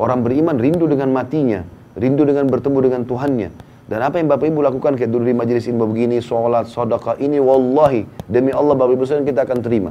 Orang 0.01 0.25
beriman 0.25 0.57
rindu 0.57 0.89
dengan 0.89 1.13
matinya, 1.13 1.69
rindu 2.01 2.25
dengan 2.25 2.49
bertemu 2.49 2.79
dengan 2.81 3.03
Tuhannya. 3.05 3.66
Dan 3.87 4.03
apa 4.03 4.19
yang 4.19 4.27
Bapak 4.27 4.51
Ibu 4.51 4.67
lakukan 4.67 4.99
kayak 4.99 5.15
dulu 5.15 5.31
di 5.31 5.37
majelis 5.37 5.71
ilmu 5.71 5.87
begini, 5.95 6.19
sholat, 6.19 6.67
sedekah 6.67 7.23
ini 7.23 7.39
wallahi 7.39 8.03
demi 8.27 8.51
Allah 8.51 8.75
Bapak 8.75 8.99
Ibu 8.99 9.07
sekalian 9.07 9.27
kita 9.31 9.47
akan 9.47 9.59
terima. 9.63 9.91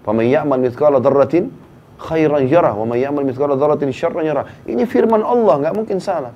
Faman 0.00 0.24
ya'mal 0.24 0.56
mithqala 0.56 0.96
dzarratin 0.96 1.52
khairan 2.00 2.48
yarah 2.48 2.72
wa 2.72 2.88
may 2.88 3.04
ya'mal 3.04 3.28
mithqala 3.28 3.60
dzarratin 3.60 3.92
syarran 3.92 4.24
yarah. 4.24 4.48
Ini 4.64 4.88
firman 4.88 5.20
Allah, 5.20 5.60
nggak 5.60 5.74
mungkin 5.76 6.00
salah. 6.00 6.32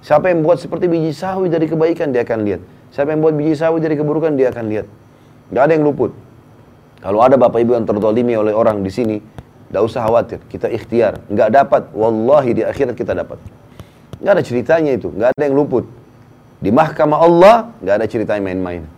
Siapa 0.00 0.32
yang 0.32 0.40
buat 0.40 0.56
seperti 0.56 0.88
biji 0.88 1.12
sawi 1.12 1.52
dari 1.52 1.68
kebaikan 1.68 2.08
dia 2.08 2.24
akan 2.24 2.40
lihat. 2.40 2.60
Siapa 2.88 3.12
yang 3.12 3.20
buat 3.20 3.36
biji 3.36 3.60
sawi 3.60 3.84
dari 3.84 3.92
keburukan 3.92 4.32
dia 4.32 4.48
akan 4.48 4.64
lihat. 4.72 4.88
Nggak 5.52 5.60
ada 5.60 5.72
yang 5.76 5.84
luput. 5.84 6.12
Kalau 7.04 7.20
ada 7.20 7.36
Bapak 7.36 7.60
Ibu 7.60 7.76
yang 7.76 7.84
terdolimi 7.84 8.32
oleh 8.32 8.56
orang 8.56 8.80
di 8.80 8.88
sini, 8.88 9.20
nggak 9.68 9.82
usah 9.84 10.08
khawatir. 10.08 10.40
Kita 10.48 10.72
ikhtiar. 10.72 11.20
Nggak 11.28 11.48
dapat, 11.52 11.82
wallahi 11.92 12.56
di 12.56 12.62
akhirat 12.64 12.96
kita 12.96 13.12
dapat. 13.12 13.36
Nggak 14.24 14.32
ada 14.40 14.42
ceritanya 14.44 14.92
itu. 14.96 15.12
Nggak 15.12 15.36
ada 15.36 15.42
yang 15.44 15.52
luput. 15.52 15.84
Di 16.64 16.72
mahkamah 16.72 17.20
Allah 17.20 17.56
nggak 17.84 17.94
ada 18.00 18.06
cerita 18.08 18.32
main-main. 18.40 18.88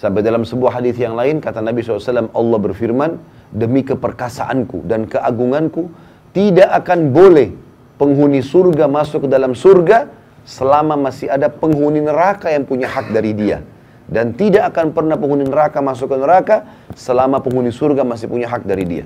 Sampai 0.00 0.24
dalam 0.24 0.48
sebuah 0.48 0.80
hadis 0.80 0.96
yang 0.96 1.12
lain 1.12 1.36
kata 1.44 1.60
Nabi 1.60 1.84
SAW 1.84 2.32
Allah 2.32 2.58
berfirman 2.64 3.20
demi 3.52 3.84
keperkasaanku 3.84 4.88
dan 4.88 5.04
keagunganku 5.04 5.92
tidak 6.32 6.72
akan 6.80 7.12
boleh 7.12 7.52
penghuni 8.00 8.40
surga 8.40 8.88
masuk 8.88 9.26
ke 9.26 9.28
dalam 9.28 9.52
surga 9.52 10.08
selama 10.48 10.96
masih 10.96 11.28
ada 11.28 11.52
penghuni 11.52 12.00
neraka 12.00 12.48
yang 12.48 12.64
punya 12.64 12.88
hak 12.88 13.12
dari 13.12 13.36
dia 13.36 13.60
dan 14.08 14.32
tidak 14.32 14.72
akan 14.72 14.96
pernah 14.96 15.20
penghuni 15.20 15.44
neraka 15.44 15.84
masuk 15.84 16.08
ke 16.08 16.16
neraka 16.16 16.56
selama 16.96 17.44
penghuni 17.44 17.68
surga 17.68 18.00
masih 18.00 18.32
punya 18.32 18.48
hak 18.48 18.64
dari 18.64 18.88
dia. 18.88 19.04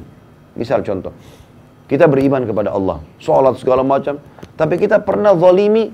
Misal 0.54 0.86
contoh, 0.86 1.10
kita 1.90 2.06
beriman 2.06 2.46
kepada 2.46 2.70
Allah, 2.70 3.02
sholat 3.18 3.58
segala 3.58 3.82
macam, 3.82 4.22
tapi 4.54 4.78
kita 4.78 5.02
pernah 5.02 5.34
zalimi 5.34 5.90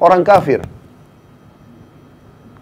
orang 0.00 0.24
kafir, 0.24 0.64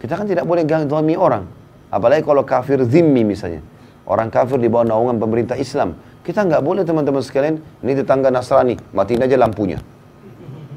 kita 0.05 0.21
kan 0.21 0.29
tidak 0.29 0.45
boleh 0.45 0.69
zalimi 0.69 1.17
orang. 1.17 1.49
Apalagi 1.89 2.29
kalau 2.29 2.45
kafir 2.45 2.77
zimmi 2.85 3.25
misalnya. 3.25 3.65
Orang 4.05 4.29
kafir 4.29 4.61
di 4.61 4.69
bawah 4.69 4.85
naungan 4.85 5.17
pemerintah 5.17 5.57
Islam. 5.57 5.97
Kita 6.21 6.45
nggak 6.45 6.61
boleh 6.61 6.85
teman-teman 6.85 7.25
sekalian, 7.25 7.57
ini 7.81 7.93
tetangga 7.97 8.29
Nasrani, 8.29 8.77
matiin 8.93 9.25
aja 9.25 9.41
lampunya. 9.41 9.81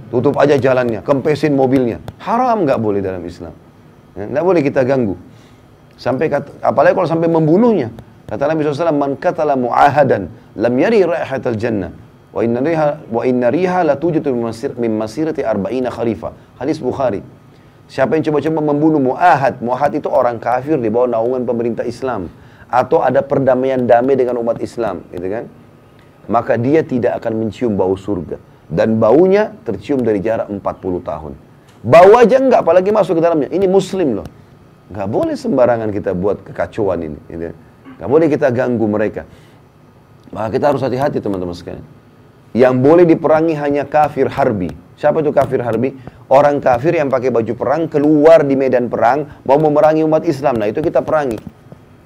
Tutup 0.07 0.39
aja 0.39 0.55
jalannya, 0.55 1.03
kempesin 1.03 1.59
mobilnya. 1.59 1.99
Haram 2.23 2.63
nggak 2.63 2.79
boleh 2.79 3.03
dalam 3.03 3.19
Islam. 3.27 3.51
Ya, 4.15 4.31
nggak 4.31 4.43
boleh 4.47 4.61
kita 4.63 4.87
ganggu. 4.87 5.19
Sampai 5.99 6.31
kata, 6.31 6.63
apalagi 6.63 6.95
kalau 6.95 7.09
sampai 7.11 7.27
membunuhnya. 7.27 7.91
Kata 8.31 8.47
Nabi 8.47 8.63
SAW, 8.63 8.95
Man 8.95 9.19
katala 9.19 9.59
mu'ahadan, 9.59 10.31
lam 10.55 10.73
yari 10.79 11.03
raihatal 11.03 11.59
jannah. 11.59 11.91
Wa 12.31 12.47
inna 12.47 12.63
riha, 12.63 13.03
wa 13.11 13.27
inna 13.27 13.51
riha 13.51 13.83
la 13.83 13.99
tujitu 13.99 14.31
min 14.79 14.91
masirati 14.95 15.43
arba'ina 15.43 15.91
kharifah. 15.91 16.31
Hadis 16.63 16.79
Bukhari. 16.79 17.19
Siapa 17.87 18.19
yang 18.19 18.23
coba-coba 18.27 18.59
membunuh 18.59 18.99
mu'ahad, 18.99 19.63
mu'ahad 19.63 19.95
itu 19.95 20.11
orang 20.11 20.43
kafir 20.43 20.75
di 20.75 20.91
bawah 20.91 21.07
naungan 21.07 21.47
pemerintah 21.47 21.87
Islam. 21.87 22.27
Atau 22.67 22.99
ada 22.99 23.23
perdamaian 23.23 23.79
damai 23.87 24.19
dengan 24.19 24.43
umat 24.43 24.59
Islam, 24.59 25.07
gitu 25.15 25.23
kan? 25.31 25.47
Maka 26.27 26.59
dia 26.59 26.83
tidak 26.83 27.23
akan 27.23 27.47
mencium 27.47 27.79
bau 27.79 27.95
surga. 27.95 28.35
Dan 28.67 28.99
baunya 28.99 29.55
tercium 29.63 30.03
dari 30.03 30.19
jarak 30.19 30.51
40 30.51 30.59
tahun. 30.99 31.33
Bau 31.87 32.11
aja 32.19 32.35
enggak, 32.35 32.67
apalagi 32.67 32.91
masuk 32.91 33.15
ke 33.15 33.21
dalamnya. 33.23 33.47
Ini 33.47 33.63
muslim 33.71 34.19
loh. 34.19 34.27
Enggak 34.91 35.07
boleh 35.07 35.35
sembarangan 35.39 35.87
kita 35.95 36.11
buat 36.11 36.43
kekacauan 36.43 36.99
ini. 36.99 37.19
Gitu. 37.31 37.55
Enggak 37.95 38.09
boleh 38.11 38.27
kita 38.27 38.51
ganggu 38.51 38.83
mereka. 38.83 39.23
Maka 40.35 40.59
kita 40.59 40.75
harus 40.75 40.83
hati-hati 40.83 41.23
teman-teman 41.23 41.55
sekalian. 41.55 41.87
Yang 42.51 42.73
boleh 42.83 43.05
diperangi 43.07 43.55
hanya 43.55 43.87
kafir 43.87 44.27
harbi. 44.27 44.75
Siapa 44.99 45.23
itu 45.23 45.31
kafir 45.31 45.63
harbi? 45.63 45.95
Orang 46.27 46.59
kafir 46.59 46.91
yang 46.91 47.07
pakai 47.07 47.31
baju 47.31 47.53
perang 47.55 47.87
keluar 47.87 48.43
di 48.43 48.59
medan 48.59 48.91
perang 48.91 49.43
mau 49.47 49.55
memerangi 49.55 50.03
umat 50.03 50.27
Islam. 50.27 50.59
Nah 50.59 50.67
itu 50.67 50.83
kita 50.83 50.99
perangi. 50.99 51.39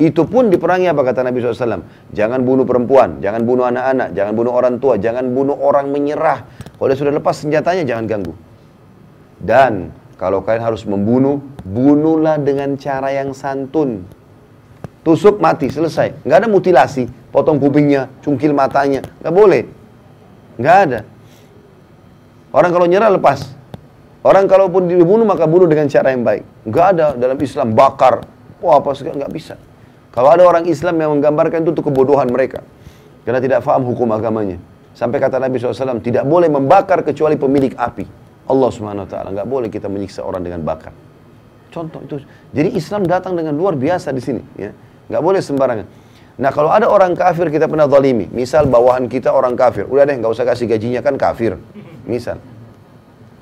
Itu 0.01 0.25
pun 0.25 0.49
diperangi 0.49 0.89
apa 0.89 1.01
kata 1.05 1.25
Nabi 1.25 1.41
SAW? 1.41 1.85
Jangan 2.13 2.41
bunuh 2.41 2.65
perempuan, 2.65 3.21
jangan 3.21 3.45
bunuh 3.45 3.69
anak-anak, 3.69 4.17
jangan 4.17 4.33
bunuh 4.33 4.53
orang 4.53 4.81
tua, 4.81 4.97
jangan 4.97 5.29
bunuh 5.29 5.53
orang 5.57 5.93
menyerah. 5.93 6.41
Kalau 6.77 6.93
sudah 6.97 7.13
lepas 7.13 7.37
senjatanya 7.37 7.85
jangan 7.85 8.05
ganggu. 8.09 8.33
Dan 9.37 9.93
kalau 10.17 10.41
kalian 10.41 10.65
harus 10.69 10.85
membunuh, 10.89 11.41
bunuhlah 11.65 12.41
dengan 12.41 12.77
cara 12.77 13.13
yang 13.13 13.33
santun. 13.37 14.05
Tusuk 15.01 15.41
mati, 15.41 15.69
selesai. 15.69 16.25
Nggak 16.25 16.37
ada 16.45 16.49
mutilasi, 16.49 17.09
potong 17.33 17.57
kupingnya, 17.57 18.09
cungkil 18.21 18.53
matanya. 18.53 19.01
Nggak 19.21 19.33
boleh. 19.33 19.61
Nggak 20.61 20.77
ada. 20.85 20.99
Orang 22.53 22.69
kalau 22.73 22.85
nyerah 22.85 23.09
lepas. 23.13 23.60
Orang 24.21 24.45
kalaupun 24.45 24.85
dibunuh 24.85 25.25
maka 25.25 25.49
bunuh 25.49 25.65
dengan 25.65 25.89
cara 25.89 26.13
yang 26.13 26.21
baik. 26.21 26.45
Enggak 26.69 26.85
ada 26.93 27.05
dalam 27.17 27.37
Islam 27.41 27.73
bakar. 27.73 28.21
Wah 28.61 28.77
apa 28.77 28.93
segala 28.93 29.17
enggak 29.17 29.33
bisa. 29.33 29.55
Kalau 30.13 30.29
ada 30.29 30.45
orang 30.45 30.69
Islam 30.69 31.01
yang 31.01 31.17
menggambarkan 31.17 31.65
itu, 31.65 31.73
itu 31.73 31.81
kebodohan 31.81 32.29
mereka. 32.29 32.61
Karena 33.25 33.41
tidak 33.41 33.65
faham 33.65 33.81
hukum 33.89 34.05
agamanya. 34.13 34.61
Sampai 34.93 35.23
kata 35.23 35.39
Nabi 35.41 35.57
SAW, 35.57 36.03
tidak 36.03 36.27
boleh 36.27 36.51
membakar 36.51 37.01
kecuali 37.01 37.39
pemilik 37.39 37.73
api. 37.73 38.05
Allah 38.45 38.69
Subhanahu 38.69 39.07
Wa 39.07 39.09
Taala 39.09 39.29
nggak 39.33 39.47
boleh 39.47 39.69
kita 39.73 39.87
menyiksa 39.89 40.21
orang 40.21 40.45
dengan 40.45 40.61
bakar. 40.61 40.93
Contoh 41.71 42.03
itu. 42.03 42.21
Jadi 42.51 42.77
Islam 42.77 43.07
datang 43.07 43.33
dengan 43.33 43.55
luar 43.57 43.73
biasa 43.73 44.13
di 44.13 44.21
sini. 44.21 44.43
Ya. 44.59 44.75
Nggak 45.09 45.21
boleh 45.23 45.41
sembarangan. 45.41 45.87
Nah 46.37 46.51
kalau 46.53 46.69
ada 46.69 46.85
orang 46.91 47.17
kafir 47.17 47.47
kita 47.49 47.65
pernah 47.65 47.87
zalimi. 47.89 48.27
Misal 48.29 48.67
bawahan 48.67 49.07
kita 49.07 49.31
orang 49.31 49.55
kafir. 49.55 49.87
Udah 49.87 50.03
deh 50.03 50.19
nggak 50.19 50.29
usah 50.29 50.45
kasih 50.45 50.67
gajinya 50.67 50.99
kan 50.99 51.15
kafir 51.15 51.57
misal 52.05 52.41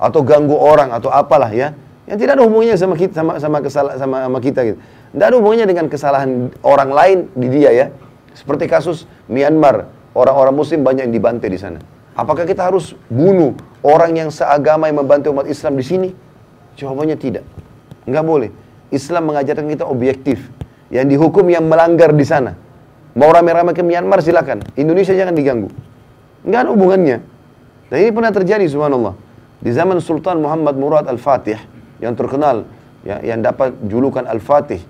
atau 0.00 0.24
ganggu 0.24 0.56
orang 0.56 0.96
atau 0.96 1.12
apalah 1.12 1.52
ya 1.52 1.76
yang 2.10 2.18
tidak 2.18 2.40
ada 2.40 2.42
hubungannya 2.42 2.74
sama 2.74 2.98
kita 2.98 3.12
sama 3.14 3.38
sama 3.38 3.58
kesalah 3.62 3.94
sama, 3.94 4.26
sama 4.26 4.38
kita 4.42 4.60
gitu. 4.66 4.78
Tidak 5.14 5.26
ada 5.30 5.36
hubungannya 5.38 5.66
dengan 5.70 5.86
kesalahan 5.86 6.50
orang 6.66 6.90
lain 6.90 7.18
di 7.38 7.46
dia 7.46 7.70
ya. 7.70 7.86
Seperti 8.34 8.66
kasus 8.66 9.06
Myanmar, 9.30 9.86
orang-orang 10.18 10.54
muslim 10.54 10.82
banyak 10.82 11.06
yang 11.06 11.14
dibantai 11.14 11.46
di 11.46 11.60
sana. 11.62 11.78
Apakah 12.18 12.42
kita 12.50 12.66
harus 12.66 12.98
bunuh 13.06 13.54
orang 13.86 14.18
yang 14.18 14.30
seagama 14.34 14.90
yang 14.90 15.06
membantu 15.06 15.30
umat 15.30 15.46
Islam 15.46 15.78
di 15.78 15.84
sini? 15.86 16.08
Jawabannya 16.74 17.14
tidak. 17.14 17.46
Enggak 18.10 18.24
boleh. 18.26 18.50
Islam 18.90 19.30
mengajarkan 19.30 19.70
kita 19.70 19.86
objektif. 19.86 20.50
Yang 20.90 21.14
dihukum 21.14 21.46
yang 21.46 21.70
melanggar 21.70 22.10
di 22.10 22.26
sana. 22.26 22.58
Mau 23.14 23.30
rame-rame 23.30 23.70
ke 23.70 23.86
Myanmar 23.86 24.18
silakan. 24.18 24.66
Indonesia 24.74 25.14
jangan 25.14 25.34
diganggu. 25.38 25.70
Enggak 26.42 26.66
ada 26.66 26.70
hubungannya. 26.74 27.18
Dan 27.86 27.96
ini 28.02 28.10
pernah 28.10 28.34
terjadi 28.34 28.66
subhanallah. 28.66 29.14
Di 29.60 29.70
zaman 29.76 30.00
Sultan 30.00 30.40
Muhammad 30.40 30.76
Murad 30.80 31.04
Al-Fatih 31.04 31.60
yang 32.00 32.16
terkenal 32.16 32.64
ya, 33.04 33.20
yang 33.20 33.44
dapat 33.44 33.76
julukan 33.84 34.24
Al-Fatih 34.24 34.80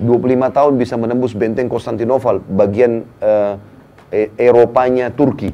25 0.00 0.56
tahun 0.56 0.72
bisa 0.80 0.94
menembus 0.96 1.36
benteng 1.36 1.68
Konstantinopel 1.68 2.40
bagian 2.48 3.04
uh, 3.20 3.60
Eropanya 4.40 5.12
Turki 5.12 5.52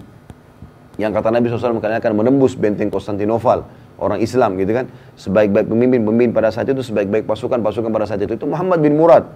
yang 0.94 1.10
kata 1.10 1.34
Nabi 1.34 1.50
SAW 1.50 1.82
akan 1.82 2.12
menembus 2.14 2.54
benteng 2.54 2.86
Konstantinopel 2.86 3.66
orang 3.98 4.22
Islam 4.22 4.54
gitu 4.58 4.72
kan. 4.74 4.86
Sebaik-baik 5.18 5.66
pemimpin-pemimpin 5.66 6.30
pada 6.34 6.54
saat 6.54 6.70
itu, 6.70 6.82
sebaik-baik 6.82 7.26
pasukan-pasukan 7.26 7.90
pada 7.90 8.06
saat 8.06 8.22
itu. 8.22 8.38
Itu 8.38 8.46
Muhammad 8.46 8.78
bin 8.82 8.94
Murad, 8.94 9.26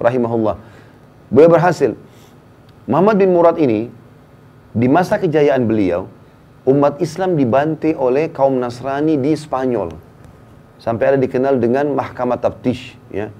rahimahullah. 0.00 0.60
Beliau 1.32 1.50
berhasil. 1.52 1.96
Muhammad 2.88 3.20
bin 3.20 3.32
Murad 3.32 3.56
ini, 3.60 3.88
di 4.72 4.88
masa 4.88 5.16
kejayaan 5.16 5.64
beliau, 5.64 6.08
umat 6.68 7.00
Islam 7.00 7.32
dibantai 7.32 7.96
oleh 7.96 8.28
kaum 8.28 8.60
Nasrani 8.60 9.16
di 9.16 9.32
Spanyol. 9.32 9.88
Sampai 10.76 11.16
ada 11.16 11.18
dikenal 11.18 11.56
dengan 11.56 11.96
Mahkamah 11.96 12.38
Taftish. 12.38 12.94
Ya. 13.08 13.32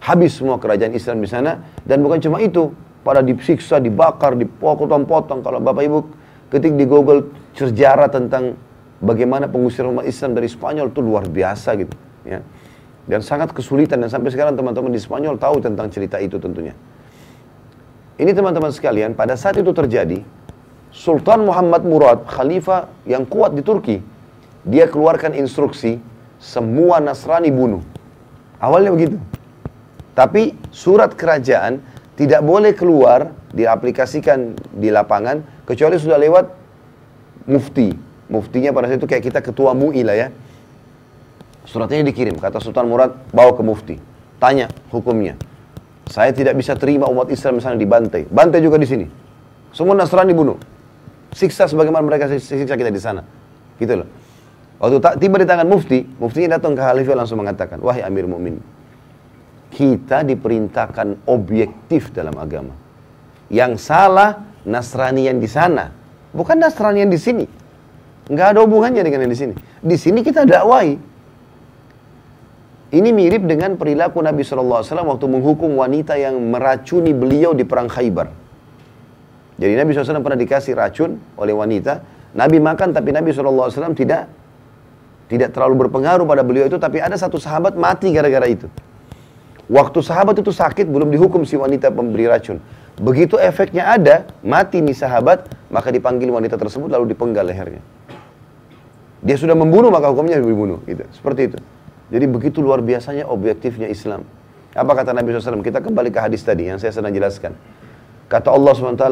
Habis 0.00 0.40
semua 0.40 0.56
kerajaan 0.56 0.96
Islam 0.96 1.20
di 1.20 1.28
sana. 1.28 1.60
Dan 1.84 2.00
bukan 2.00 2.18
cuma 2.24 2.40
itu, 2.40 2.72
pada 3.04 3.20
disiksa, 3.20 3.78
dibakar, 3.78 4.34
dipotong-potong. 4.34 5.44
Kalau 5.44 5.60
Bapak 5.60 5.82
Ibu 5.84 5.98
ketik 6.48 6.74
di 6.74 6.88
Google 6.88 7.30
sejarah 7.54 8.08
tentang 8.08 8.56
bagaimana 8.98 9.46
pengusiran 9.46 9.92
umat 9.94 10.08
Islam 10.08 10.32
dari 10.34 10.48
Spanyol 10.48 10.88
itu 10.88 11.00
luar 11.04 11.28
biasa 11.28 11.76
gitu. 11.76 11.94
Ya. 12.24 12.40
Dan 13.04 13.20
sangat 13.20 13.52
kesulitan 13.52 14.00
dan 14.00 14.08
sampai 14.08 14.32
sekarang 14.32 14.56
teman-teman 14.56 14.88
di 14.90 14.98
Spanyol 14.98 15.36
tahu 15.36 15.60
tentang 15.60 15.92
cerita 15.92 16.16
itu 16.16 16.40
tentunya. 16.40 16.72
Ini 18.20 18.36
teman-teman 18.36 18.68
sekalian, 18.68 19.16
pada 19.16 19.32
saat 19.32 19.56
itu 19.56 19.72
terjadi, 19.72 20.20
Sultan 20.90 21.46
Muhammad 21.46 21.86
Murad, 21.86 22.26
khalifah 22.26 22.90
yang 23.06 23.22
kuat 23.22 23.54
di 23.54 23.62
Turki, 23.62 24.02
dia 24.66 24.90
keluarkan 24.90 25.38
instruksi 25.38 26.02
semua 26.42 26.98
Nasrani 26.98 27.48
bunuh. 27.54 27.80
Awalnya 28.58 28.90
begitu. 28.92 29.16
Tapi 30.18 30.52
surat 30.74 31.14
kerajaan 31.14 31.80
tidak 32.18 32.42
boleh 32.44 32.74
keluar 32.76 33.32
diaplikasikan 33.54 34.58
di 34.74 34.92
lapangan 34.92 35.64
kecuali 35.64 35.96
sudah 35.96 36.18
lewat 36.18 36.46
mufti. 37.48 37.94
Muftinya 38.30 38.70
pada 38.70 38.86
saat 38.90 39.02
itu 39.02 39.08
kayak 39.10 39.24
kita 39.26 39.40
ketua 39.42 39.72
MUI 39.72 40.02
lah 40.06 40.16
ya. 40.18 40.28
Suratnya 41.66 42.02
dikirim, 42.02 42.34
kata 42.38 42.58
Sultan 42.58 42.90
Murad, 42.90 43.14
bawa 43.30 43.54
ke 43.54 43.62
mufti. 43.62 43.96
Tanya 44.42 44.66
hukumnya. 44.90 45.38
Saya 46.10 46.34
tidak 46.34 46.58
bisa 46.58 46.74
terima 46.74 47.06
umat 47.06 47.30
Islam 47.30 47.62
misalnya 47.62 47.78
dibantai. 47.78 48.26
Bantai 48.26 48.58
juga 48.58 48.74
di 48.80 48.88
sini. 48.90 49.06
Semua 49.70 49.94
Nasrani 49.94 50.34
bunuh. 50.34 50.58
Siksa 51.30 51.70
sebagaimana 51.70 52.02
mereka 52.02 52.26
siksa 52.26 52.74
kita 52.74 52.90
di 52.90 53.00
sana. 53.00 53.22
Gitu 53.78 53.94
loh. 53.94 54.08
Waktu 54.80 55.20
tiba 55.20 55.36
di 55.36 55.46
tangan 55.46 55.68
mufti, 55.68 56.02
muftinya 56.16 56.56
datang 56.56 56.72
ke 56.72 56.80
khalifah 56.80 57.12
langsung 57.12 57.36
mengatakan, 57.36 57.84
"Wahai 57.84 58.00
Amir 58.00 58.24
Mukmin, 58.24 58.56
kita 59.70 60.26
diperintahkan 60.26 61.30
objektif 61.30 62.10
dalam 62.10 62.34
agama. 62.40 62.74
Yang 63.52 63.80
salah 63.86 64.50
Nasrani 64.66 65.24
yang 65.24 65.40
di 65.40 65.48
sana, 65.48 65.88
bukan 66.34 66.58
Nasrani 66.58 67.06
yang 67.06 67.12
di 67.12 67.20
sini. 67.20 67.46
Nggak 68.30 68.46
ada 68.54 68.60
hubungannya 68.62 69.02
dengan 69.02 69.26
yang 69.26 69.32
di 69.32 69.38
sini. 69.38 69.54
Di 69.80 69.96
sini 69.96 70.20
kita 70.22 70.46
dakwai. 70.46 70.98
Ini 72.90 73.10
mirip 73.14 73.46
dengan 73.46 73.78
perilaku 73.78 74.18
Nabi 74.18 74.42
SAW 74.42 74.82
waktu 74.82 75.26
menghukum 75.30 75.78
wanita 75.78 76.18
yang 76.18 76.34
meracuni 76.50 77.14
beliau 77.14 77.54
di 77.54 77.62
perang 77.62 77.86
Khaybar. 77.86 78.39
Jadi 79.60 79.76
Nabi 79.76 79.92
SAW 79.92 80.24
pernah 80.24 80.40
dikasih 80.40 80.72
racun 80.72 81.20
oleh 81.36 81.52
wanita. 81.52 82.00
Nabi 82.32 82.56
makan 82.56 82.96
tapi 82.96 83.12
Nabi 83.12 83.36
SAW 83.36 83.68
tidak 83.92 84.32
tidak 85.28 85.52
terlalu 85.52 85.86
berpengaruh 85.86 86.24
pada 86.24 86.40
beliau 86.40 86.64
itu. 86.66 86.80
Tapi 86.80 86.98
ada 86.98 87.14
satu 87.14 87.36
sahabat 87.36 87.76
mati 87.76 88.08
gara-gara 88.10 88.48
itu. 88.48 88.66
Waktu 89.70 90.02
sahabat 90.02 90.34
itu 90.42 90.50
sakit, 90.50 90.90
belum 90.90 91.14
dihukum 91.14 91.46
si 91.46 91.54
wanita 91.54 91.94
pemberi 91.94 92.26
racun. 92.26 92.58
Begitu 92.98 93.38
efeknya 93.38 93.86
ada, 93.86 94.26
mati 94.42 94.82
nih 94.82 94.98
sahabat, 94.98 95.46
maka 95.70 95.94
dipanggil 95.94 96.26
wanita 96.26 96.58
tersebut 96.58 96.90
lalu 96.90 97.14
dipenggal 97.14 97.46
lehernya. 97.46 97.78
Dia 99.22 99.38
sudah 99.38 99.54
membunuh, 99.54 99.94
maka 99.94 100.10
hukumnya 100.10 100.42
dibunuh. 100.42 100.82
Gitu. 100.88 101.06
Seperti 101.14 101.54
itu. 101.54 101.58
Jadi 102.10 102.26
begitu 102.26 102.58
luar 102.58 102.82
biasanya 102.82 103.30
objektifnya 103.30 103.86
Islam. 103.86 104.26
Apa 104.74 104.98
kata 104.98 105.14
Nabi 105.14 105.30
SAW? 105.30 105.62
Kita 105.62 105.78
kembali 105.78 106.10
ke 106.10 106.18
hadis 106.18 106.42
tadi 106.42 106.66
yang 106.66 106.82
saya 106.82 106.90
sedang 106.90 107.14
jelaskan. 107.14 107.54
Kata 108.26 108.50
Allah 108.50 108.74
SWT, 108.74 109.06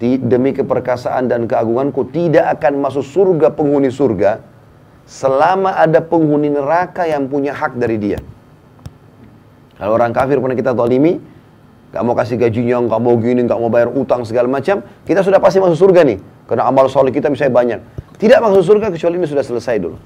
demi 0.00 0.54
keperkasaan 0.54 1.26
dan 1.26 1.50
keagunganku 1.50 2.06
tidak 2.14 2.58
akan 2.58 2.78
masuk 2.78 3.02
surga 3.02 3.50
penghuni 3.50 3.90
surga 3.90 4.38
selama 5.08 5.74
ada 5.74 5.98
penghuni 5.98 6.52
neraka 6.52 7.08
yang 7.08 7.26
punya 7.26 7.50
hak 7.56 7.74
dari 7.74 7.96
dia. 7.98 8.18
Kalau 9.78 9.94
orang 9.94 10.14
kafir 10.14 10.38
pernah 10.38 10.58
kita 10.58 10.74
tolimi, 10.74 11.18
gak 11.94 12.02
mau 12.02 12.14
kasih 12.14 12.38
gajinya, 12.38 12.82
gak 12.84 13.00
mau 13.00 13.14
gini, 13.18 13.46
gak 13.46 13.58
mau 13.58 13.70
bayar 13.70 13.90
utang 13.94 14.22
segala 14.26 14.46
macam, 14.50 14.82
kita 15.06 15.22
sudah 15.22 15.38
pasti 15.38 15.58
masuk 15.62 15.88
surga 15.88 16.02
nih. 16.02 16.18
Karena 16.50 16.66
amal 16.66 16.90
soleh 16.90 17.14
kita 17.14 17.30
misalnya 17.30 17.54
banyak. 17.54 17.80
Tidak 18.18 18.38
masuk 18.42 18.62
surga 18.74 18.90
kecuali 18.90 19.22
ini 19.22 19.26
sudah 19.30 19.46
selesai 19.46 19.76
dulu. 19.78 19.96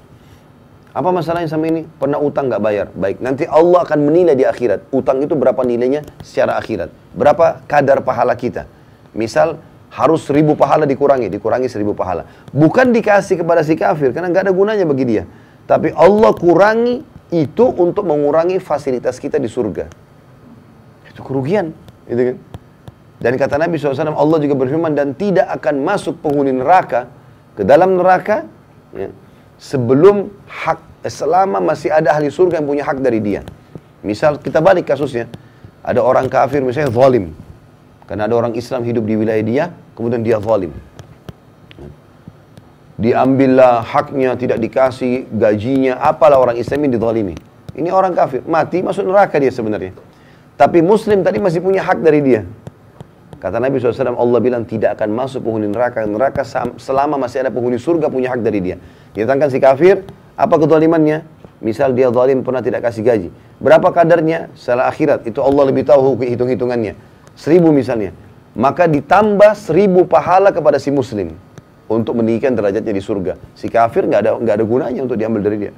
Apa 0.93 1.09
masalahnya 1.09 1.49
sama 1.49 1.65
ini? 1.73 1.89
Pernah 1.89 2.21
utang 2.21 2.53
gak 2.53 2.61
bayar? 2.61 2.87
Baik, 2.93 3.17
nanti 3.17 3.49
Allah 3.49 3.81
akan 3.81 3.99
menilai 4.05 4.37
di 4.37 4.45
akhirat. 4.45 4.93
Utang 4.93 5.25
itu 5.25 5.33
berapa 5.33 5.57
nilainya 5.65 6.05
secara 6.21 6.53
akhirat? 6.61 6.93
Berapa 7.17 7.65
kadar 7.65 8.05
pahala 8.05 8.37
kita? 8.37 8.69
Misal 9.17 9.57
harus 9.93 10.25
seribu 10.25 10.57
pahala 10.57 10.89
dikurangi, 10.89 11.29
dikurangi 11.29 11.69
seribu 11.69 11.93
pahala. 11.93 12.25
Bukan 12.49 12.89
dikasih 12.89 13.45
kepada 13.45 13.61
si 13.61 13.77
kafir, 13.77 14.09
karena 14.09 14.33
nggak 14.33 14.49
ada 14.49 14.53
gunanya 14.53 14.89
bagi 14.89 15.05
dia. 15.05 15.23
Tapi 15.69 15.93
Allah 15.93 16.33
kurangi 16.33 17.05
itu 17.29 17.65
untuk 17.77 18.09
mengurangi 18.09 18.57
fasilitas 18.57 19.21
kita 19.21 19.37
di 19.37 19.45
surga. 19.45 19.85
Itu 21.13 21.21
kerugian. 21.21 21.77
Gitu 22.09 22.33
kan? 22.33 22.37
Dan 23.21 23.33
kata 23.37 23.55
Nabi 23.61 23.77
SAW, 23.77 24.17
Allah 24.17 24.39
juga 24.41 24.57
berfirman, 24.57 24.97
dan 24.97 25.13
tidak 25.13 25.45
akan 25.61 25.85
masuk 25.85 26.19
penghuni 26.25 26.51
neraka 26.51 27.07
ke 27.53 27.61
dalam 27.61 27.95
neraka 27.95 28.49
ya, 28.91 29.13
sebelum 29.61 30.33
hak 30.49 31.05
selama 31.05 31.61
masih 31.61 31.93
ada 31.93 32.17
ahli 32.17 32.33
surga 32.33 32.59
yang 32.59 32.67
punya 32.67 32.83
hak 32.83 32.97
dari 32.99 33.21
dia. 33.21 33.45
Misal 34.01 34.41
kita 34.41 34.59
balik 34.59 34.89
kasusnya, 34.89 35.29
ada 35.85 36.01
orang 36.01 36.27
kafir 36.27 36.65
misalnya 36.65 36.91
zalim. 36.91 37.31
Karena 38.03 38.27
ada 38.27 38.35
orang 38.35 38.51
Islam 38.59 38.83
hidup 38.83 39.07
di 39.07 39.15
wilayah 39.15 39.45
dia, 39.45 39.65
kemudian 39.93 40.21
dia 40.25 40.37
zalim 40.41 40.73
diambillah 42.97 43.81
haknya, 43.81 44.37
tidak 44.37 44.61
dikasih 44.61 45.25
gajinya, 45.33 45.97
apalah 45.97 46.37
orang 46.37 46.57
Islam 46.59 46.85
ini 46.85 46.89
dizalimi. 46.95 47.35
Ini 47.73 47.89
orang 47.89 48.13
kafir, 48.13 48.45
mati 48.45 48.85
masuk 48.85 49.09
neraka 49.09 49.41
dia 49.41 49.49
sebenarnya. 49.49 49.97
Tapi 50.53 50.85
muslim 50.85 51.25
tadi 51.25 51.41
masih 51.41 51.59
punya 51.65 51.81
hak 51.81 52.05
dari 52.05 52.21
dia. 52.21 52.45
Kata 53.41 53.59
Nabi 53.59 53.81
SAW, 53.81 54.15
Allah 54.15 54.39
bilang 54.39 54.63
tidak 54.63 54.95
akan 54.95 55.09
masuk 55.11 55.43
penghuni 55.43 55.67
neraka. 55.67 56.05
Neraka 56.05 56.45
selama 56.79 57.19
masih 57.19 57.43
ada 57.43 57.51
penghuni 57.51 57.81
surga 57.81 58.07
punya 58.07 58.31
hak 58.31 58.45
dari 58.45 58.61
dia. 58.61 58.77
Ditangkan 59.17 59.49
si 59.51 59.59
kafir, 59.59 60.05
apa 60.37 60.55
kezalimannya? 60.55 61.25
Misal 61.59 61.91
dia 61.91 62.07
zalim 62.13 62.45
pernah 62.45 62.61
tidak 62.63 62.87
kasih 62.87 63.03
gaji. 63.03 63.29
Berapa 63.59 63.91
kadarnya? 63.91 64.53
Setelah 64.55 64.87
akhirat. 64.87 65.27
Itu 65.27 65.43
Allah 65.43 65.63
lebih 65.67 65.83
tahu 65.83 66.23
hitung-hitungannya. 66.23 66.95
Seribu 67.35 67.73
misalnya. 67.75 68.15
Maka 68.53 68.85
ditambah 68.85 69.57
seribu 69.57 70.05
pahala 70.05 70.53
kepada 70.53 70.77
si 70.77 70.93
muslim 70.93 71.33
untuk 71.89 72.17
meninggikan 72.21 72.53
derajatnya 72.53 72.93
di 72.93 73.01
surga. 73.01 73.33
Si 73.57 73.65
kafir 73.65 74.05
nggak 74.05 74.21
ada 74.21 74.31
nggak 74.37 74.55
ada 74.61 74.65
gunanya 74.65 75.01
untuk 75.01 75.17
diambil 75.17 75.41
dari 75.41 75.57
dia. 75.67 75.73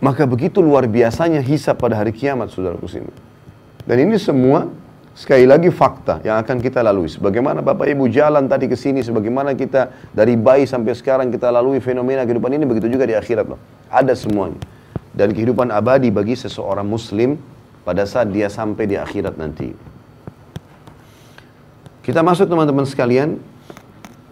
Maka 0.00 0.24
begitu 0.24 0.64
luar 0.64 0.88
biasanya 0.88 1.44
hisap 1.44 1.76
pada 1.84 2.00
hari 2.00 2.10
kiamat, 2.16 2.48
saudara 2.48 2.74
muslim. 2.80 3.04
Dan 3.84 3.96
ini 4.00 4.16
semua 4.16 4.64
sekali 5.12 5.44
lagi 5.44 5.68
fakta 5.68 6.24
yang 6.24 6.40
akan 6.40 6.56
kita 6.56 6.80
lalui. 6.80 7.12
Sebagaimana 7.12 7.60
Bapak 7.60 7.84
Ibu 7.84 8.08
jalan 8.08 8.48
tadi 8.48 8.64
ke 8.64 8.80
sini, 8.80 9.04
sebagaimana 9.04 9.52
kita 9.52 9.92
dari 10.16 10.40
bayi 10.40 10.64
sampai 10.64 10.96
sekarang 10.96 11.28
kita 11.28 11.52
lalui 11.52 11.84
fenomena 11.84 12.24
kehidupan 12.24 12.48
ini, 12.56 12.64
begitu 12.64 12.88
juga 12.88 13.04
di 13.04 13.12
akhirat 13.12 13.44
loh. 13.44 13.60
Ada 13.92 14.16
semuanya. 14.16 14.56
Dan 15.12 15.36
kehidupan 15.36 15.68
abadi 15.68 16.08
bagi 16.08 16.32
seseorang 16.32 16.88
muslim 16.88 17.36
pada 17.84 18.08
saat 18.08 18.32
dia 18.32 18.48
sampai 18.48 18.88
di 18.88 18.96
akhirat 18.96 19.36
nanti. 19.36 19.89
Kita 22.10 22.26
masuk 22.26 22.50
teman-teman 22.50 22.82
sekalian 22.90 23.38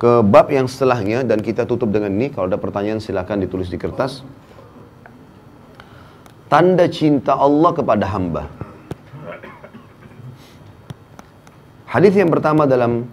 ke 0.03 0.18
bab 0.26 0.51
yang 0.51 0.66
setelahnya 0.66 1.22
dan 1.22 1.39
kita 1.39 1.62
tutup 1.62 1.95
dengan 1.95 2.11
ini. 2.11 2.26
Kalau 2.26 2.51
ada 2.51 2.59
pertanyaan 2.59 2.99
silahkan 2.99 3.39
ditulis 3.39 3.70
di 3.70 3.79
kertas. 3.79 4.26
Tanda 6.51 6.91
cinta 6.91 7.39
Allah 7.39 7.70
kepada 7.70 8.03
hamba. 8.11 8.51
Hadis 11.87 12.18
yang 12.18 12.35
pertama 12.35 12.66
dalam 12.66 13.07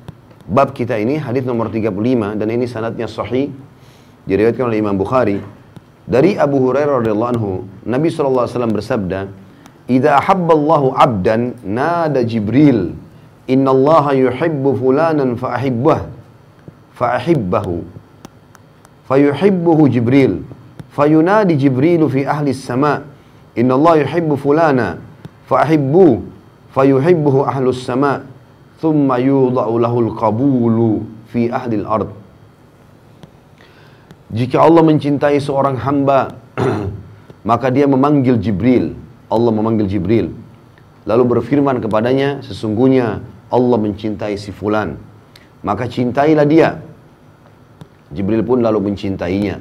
bab 0.50 0.74
kita 0.74 0.98
ini, 0.98 1.22
hadis 1.22 1.46
nomor 1.46 1.70
35 1.70 2.34
dan 2.34 2.50
ini 2.50 2.66
sanadnya 2.66 3.06
sahih 3.06 3.54
diriwayatkan 4.26 4.66
oleh 4.66 4.82
Imam 4.82 4.98
Bukhari 4.98 5.46
dari 6.10 6.42
Abu 6.42 6.58
Hurairah 6.66 7.06
radhiyallahu 7.06 7.32
anhu, 7.38 7.70
Nabi 7.86 8.10
SAW 8.10 8.50
bersabda, 8.50 9.30
"Idza 9.86 10.18
ahabballahu 10.18 10.98
'abdan 10.98 11.54
nada 11.62 12.26
Jibril, 12.26 13.05
Inna 13.46 13.70
allaha 13.70 14.18
yuhibbu 14.18 14.74
fulanan 14.82 15.38
fa'ahibbah 15.38 16.10
Fa'ahibbahu. 16.96 17.84
Fayuhibbuhu 19.06 19.84
Jibril 19.92 20.42
Fayunadi 20.96 21.60
Jibrilu 21.60 22.08
fi 22.08 22.24
ahli 22.26 22.56
sama 22.56 23.04
Inna 23.54 23.76
allaha 23.76 24.02
yuhibbu 24.02 24.34
fulana 24.40 24.98
Fa'ahibbu 25.46 26.24
Fayuhibbuhu 26.74 27.46
ahlus 27.46 27.84
sama 27.86 28.26
Thumma 28.82 29.22
yudha'u 29.22 29.76
lahul 29.78 30.10
qabulu 30.16 31.06
Fi 31.30 31.52
ahli 31.52 31.84
al-ard. 31.84 32.10
Jika 34.32 34.58
Allah 34.64 34.82
mencintai 34.88 35.38
seorang 35.38 35.78
hamba 35.84 36.34
Maka 37.50 37.70
dia 37.70 37.86
memanggil 37.86 38.42
Jibril. 38.42 38.98
Allah 39.30 39.52
memanggil 39.54 39.86
Jibril. 39.86 40.34
Lalu 41.06 41.24
berfirman 41.38 41.78
kepadanya 41.78 42.42
Sesungguhnya 42.42 43.22
Allah 43.50 43.78
mencintai 43.78 44.38
si 44.40 44.50
fulan. 44.50 44.98
Maka 45.66 45.90
cintailah 45.90 46.46
dia. 46.46 46.78
Jibril 48.14 48.46
pun 48.46 48.62
lalu 48.62 48.94
mencintainya. 48.94 49.58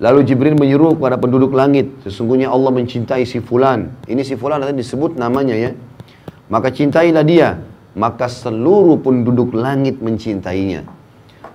Lalu 0.00 0.24
Jibril 0.24 0.56
menyuruh 0.56 0.96
kepada 0.96 1.20
penduduk 1.20 1.52
langit, 1.52 1.92
sesungguhnya 2.02 2.48
Allah 2.48 2.72
mencintai 2.72 3.28
si 3.28 3.38
fulan. 3.44 3.92
Ini 4.08 4.24
si 4.24 4.34
fulan 4.34 4.64
nanti 4.64 4.80
disebut 4.80 5.20
namanya 5.20 5.54
ya. 5.54 5.70
Maka 6.48 6.72
cintailah 6.72 7.22
dia. 7.22 7.60
Maka 7.94 8.30
seluruh 8.30 9.02
penduduk 9.02 9.52
langit 9.52 9.98
mencintainya. 10.00 10.86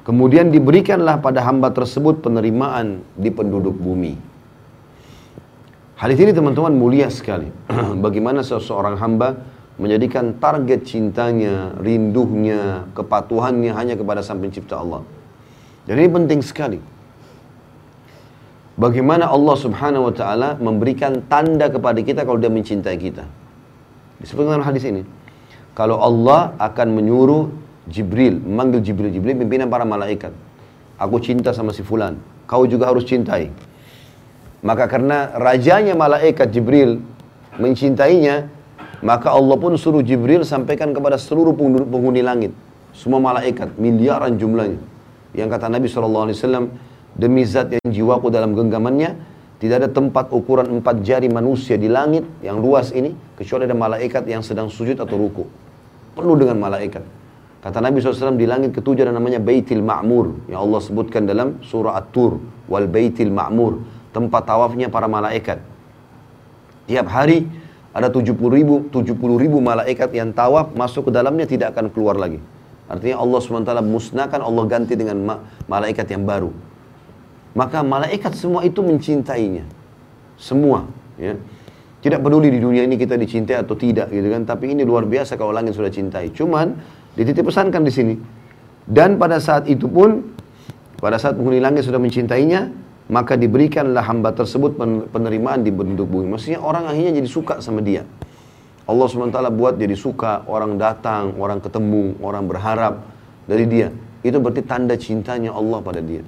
Kemudian 0.06 0.54
diberikanlah 0.54 1.18
pada 1.18 1.42
hamba 1.42 1.74
tersebut 1.74 2.22
penerimaan 2.22 3.02
di 3.18 3.34
penduduk 3.34 3.74
bumi. 3.74 4.14
Hadis 5.96 6.20
ini 6.22 6.36
teman-teman 6.36 6.76
mulia 6.76 7.10
sekali. 7.10 7.50
Bagaimana 8.06 8.46
seseorang 8.46 9.00
hamba 9.02 9.42
menjadikan 9.76 10.40
target 10.40 10.88
cintanya, 10.88 11.76
rindunya, 11.80 12.88
kepatuhannya 12.96 13.72
hanya 13.76 13.96
kepada 14.00 14.24
Sang 14.24 14.40
Pencipta 14.40 14.80
Allah. 14.80 15.04
Dan 15.84 16.00
ini 16.00 16.10
penting 16.10 16.40
sekali. 16.40 16.80
Bagaimana 18.76 19.32
Allah 19.32 19.56
Subhanahu 19.56 20.12
wa 20.12 20.14
taala 20.16 20.50
memberikan 20.60 21.24
tanda 21.32 21.72
kepada 21.72 22.00
kita 22.04 22.28
kalau 22.28 22.40
dia 22.40 22.52
mencintai 22.52 22.98
kita. 23.00 23.24
Disebutkan 24.20 24.64
hadis 24.64 24.84
ini. 24.84 25.08
Kalau 25.76 26.00
Allah 26.00 26.56
akan 26.60 26.96
menyuruh 26.96 27.52
Jibril, 27.88 28.40
memanggil 28.40 28.80
Jibril, 28.84 29.12
Jibril 29.12 29.36
pimpinan 29.40 29.68
para 29.68 29.84
malaikat. 29.84 30.32
Aku 30.96 31.20
cinta 31.20 31.52
sama 31.52 31.76
si 31.76 31.84
fulan, 31.84 32.16
kau 32.48 32.64
juga 32.64 32.88
harus 32.88 33.04
cintai. 33.04 33.52
Maka 34.64 34.88
karena 34.88 35.36
rajanya 35.36 35.94
malaikat 35.94 36.50
Jibril 36.50 37.04
mencintainya, 37.60 38.48
maka 39.06 39.30
Allah 39.30 39.54
pun 39.54 39.78
suruh 39.78 40.02
Jibril 40.02 40.42
sampaikan 40.42 40.90
kepada 40.90 41.22
seluruh 41.22 41.54
penghuni 41.86 42.26
langit. 42.26 42.50
Semua 42.90 43.22
malaikat, 43.22 43.78
miliaran 43.78 44.34
jumlahnya. 44.42 44.82
Yang 45.38 45.50
kata 45.54 45.70
Nabi 45.70 45.86
SAW, 45.86 46.74
demi 47.14 47.46
zat 47.46 47.70
yang 47.70 47.86
jiwaku 47.86 48.34
dalam 48.34 48.58
genggamannya, 48.58 49.14
tidak 49.62 49.86
ada 49.86 49.90
tempat 49.94 50.34
ukuran 50.34 50.82
empat 50.82 51.06
jari 51.06 51.30
manusia 51.30 51.78
di 51.78 51.86
langit 51.86 52.26
yang 52.42 52.58
luas 52.58 52.90
ini, 52.98 53.14
kecuali 53.38 53.70
ada 53.70 53.78
malaikat 53.78 54.26
yang 54.26 54.42
sedang 54.42 54.74
sujud 54.74 54.98
atau 54.98 55.14
ruku. 55.14 55.46
Penuh 56.18 56.36
dengan 56.42 56.58
malaikat. 56.58 57.06
Kata 57.62 57.82
Nabi 57.82 58.02
SAW 58.02 58.38
di 58.38 58.50
langit 58.50 58.74
ketujuh 58.74 59.06
ada 59.06 59.14
namanya 59.14 59.38
Baitil 59.38 59.86
Ma'mur. 59.86 60.50
Yang 60.50 60.60
Allah 60.66 60.82
sebutkan 60.82 61.30
dalam 61.30 61.62
surah 61.62 61.98
At-Tur. 61.98 62.38
Wal 62.70 62.86
Baitil 62.90 63.34
Ma'mur. 63.34 63.82
Tempat 64.14 64.50
tawafnya 64.50 64.88
para 64.88 65.10
malaikat. 65.10 65.60
Tiap 66.86 67.10
hari 67.10 67.50
ada 67.96 68.12
70 68.12 68.36
ribu, 68.52 68.92
70 68.92 69.16
ribu 69.40 69.64
malaikat 69.64 70.12
yang 70.12 70.36
tawaf 70.36 70.76
masuk 70.76 71.08
ke 71.08 71.12
dalamnya 71.16 71.48
tidak 71.48 71.72
akan 71.72 71.88
keluar 71.96 72.20
lagi. 72.20 72.44
Artinya 72.92 73.24
Allah 73.24 73.40
SWT 73.40 73.72
musnahkan, 73.82 74.44
Allah 74.44 74.64
ganti 74.68 74.94
dengan 75.00 75.18
ma 75.24 75.36
malaikat 75.72 76.12
yang 76.12 76.28
baru. 76.28 76.52
Maka 77.56 77.82
malaikat 77.82 78.36
semua 78.36 78.68
itu 78.68 78.84
mencintainya. 78.84 79.64
Semua. 80.36 80.84
Ya. 81.16 81.40
Tidak 82.04 82.20
peduli 82.20 82.52
di 82.52 82.60
dunia 82.60 82.84
ini 82.84 83.00
kita 83.00 83.16
dicintai 83.16 83.64
atau 83.64 83.74
tidak 83.80 84.12
gitu 84.12 84.28
kan. 84.28 84.44
Tapi 84.44 84.76
ini 84.76 84.84
luar 84.84 85.08
biasa 85.08 85.40
kalau 85.40 85.56
langit 85.56 85.74
sudah 85.74 85.90
cintai. 85.90 86.30
Cuman 86.36 86.78
Dititip 87.16 87.48
pesankan 87.48 87.82
di 87.88 87.92
sini. 87.96 88.16
Dan 88.86 89.16
pada 89.16 89.40
saat 89.40 89.66
itu 89.72 89.88
pun, 89.88 90.36
pada 91.00 91.16
saat 91.16 91.40
penghuni 91.40 91.64
langit 91.64 91.88
sudah 91.88 91.98
mencintainya, 91.98 92.70
maka 93.06 93.38
diberikanlah 93.38 94.02
hamba 94.02 94.34
tersebut 94.34 94.78
penerimaan 95.14 95.62
di 95.62 95.70
bentuk 95.70 96.10
bumi. 96.10 96.34
Maksudnya 96.34 96.58
orang 96.58 96.90
akhirnya 96.90 97.22
jadi 97.22 97.30
suka 97.30 97.62
sama 97.62 97.86
dia. 97.86 98.02
Allah 98.86 99.06
SWT 99.10 99.38
buat 99.54 99.78
jadi 99.78 99.98
suka, 99.98 100.46
orang 100.46 100.78
datang, 100.78 101.34
orang 101.42 101.58
ketemu, 101.58 102.18
orang 102.22 102.46
berharap 102.46 103.02
dari 103.50 103.66
dia. 103.66 103.90
Itu 104.26 104.42
berarti 104.42 104.62
tanda 104.66 104.98
cintanya 104.98 105.54
Allah 105.54 105.82
pada 105.82 106.02
dia. 106.02 106.22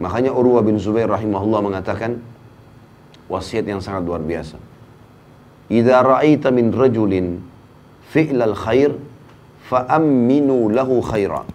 Makanya 0.00 0.32
Urwa 0.32 0.64
bin 0.64 0.80
Zubair 0.80 1.08
rahimahullah 1.08 1.60
mengatakan 1.60 2.20
wasiat 3.28 3.64
yang 3.68 3.80
sangat 3.80 4.04
luar 4.04 4.20
biasa. 4.24 4.56
Idza 5.72 6.04
ra'aita 6.04 6.52
min 6.52 6.68
rajulin 6.72 7.40
fi'lal 8.12 8.56
khair 8.56 8.92
fa'amminu 9.72 10.68
lahu 10.72 11.00
khaira. 11.00 11.48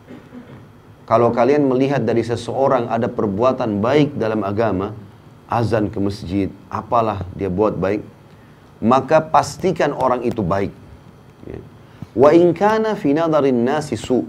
Kalau 1.08 1.32
kalian 1.32 1.64
melihat 1.72 2.04
dari 2.04 2.20
seseorang 2.20 2.92
ada 2.92 3.08
perbuatan 3.08 3.80
baik 3.80 4.20
dalam 4.20 4.44
agama, 4.44 4.92
azan 5.48 5.88
ke 5.88 6.04
masjid, 6.04 6.52
apalah 6.68 7.24
dia 7.32 7.48
buat 7.48 7.80
baik, 7.80 8.04
maka 8.84 9.24
pastikan 9.24 9.96
orang 9.96 10.28
itu 10.28 10.44
baik. 10.44 10.76
Ya. 11.48 11.64
Wa 12.12 12.36
in 12.36 12.52
kana 12.52 13.00
fi 13.00 13.16
nadarin 13.16 13.64
nasi 13.64 13.96
su. 13.96 14.28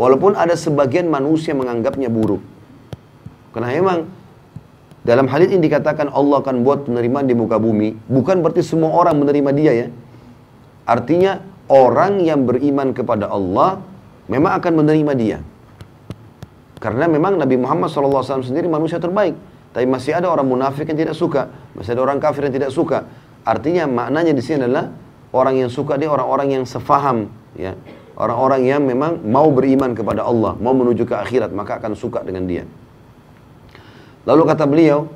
Walaupun 0.00 0.34
ada 0.34 0.56
sebagian 0.56 1.06
manusia 1.06 1.52
menganggapnya 1.52 2.08
buruk. 2.08 2.40
Karena 3.52 3.70
memang 3.76 4.08
dalam 5.04 5.28
hadis 5.28 5.52
ini 5.52 5.68
dikatakan 5.68 6.08
Allah 6.10 6.40
akan 6.40 6.64
buat 6.64 6.88
penerimaan 6.88 7.28
di 7.28 7.36
muka 7.36 7.60
bumi, 7.60 7.92
bukan 8.08 8.40
berarti 8.40 8.64
semua 8.64 8.88
orang 8.88 9.20
menerima 9.20 9.50
dia 9.52 9.72
ya. 9.84 9.88
Artinya 10.88 11.44
orang 11.68 12.24
yang 12.24 12.48
beriman 12.48 12.96
kepada 12.96 13.28
Allah 13.28 13.84
memang 14.32 14.56
akan 14.56 14.72
menerima 14.80 15.12
dia. 15.12 15.38
Karena 16.84 17.08
memang 17.08 17.40
Nabi 17.40 17.56
Muhammad 17.56 17.88
SAW 17.88 18.44
sendiri 18.44 18.68
manusia 18.68 19.00
terbaik. 19.00 19.32
Tapi 19.72 19.88
masih 19.88 20.20
ada 20.20 20.28
orang 20.28 20.44
munafik 20.44 20.84
yang 20.84 21.00
tidak 21.00 21.16
suka. 21.16 21.48
Masih 21.72 21.96
ada 21.96 22.04
orang 22.04 22.20
kafir 22.20 22.44
yang 22.44 22.52
tidak 22.52 22.68
suka. 22.76 23.08
Artinya 23.40 23.88
maknanya 23.88 24.36
di 24.36 24.44
sini 24.44 24.68
adalah 24.68 24.92
orang 25.32 25.64
yang 25.64 25.72
suka 25.72 25.96
dia 25.96 26.12
orang-orang 26.12 26.60
yang 26.60 26.64
sefaham. 26.68 27.32
ya 27.56 27.72
Orang-orang 28.20 28.68
yang 28.68 28.84
memang 28.84 29.24
mau 29.24 29.48
beriman 29.48 29.96
kepada 29.96 30.28
Allah. 30.28 30.60
Mau 30.60 30.76
menuju 30.76 31.08
ke 31.08 31.16
akhirat. 31.16 31.56
Maka 31.56 31.80
akan 31.80 31.96
suka 31.96 32.20
dengan 32.20 32.44
dia. 32.44 32.68
Lalu 34.28 34.42
kata 34.44 34.68
beliau. 34.68 35.08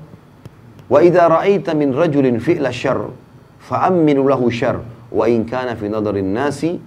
Wa 0.88 1.04
idha 1.04 1.28
ra'aita 1.28 1.76
min 1.76 1.92
rajulin 1.92 2.40
fi'la 2.40 2.72
syar. 2.72 3.12
Fa'amminu 3.60 4.24
lahu 4.24 4.48
syar 4.48 4.80
wa 5.12 5.28
in 5.28 5.44
kana 5.44 5.76
fi 5.76 5.84
nadarin 5.92 6.32
nasi 6.32 6.80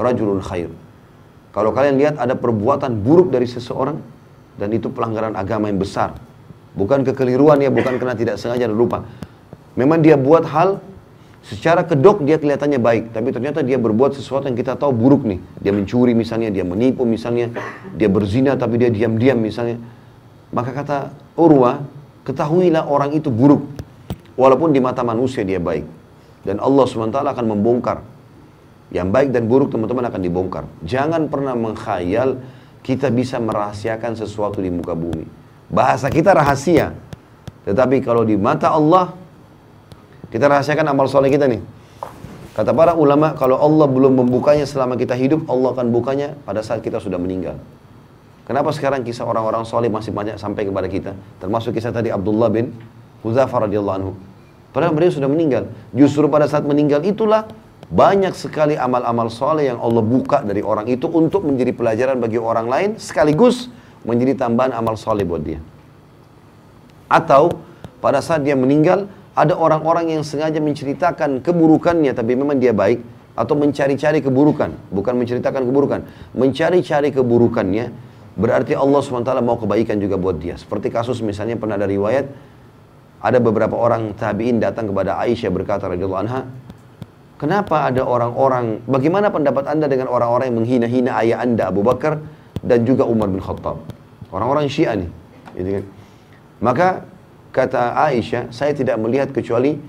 rajulun 0.00 0.40
khair. 0.40 0.72
Kalau 1.50 1.74
kalian 1.74 1.98
lihat 1.98 2.14
ada 2.18 2.38
perbuatan 2.38 3.02
buruk 3.02 3.34
dari 3.34 3.46
seseorang 3.46 3.98
dan 4.54 4.68
itu 4.70 4.86
pelanggaran 4.92 5.34
agama 5.34 5.66
yang 5.66 5.82
besar. 5.82 6.14
Bukan 6.78 7.02
kekeliruan 7.02 7.58
ya, 7.58 7.72
bukan 7.74 7.98
karena 7.98 8.14
tidak 8.14 8.38
sengaja 8.38 8.70
dan 8.70 8.76
lupa. 8.78 9.02
Memang 9.74 9.98
dia 9.98 10.14
buat 10.14 10.46
hal 10.46 10.78
secara 11.42 11.82
kedok 11.82 12.22
dia 12.22 12.38
kelihatannya 12.38 12.78
baik, 12.78 13.04
tapi 13.10 13.34
ternyata 13.34 13.66
dia 13.66 13.80
berbuat 13.80 14.14
sesuatu 14.14 14.46
yang 14.46 14.54
kita 14.54 14.78
tahu 14.78 14.94
buruk 14.94 15.26
nih. 15.26 15.40
Dia 15.58 15.74
mencuri 15.74 16.14
misalnya, 16.14 16.54
dia 16.54 16.62
menipu 16.62 17.02
misalnya, 17.02 17.50
dia 17.98 18.06
berzina 18.06 18.54
tapi 18.54 18.78
dia 18.78 18.92
diam-diam 18.92 19.40
misalnya. 19.42 19.82
Maka 20.54 20.70
kata 20.70 20.96
Urwa, 21.34 21.82
ketahuilah 22.22 22.86
orang 22.86 23.10
itu 23.14 23.30
buruk. 23.30 23.66
Walaupun 24.38 24.70
di 24.70 24.78
mata 24.78 25.02
manusia 25.02 25.42
dia 25.42 25.58
baik. 25.58 25.84
Dan 26.46 26.62
Allah 26.62 26.84
SWT 26.88 27.18
akan 27.20 27.46
membongkar. 27.56 28.00
Yang 28.90 29.08
baik 29.14 29.28
dan 29.30 29.46
buruk 29.46 29.70
teman-teman 29.70 30.06
akan 30.10 30.20
dibongkar. 30.20 30.64
Jangan 30.82 31.30
pernah 31.30 31.54
mengkhayal 31.54 32.42
kita 32.82 33.08
bisa 33.14 33.38
merahasiakan 33.38 34.18
sesuatu 34.18 34.58
di 34.58 34.70
muka 34.72 34.98
bumi. 34.98 35.26
Bahasa 35.70 36.10
kita 36.10 36.34
rahasia. 36.34 36.90
Tetapi 37.62 38.02
kalau 38.02 38.26
di 38.26 38.34
mata 38.34 38.74
Allah, 38.74 39.14
kita 40.34 40.50
rahasiakan 40.50 40.90
amal 40.90 41.06
soleh 41.06 41.30
kita 41.30 41.46
nih. 41.46 41.62
Kata 42.50 42.74
para 42.74 42.98
ulama, 42.98 43.38
kalau 43.38 43.62
Allah 43.62 43.86
belum 43.86 44.26
membukanya 44.26 44.66
selama 44.66 44.98
kita 44.98 45.14
hidup, 45.14 45.46
Allah 45.46 45.70
akan 45.70 45.94
bukanya 45.94 46.34
pada 46.42 46.66
saat 46.66 46.82
kita 46.82 46.98
sudah 46.98 47.14
meninggal. 47.14 47.62
Kenapa 48.50 48.74
sekarang 48.74 49.06
kisah 49.06 49.22
orang-orang 49.22 49.62
soleh 49.62 49.86
masih 49.86 50.10
banyak 50.10 50.34
sampai 50.34 50.66
kepada 50.66 50.90
kita? 50.90 51.14
Termasuk 51.38 51.70
kisah 51.70 51.94
tadi 51.94 52.10
Abdullah 52.10 52.50
bin 52.50 52.74
Huzafa 53.22 53.62
radhiyallahu 53.62 53.96
anhu. 54.02 54.12
Padahal 54.74 54.90
beliau 54.90 55.14
sudah 55.14 55.30
meninggal. 55.30 55.70
Justru 55.94 56.26
pada 56.26 56.50
saat 56.50 56.66
meninggal 56.66 57.06
itulah 57.06 57.46
banyak 57.90 58.30
sekali 58.38 58.78
amal-amal 58.78 59.26
soleh 59.26 59.66
yang 59.66 59.82
Allah 59.82 59.98
buka 59.98 60.46
dari 60.46 60.62
orang 60.62 60.86
itu 60.86 61.10
untuk 61.10 61.42
menjadi 61.42 61.74
pelajaran 61.74 62.22
bagi 62.22 62.38
orang 62.38 62.70
lain 62.70 62.90
sekaligus 63.02 63.66
menjadi 64.06 64.46
tambahan 64.46 64.70
amal 64.70 64.94
soleh 64.94 65.26
buat 65.26 65.42
dia. 65.42 65.58
Atau 67.10 67.58
pada 67.98 68.22
saat 68.22 68.46
dia 68.46 68.54
meninggal 68.54 69.10
ada 69.34 69.58
orang-orang 69.58 70.14
yang 70.14 70.22
sengaja 70.22 70.62
menceritakan 70.62 71.42
keburukannya 71.42 72.14
tapi 72.14 72.38
memang 72.38 72.62
dia 72.62 72.70
baik 72.70 73.02
atau 73.34 73.58
mencari-cari 73.58 74.22
keburukan, 74.22 74.70
bukan 74.94 75.14
menceritakan 75.18 75.62
keburukan, 75.66 76.00
mencari-cari 76.38 77.10
keburukannya 77.10 77.90
berarti 78.38 78.78
Allah 78.78 79.00
SWT 79.02 79.34
mau 79.42 79.58
kebaikan 79.58 79.98
juga 79.98 80.14
buat 80.14 80.38
dia. 80.38 80.54
Seperti 80.54 80.94
kasus 80.94 81.18
misalnya 81.18 81.58
pernah 81.58 81.74
ada 81.74 81.90
riwayat 81.90 82.30
ada 83.20 83.36
beberapa 83.36 83.76
orang 83.76 84.16
tabi'in 84.16 84.62
datang 84.62 84.88
kepada 84.88 85.20
Aisyah 85.20 85.50
berkata 85.52 85.92
radhiyallahu 85.92 86.22
anha, 86.24 86.48
Kenapa 87.40 87.88
ada 87.88 88.04
orang-orang, 88.04 88.84
bagaimana 88.84 89.32
pendapat 89.32 89.64
anda 89.64 89.88
dengan 89.88 90.12
orang-orang 90.12 90.52
yang 90.52 90.58
menghina-hina 90.60 91.10
ayah 91.24 91.40
anda 91.40 91.72
Abu 91.72 91.80
Bakar 91.80 92.20
dan 92.60 92.84
juga 92.84 93.08
Umar 93.08 93.32
bin 93.32 93.40
Khattab? 93.40 93.80
Orang-orang 94.28 94.68
Syiah 94.68 95.00
nih. 95.00 95.08
Gitu 95.56 95.70
kan? 95.80 95.84
Maka 96.60 96.88
kata 97.56 97.96
Aisyah, 97.96 98.52
saya 98.52 98.76
tidak 98.76 99.00
melihat 99.00 99.32
kecuali 99.32 99.80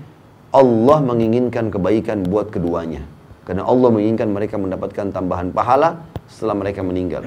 Allah 0.48 0.98
menginginkan 1.04 1.68
kebaikan 1.68 2.24
buat 2.24 2.48
keduanya. 2.48 3.04
Karena 3.44 3.68
Allah 3.68 3.88
menginginkan 3.92 4.32
mereka 4.32 4.56
mendapatkan 4.56 5.12
tambahan 5.12 5.52
pahala 5.52 6.00
setelah 6.32 6.56
mereka 6.56 6.80
meninggal. 6.80 7.20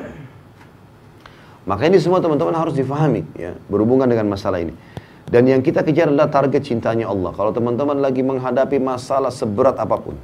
Maka 1.69 1.85
ini 1.85 2.01
semua 2.01 2.17
teman-teman 2.17 2.57
harus 2.57 2.73
difahami 2.73 3.21
ya, 3.37 3.53
berhubungan 3.69 4.09
dengan 4.09 4.33
masalah 4.33 4.57
ini. 4.57 4.73
Dan 5.35 5.51
yang 5.51 5.59
kita 5.59 5.83
kejar 5.83 6.07
adalah 6.07 6.31
target 6.31 6.63
cintanya 6.63 7.11
Allah. 7.11 7.35
Kalau 7.35 7.51
teman-teman 7.51 7.99
lagi 7.99 8.23
menghadapi 8.23 8.79
masalah 8.79 9.35
seberat 9.35 9.75
apa 9.75 9.99
pun, 9.99 10.15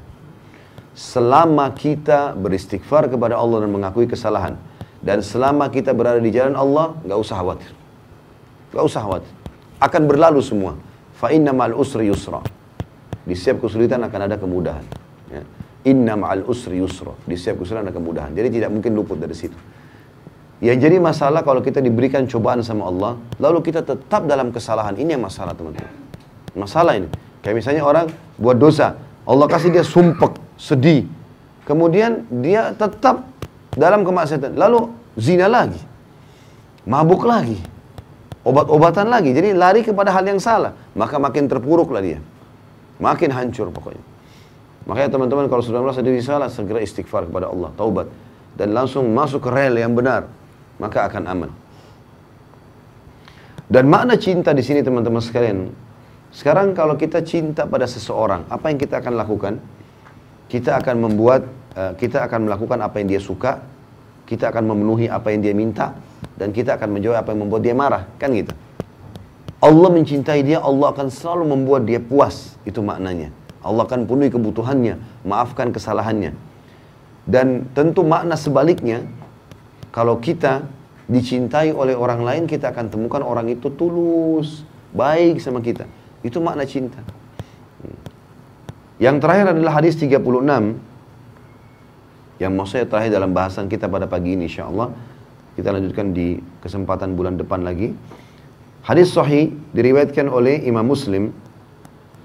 selama 0.95 1.67
kita 1.75 2.31
beristighfar 2.39 3.11
kepada 3.11 3.35
Allah 3.35 3.67
dan 3.67 3.75
mengakui 3.75 4.07
kesalahan, 4.07 4.55
dan 5.03 5.19
selama 5.19 5.67
kita 5.67 5.91
berada 5.91 6.23
di 6.23 6.31
jalan 6.31 6.55
Allah, 6.55 6.95
nggak 7.03 7.19
usah 7.27 7.43
khawatir, 7.43 7.71
nggak 8.71 8.85
usah 8.87 9.01
khawatir, 9.03 9.33
akan 9.83 10.01
berlalu 10.07 10.39
semua. 10.39 10.79
Fa 11.19 11.27
inna 11.27 11.51
mal 11.51 11.75
usri 11.75 12.07
yusra. 12.07 12.39
Di 13.27 13.35
setiap 13.35 13.67
kesulitan 13.67 13.99
akan 14.07 14.31
ada 14.31 14.39
kemudahan. 14.39 14.85
Ya. 15.27 15.43
Inna 15.91 16.15
ma'al 16.15 16.47
usri 16.47 16.79
yusra. 16.79 17.11
Di 17.27 17.35
setiap 17.35 17.61
kesulitan 17.61 17.91
ada 17.91 17.93
kemudahan. 17.93 18.31
Jadi 18.31 18.47
tidak 18.47 18.71
mungkin 18.71 18.95
luput 18.95 19.19
dari 19.19 19.35
situ. 19.35 19.59
Yang 20.61 20.77
jadi 20.77 20.97
masalah 21.01 21.41
kalau 21.41 21.65
kita 21.65 21.81
diberikan 21.81 22.29
cobaan 22.29 22.61
sama 22.61 22.85
Allah, 22.85 23.17
lalu 23.41 23.65
kita 23.65 23.81
tetap 23.81 24.29
dalam 24.29 24.53
kesalahan. 24.53 24.93
Ini 24.93 25.17
yang 25.17 25.25
masalah 25.25 25.57
teman-teman. 25.57 25.89
Masalah 26.53 27.01
ini. 27.01 27.09
Kayak 27.41 27.65
misalnya 27.65 27.81
orang 27.81 28.13
buat 28.37 28.61
dosa. 28.61 28.93
Allah 29.25 29.49
kasih 29.49 29.73
dia 29.73 29.81
sumpek, 29.81 30.37
sedih. 30.61 31.09
Kemudian 31.65 32.29
dia 32.29 32.77
tetap 32.77 33.25
dalam 33.73 34.05
kemaksiatan. 34.05 34.53
Lalu 34.53 34.93
zina 35.17 35.49
lagi. 35.49 35.81
Mabuk 36.85 37.25
lagi. 37.25 37.57
Obat-obatan 38.45 39.09
lagi. 39.09 39.33
Jadi 39.33 39.57
lari 39.57 39.81
kepada 39.81 40.13
hal 40.13 40.29
yang 40.29 40.37
salah. 40.37 40.77
Maka 40.93 41.17
makin 41.17 41.49
terpuruklah 41.49 42.05
dia. 42.05 42.21
Makin 43.01 43.33
hancur 43.33 43.73
pokoknya. 43.73 44.05
Makanya 44.85 45.09
teman-teman 45.09 45.49
kalau 45.49 45.65
sudah 45.65 45.81
merasa 45.81 46.05
diri 46.05 46.21
salah, 46.21 46.53
segera 46.53 46.85
istighfar 46.85 47.25
kepada 47.25 47.49
Allah, 47.49 47.73
taubat. 47.73 48.09
Dan 48.53 48.77
langsung 48.77 49.09
masuk 49.09 49.41
ke 49.41 49.49
rel 49.49 49.73
yang 49.77 49.97
benar 49.97 50.40
maka 50.81 51.05
akan 51.05 51.23
aman. 51.29 51.51
Dan 53.69 53.87
makna 53.87 54.17
cinta 54.17 54.51
di 54.51 54.65
sini 54.65 54.81
teman-teman 54.81 55.21
sekalian, 55.21 55.69
sekarang 56.33 56.73
kalau 56.73 56.97
kita 56.97 57.21
cinta 57.21 57.69
pada 57.69 57.85
seseorang, 57.85 58.49
apa 58.49 58.73
yang 58.73 58.81
kita 58.81 58.99
akan 58.99 59.13
lakukan? 59.15 59.53
Kita 60.49 60.81
akan 60.81 61.07
membuat, 61.07 61.47
uh, 61.77 61.93
kita 61.95 62.25
akan 62.25 62.49
melakukan 62.49 62.81
apa 62.81 62.99
yang 62.99 63.15
dia 63.15 63.21
suka, 63.23 63.63
kita 64.25 64.51
akan 64.51 64.75
memenuhi 64.75 65.07
apa 65.07 65.31
yang 65.31 65.39
dia 65.39 65.55
minta, 65.55 65.95
dan 66.35 66.51
kita 66.51 66.75
akan 66.75 66.99
menjawab 66.99 67.23
apa 67.23 67.29
yang 67.31 67.41
membuat 67.47 67.61
dia 67.63 67.75
marah, 67.77 68.03
kan 68.19 68.33
gitu. 68.35 68.51
Allah 69.61 69.89
mencintai 69.93 70.41
dia, 70.41 70.57
Allah 70.59 70.89
akan 70.91 71.07
selalu 71.07 71.53
membuat 71.53 71.85
dia 71.85 72.01
puas, 72.01 72.57
itu 72.65 72.81
maknanya. 72.81 73.29
Allah 73.61 73.85
akan 73.85 74.09
penuhi 74.09 74.33
kebutuhannya, 74.33 74.97
maafkan 75.23 75.69
kesalahannya. 75.69 76.33
Dan 77.29 77.69
tentu 77.77 78.01
makna 78.01 78.33
sebaliknya, 78.33 79.05
kalau 79.91 80.23
kita 80.23 80.63
dicintai 81.11 81.75
oleh 81.75 81.91
orang 81.91 82.23
lain, 82.23 82.43
kita 82.47 82.71
akan 82.71 82.87
temukan 82.87 83.19
orang 83.19 83.51
itu 83.51 83.67
tulus, 83.75 84.63
baik 84.95 85.43
sama 85.43 85.59
kita. 85.59 85.83
Itu 86.23 86.39
makna 86.39 86.63
cinta. 86.63 87.03
Yang 89.01 89.17
terakhir 89.19 89.45
adalah 89.51 89.81
hadis 89.81 89.99
36 89.99 90.23
yang 92.39 92.51
mau 92.55 92.65
saya 92.65 92.87
terakhir 92.87 93.11
dalam 93.11 93.35
bahasan 93.35 93.67
kita 93.67 93.91
pada 93.91 94.07
pagi 94.07 94.33
ini 94.37 94.47
insyaAllah. 94.47 94.89
Kita 95.57 95.69
lanjutkan 95.75 96.15
di 96.15 96.39
kesempatan 96.63 97.17
bulan 97.17 97.35
depan 97.35 97.65
lagi. 97.65 97.91
Hadis 98.81 99.11
sahih 99.13 99.51
diriwayatkan 99.75 100.31
oleh 100.31 100.63
Imam 100.63 100.87
Muslim 100.87 101.35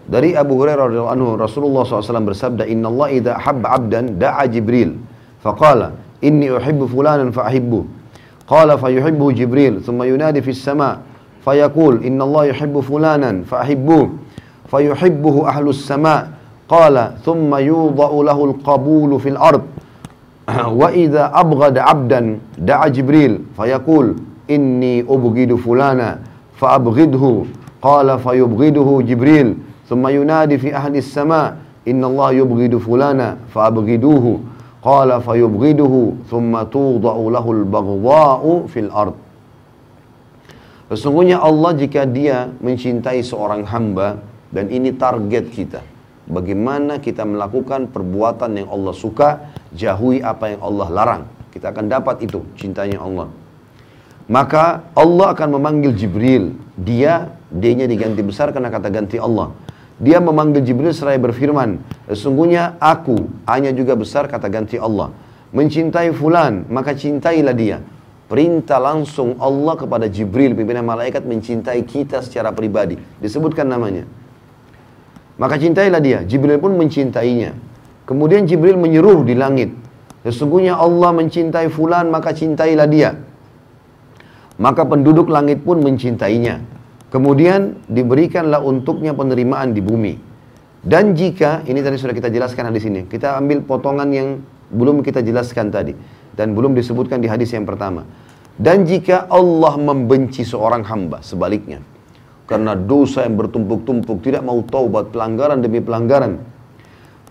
dari 0.07 0.39
Abu 0.39 0.57
Hurairah 0.57 0.89
radhiyallahu 0.89 1.15
anhu. 1.17 1.29
Rasulullah 1.37 1.83
SAW 1.85 2.33
bersabda 2.33 2.65
Inna 2.71 2.89
Allah 2.89 3.09
idha 3.13 3.33
habba 3.35 3.77
abdan 3.77 4.17
da'a 4.17 4.47
Jibril. 4.47 4.97
Faqala 5.43 6.06
inni 6.23 6.51
uhibbu 6.51 6.89
fulanan 6.89 7.33
fa 7.33 7.45
ahibbu 7.47 7.87
qala 8.49 8.79
fa 8.79 8.91
yuhibbu 8.91 9.33
jibril 9.33 9.81
thumma 9.83 10.07
yunadi 10.07 10.43
fis 10.43 10.63
sama 10.63 10.99
fayaqul 11.45 12.05
inna 12.05 12.25
Allah 12.25 12.47
yuhibbu 12.55 12.83
fulanan 12.83 13.45
fa 13.45 13.61
ahibbu 13.61 14.27
fa 14.69 14.83
yuhibbuhu 14.83 15.47
ahlus 15.47 15.87
sama. 15.87 16.35
Qala 16.67 17.15
thumma 17.23 17.63
yudha'u 17.63 18.27
lahu 18.27 18.51
al-qabul 18.51 19.19
fil 19.23 19.39
ard. 19.39 19.63
Wa 20.51 20.91
idza 20.91 21.31
abghada 21.31 21.87
'abdan 21.87 22.43
da'a 22.59 22.91
jibril. 22.91 23.47
Fayaqul 23.55 24.19
inni 24.51 25.03
ubghidu 25.07 25.59
fulana 25.59 26.19
fa 26.59 26.75
abghidhu 26.75 27.47
qala 27.79 28.19
fayubghiduhu 28.19 29.03
jibril. 29.07 29.55
Thumma 29.87 30.11
yunadi 30.11 30.59
fi 30.59 30.75
ahli 30.75 30.99
as-sama 30.99 31.55
inna 31.87 32.11
Allah 32.11 32.43
yubghidu 32.43 32.83
fulana 32.83 33.39
fa 33.55 33.71
abghiduhu 33.71 34.43
Qala 34.87 35.19
fayubghiduhu 35.19 36.31
thumma 36.31 36.63
tudha'u 36.71 37.23
lahul 37.35 37.67
baghdha'u 37.67 38.71
fil 38.71 38.91
ard. 38.95 39.19
Sesungguhnya 40.95 41.43
Allah 41.43 41.75
jika 41.75 42.07
dia 42.07 42.47
mencintai 42.63 43.19
seorang 43.27 43.67
hamba 43.67 44.23
dan 44.55 44.71
ini 44.71 44.95
target 44.95 45.51
kita. 45.51 45.83
Bagaimana 46.31 47.03
kita 47.03 47.27
melakukan 47.27 47.91
perbuatan 47.91 48.63
yang 48.63 48.69
Allah 48.71 48.95
suka, 48.95 49.51
jauhi 49.75 50.23
apa 50.23 50.55
yang 50.55 50.63
Allah 50.63 50.87
larang. 50.95 51.23
Kita 51.51 51.75
akan 51.75 51.91
dapat 51.91 52.23
itu 52.23 52.47
cintanya 52.55 53.03
Allah. 53.03 53.27
Maka 54.31 54.87
Allah 54.95 55.35
akan 55.35 55.59
memanggil 55.59 55.99
Jibril. 55.99 56.55
Dia, 56.79 57.35
D-nya 57.51 57.91
diganti 57.91 58.23
besar 58.23 58.55
karena 58.55 58.71
kata 58.71 58.91
ganti 58.91 59.19
Allah. 59.19 59.51
Dia 59.97 60.21
memanggil 60.21 60.61
Jibril 60.61 60.93
seraya 60.93 61.17
berfirman, 61.17 61.81
Sesungguhnya 62.05 62.77
aku 62.77 63.33
hanya 63.49 63.73
juga 63.73 63.97
besar 63.97 64.29
kata 64.29 64.53
ganti 64.53 64.77
Allah. 64.77 65.09
Mencintai 65.57 66.13
fulan, 66.13 66.69
maka 66.69 66.93
cintailah 66.93 67.57
dia. 67.57 67.81
Perintah 68.27 68.77
langsung 68.77 69.41
Allah 69.41 69.79
kepada 69.79 70.11
Jibril, 70.11 70.53
pimpinan 70.53 70.85
malaikat 70.85 71.25
mencintai 71.25 71.81
kita 71.89 72.21
secara 72.21 72.53
pribadi. 72.53 72.99
Disebutkan 73.23 73.71
namanya. 73.71 74.05
Maka 75.41 75.57
cintailah 75.57 76.03
dia. 76.03 76.21
Jibril 76.29 76.61
pun 76.61 76.77
mencintainya. 76.77 77.57
Kemudian 78.05 78.45
Jibril 78.45 78.77
menyeruh 78.77 79.25
di 79.25 79.33
langit. 79.33 79.73
Sesungguhnya 80.27 80.77
Allah 80.77 81.15
mencintai 81.15 81.71
fulan, 81.71 82.11
maka 82.13 82.35
cintailah 82.37 82.89
dia. 82.91 83.17
Maka 84.61 84.83
penduduk 84.85 85.31
langit 85.31 85.63
pun 85.63 85.81
mencintainya. 85.81 86.76
Kemudian 87.17 87.81
diberikanlah 87.89 88.61
untuknya 88.61 89.17
penerimaan 89.17 89.73
di 89.73 89.81
bumi. 89.81 90.21
Dan 90.85 91.17
jika, 91.17 91.65
ini 91.65 91.81
tadi 91.81 91.97
sudah 91.97 92.13
kita 92.13 92.29
jelaskan 92.29 92.69
di 92.69 92.77
sini, 92.77 93.01
kita 93.09 93.41
ambil 93.41 93.65
potongan 93.65 94.13
yang 94.13 94.45
belum 94.69 95.01
kita 95.01 95.25
jelaskan 95.25 95.73
tadi. 95.73 95.97
Dan 96.37 96.53
belum 96.53 96.77
disebutkan 96.77 97.25
di 97.25 97.29
hadis 97.33 97.57
yang 97.57 97.65
pertama. 97.65 98.05
Dan 98.61 98.85
jika 98.85 99.33
Allah 99.33 99.81
membenci 99.81 100.45
seorang 100.45 100.85
hamba, 100.85 101.25
sebaliknya. 101.25 101.81
Karena 102.45 102.77
dosa 102.77 103.25
yang 103.25 103.41
bertumpuk-tumpuk, 103.41 104.21
tidak 104.21 104.45
mau 104.45 104.61
taubat, 104.61 105.09
pelanggaran 105.09 105.65
demi 105.65 105.81
pelanggaran. 105.81 106.37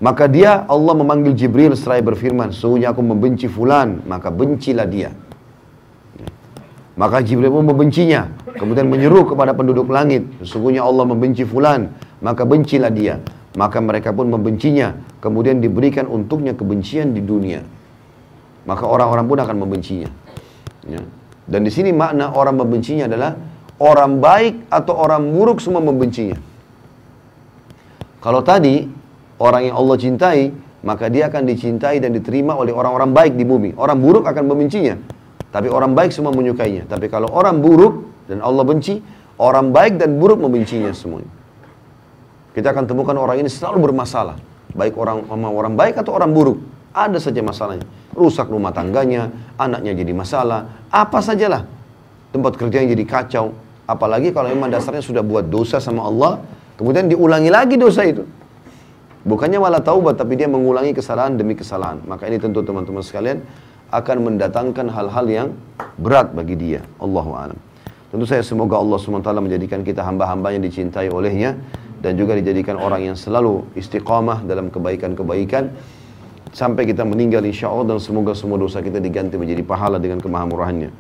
Maka 0.01 0.25
dia, 0.25 0.65
Allah 0.65 0.97
memanggil 0.97 1.37
Jibril 1.37 1.77
seraya 1.77 2.01
berfirman, 2.01 2.49
Sesungguhnya 2.49 2.89
aku 2.89 3.05
membenci 3.05 3.45
fulan, 3.45 4.01
maka 4.09 4.33
bencilah 4.33 4.89
dia. 4.89 5.13
Maka 6.97 7.21
Jibril 7.21 7.53
pun 7.53 7.69
membencinya. 7.69 8.33
Kemudian 8.55 8.87
menyeru 8.87 9.27
kepada 9.27 9.51
penduduk 9.51 9.91
langit. 9.91 10.23
Sesungguhnya 10.39 10.81
Allah 10.83 11.03
membenci 11.03 11.43
fulan. 11.43 11.91
Maka 12.23 12.47
bencilah 12.47 12.91
dia. 12.91 13.19
Maka 13.59 13.83
mereka 13.83 14.15
pun 14.15 14.31
membencinya. 14.31 14.95
Kemudian 15.19 15.59
diberikan 15.59 16.07
untuknya 16.07 16.55
kebencian 16.55 17.11
di 17.11 17.19
dunia. 17.19 17.63
Maka 18.65 18.83
orang-orang 18.87 19.25
pun 19.27 19.37
akan 19.43 19.55
membencinya. 19.59 20.09
Ya. 20.87 21.03
Dan 21.45 21.61
di 21.61 21.71
sini 21.71 21.93
makna 21.93 22.33
orang 22.33 22.57
membencinya 22.57 23.05
adalah 23.05 23.37
orang 23.77 24.17
baik 24.17 24.71
atau 24.71 24.97
orang 24.97 25.29
buruk 25.29 25.61
semua 25.61 25.83
membencinya. 25.83 26.39
Kalau 28.23 28.41
tadi 28.41 28.81
orang 29.37 29.69
yang 29.69 29.75
Allah 29.77 29.97
cintai, 30.01 30.39
maka 30.81 31.09
dia 31.13 31.29
akan 31.29 31.45
dicintai 31.45 32.01
dan 32.01 32.13
diterima 32.13 32.57
oleh 32.57 32.73
orang-orang 32.73 33.13
baik 33.13 33.33
di 33.37 33.45
bumi. 33.45 33.77
Orang 33.77 34.01
buruk 34.01 34.25
akan 34.25 34.43
membencinya. 34.49 34.97
Tapi 35.53 35.69
orang 35.69 35.93
baik 35.93 36.09
semua 36.09 36.33
menyukainya. 36.33 36.89
Tapi 36.89 37.05
kalau 37.09 37.29
orang 37.29 37.61
buruk 37.61 38.14
dan 38.25 38.41
Allah 38.41 38.63
benci, 38.65 38.99
orang 39.37 39.69
baik 39.69 40.01
dan 40.01 40.17
buruk 40.17 40.41
membencinya 40.41 40.89
semuanya. 40.91 41.29
Kita 42.55 42.71
akan 42.71 42.87
temukan 42.87 43.15
orang 43.19 43.43
ini 43.43 43.51
selalu 43.51 43.91
bermasalah. 43.91 44.39
Baik 44.71 44.95
orang 44.95 45.27
sama 45.27 45.51
orang 45.51 45.75
baik 45.75 45.99
atau 45.99 46.15
orang 46.15 46.31
buruk. 46.31 46.59
Ada 46.95 47.19
saja 47.19 47.43
masalahnya. 47.43 47.83
Rusak 48.15 48.47
rumah 48.47 48.71
tangganya, 48.71 49.27
anaknya 49.59 49.91
jadi 49.91 50.15
masalah, 50.15 50.87
apa 50.87 51.19
sajalah. 51.19 51.67
Tempat 52.31 52.55
kerjanya 52.55 52.95
jadi 52.95 53.03
kacau. 53.03 53.51
Apalagi 53.83 54.31
kalau 54.31 54.49
memang 54.49 54.71
dasarnya 54.71 55.03
sudah 55.03 55.19
buat 55.19 55.51
dosa 55.51 55.83
sama 55.83 56.07
Allah, 56.07 56.39
kemudian 56.79 57.11
diulangi 57.11 57.51
lagi 57.51 57.75
dosa 57.75 58.07
itu. 58.07 58.23
Bukannya 59.27 59.59
malah 59.59 59.83
taubat, 59.83 60.15
tapi 60.15 60.39
dia 60.39 60.47
mengulangi 60.47 60.95
kesalahan 60.95 61.35
demi 61.35 61.59
kesalahan. 61.59 61.99
Maka 62.07 62.31
ini 62.31 62.39
tentu 62.39 62.63
teman-teman 62.63 63.03
sekalian, 63.03 63.43
akan 63.91 64.17
mendatangkan 64.31 64.87
hal-hal 64.89 65.25
yang 65.27 65.47
berat 65.99 66.31
bagi 66.31 66.55
dia. 66.55 66.81
Allahu 67.03 67.35
a'lam. 67.35 67.59
Tentu 68.15 68.31
saya 68.31 68.47
semoga 68.47 68.79
Allah 68.79 68.95
SWT 68.95 69.27
menjadikan 69.43 69.83
kita 69.83 69.99
hamba-hamba 69.99 70.55
yang 70.55 70.63
dicintai 70.63 71.11
olehnya 71.11 71.59
dan 71.99 72.15
juga 72.15 72.31
dijadikan 72.39 72.79
orang 72.79 73.11
yang 73.11 73.19
selalu 73.19 73.67
istiqamah 73.75 74.47
dalam 74.47 74.71
kebaikan-kebaikan 74.71 75.75
sampai 76.55 76.87
kita 76.87 77.03
meninggal 77.03 77.43
insya 77.43 77.67
Allah 77.67 77.91
dan 77.91 77.99
semoga 77.99 78.31
semua 78.31 78.55
dosa 78.55 78.79
kita 78.79 79.03
diganti 79.03 79.35
menjadi 79.35 79.67
pahala 79.67 79.99
dengan 79.99 80.23
kemahamurahannya. 80.23 80.95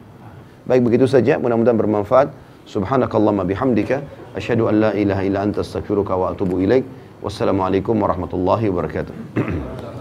Baik 0.67 0.81
begitu 0.83 1.07
saja, 1.07 1.39
mudah-mudahan 1.39 1.79
bermanfaat. 1.79 2.35
Subhanakallahumma 2.67 3.47
bihamdika 3.47 4.03
asyhadu 4.35 4.67
an 4.67 4.75
la 4.83 4.91
ilaha 4.91 5.23
illa 5.23 5.39
anta 5.39 5.63
astaghfiruka 5.63 6.19
wa 6.19 6.35
atubu 6.35 6.59
ilaik. 6.67 6.83
Wassalamualaikum 7.23 7.95
warahmatullahi 7.95 8.67
wabarakatuh. 8.67 9.15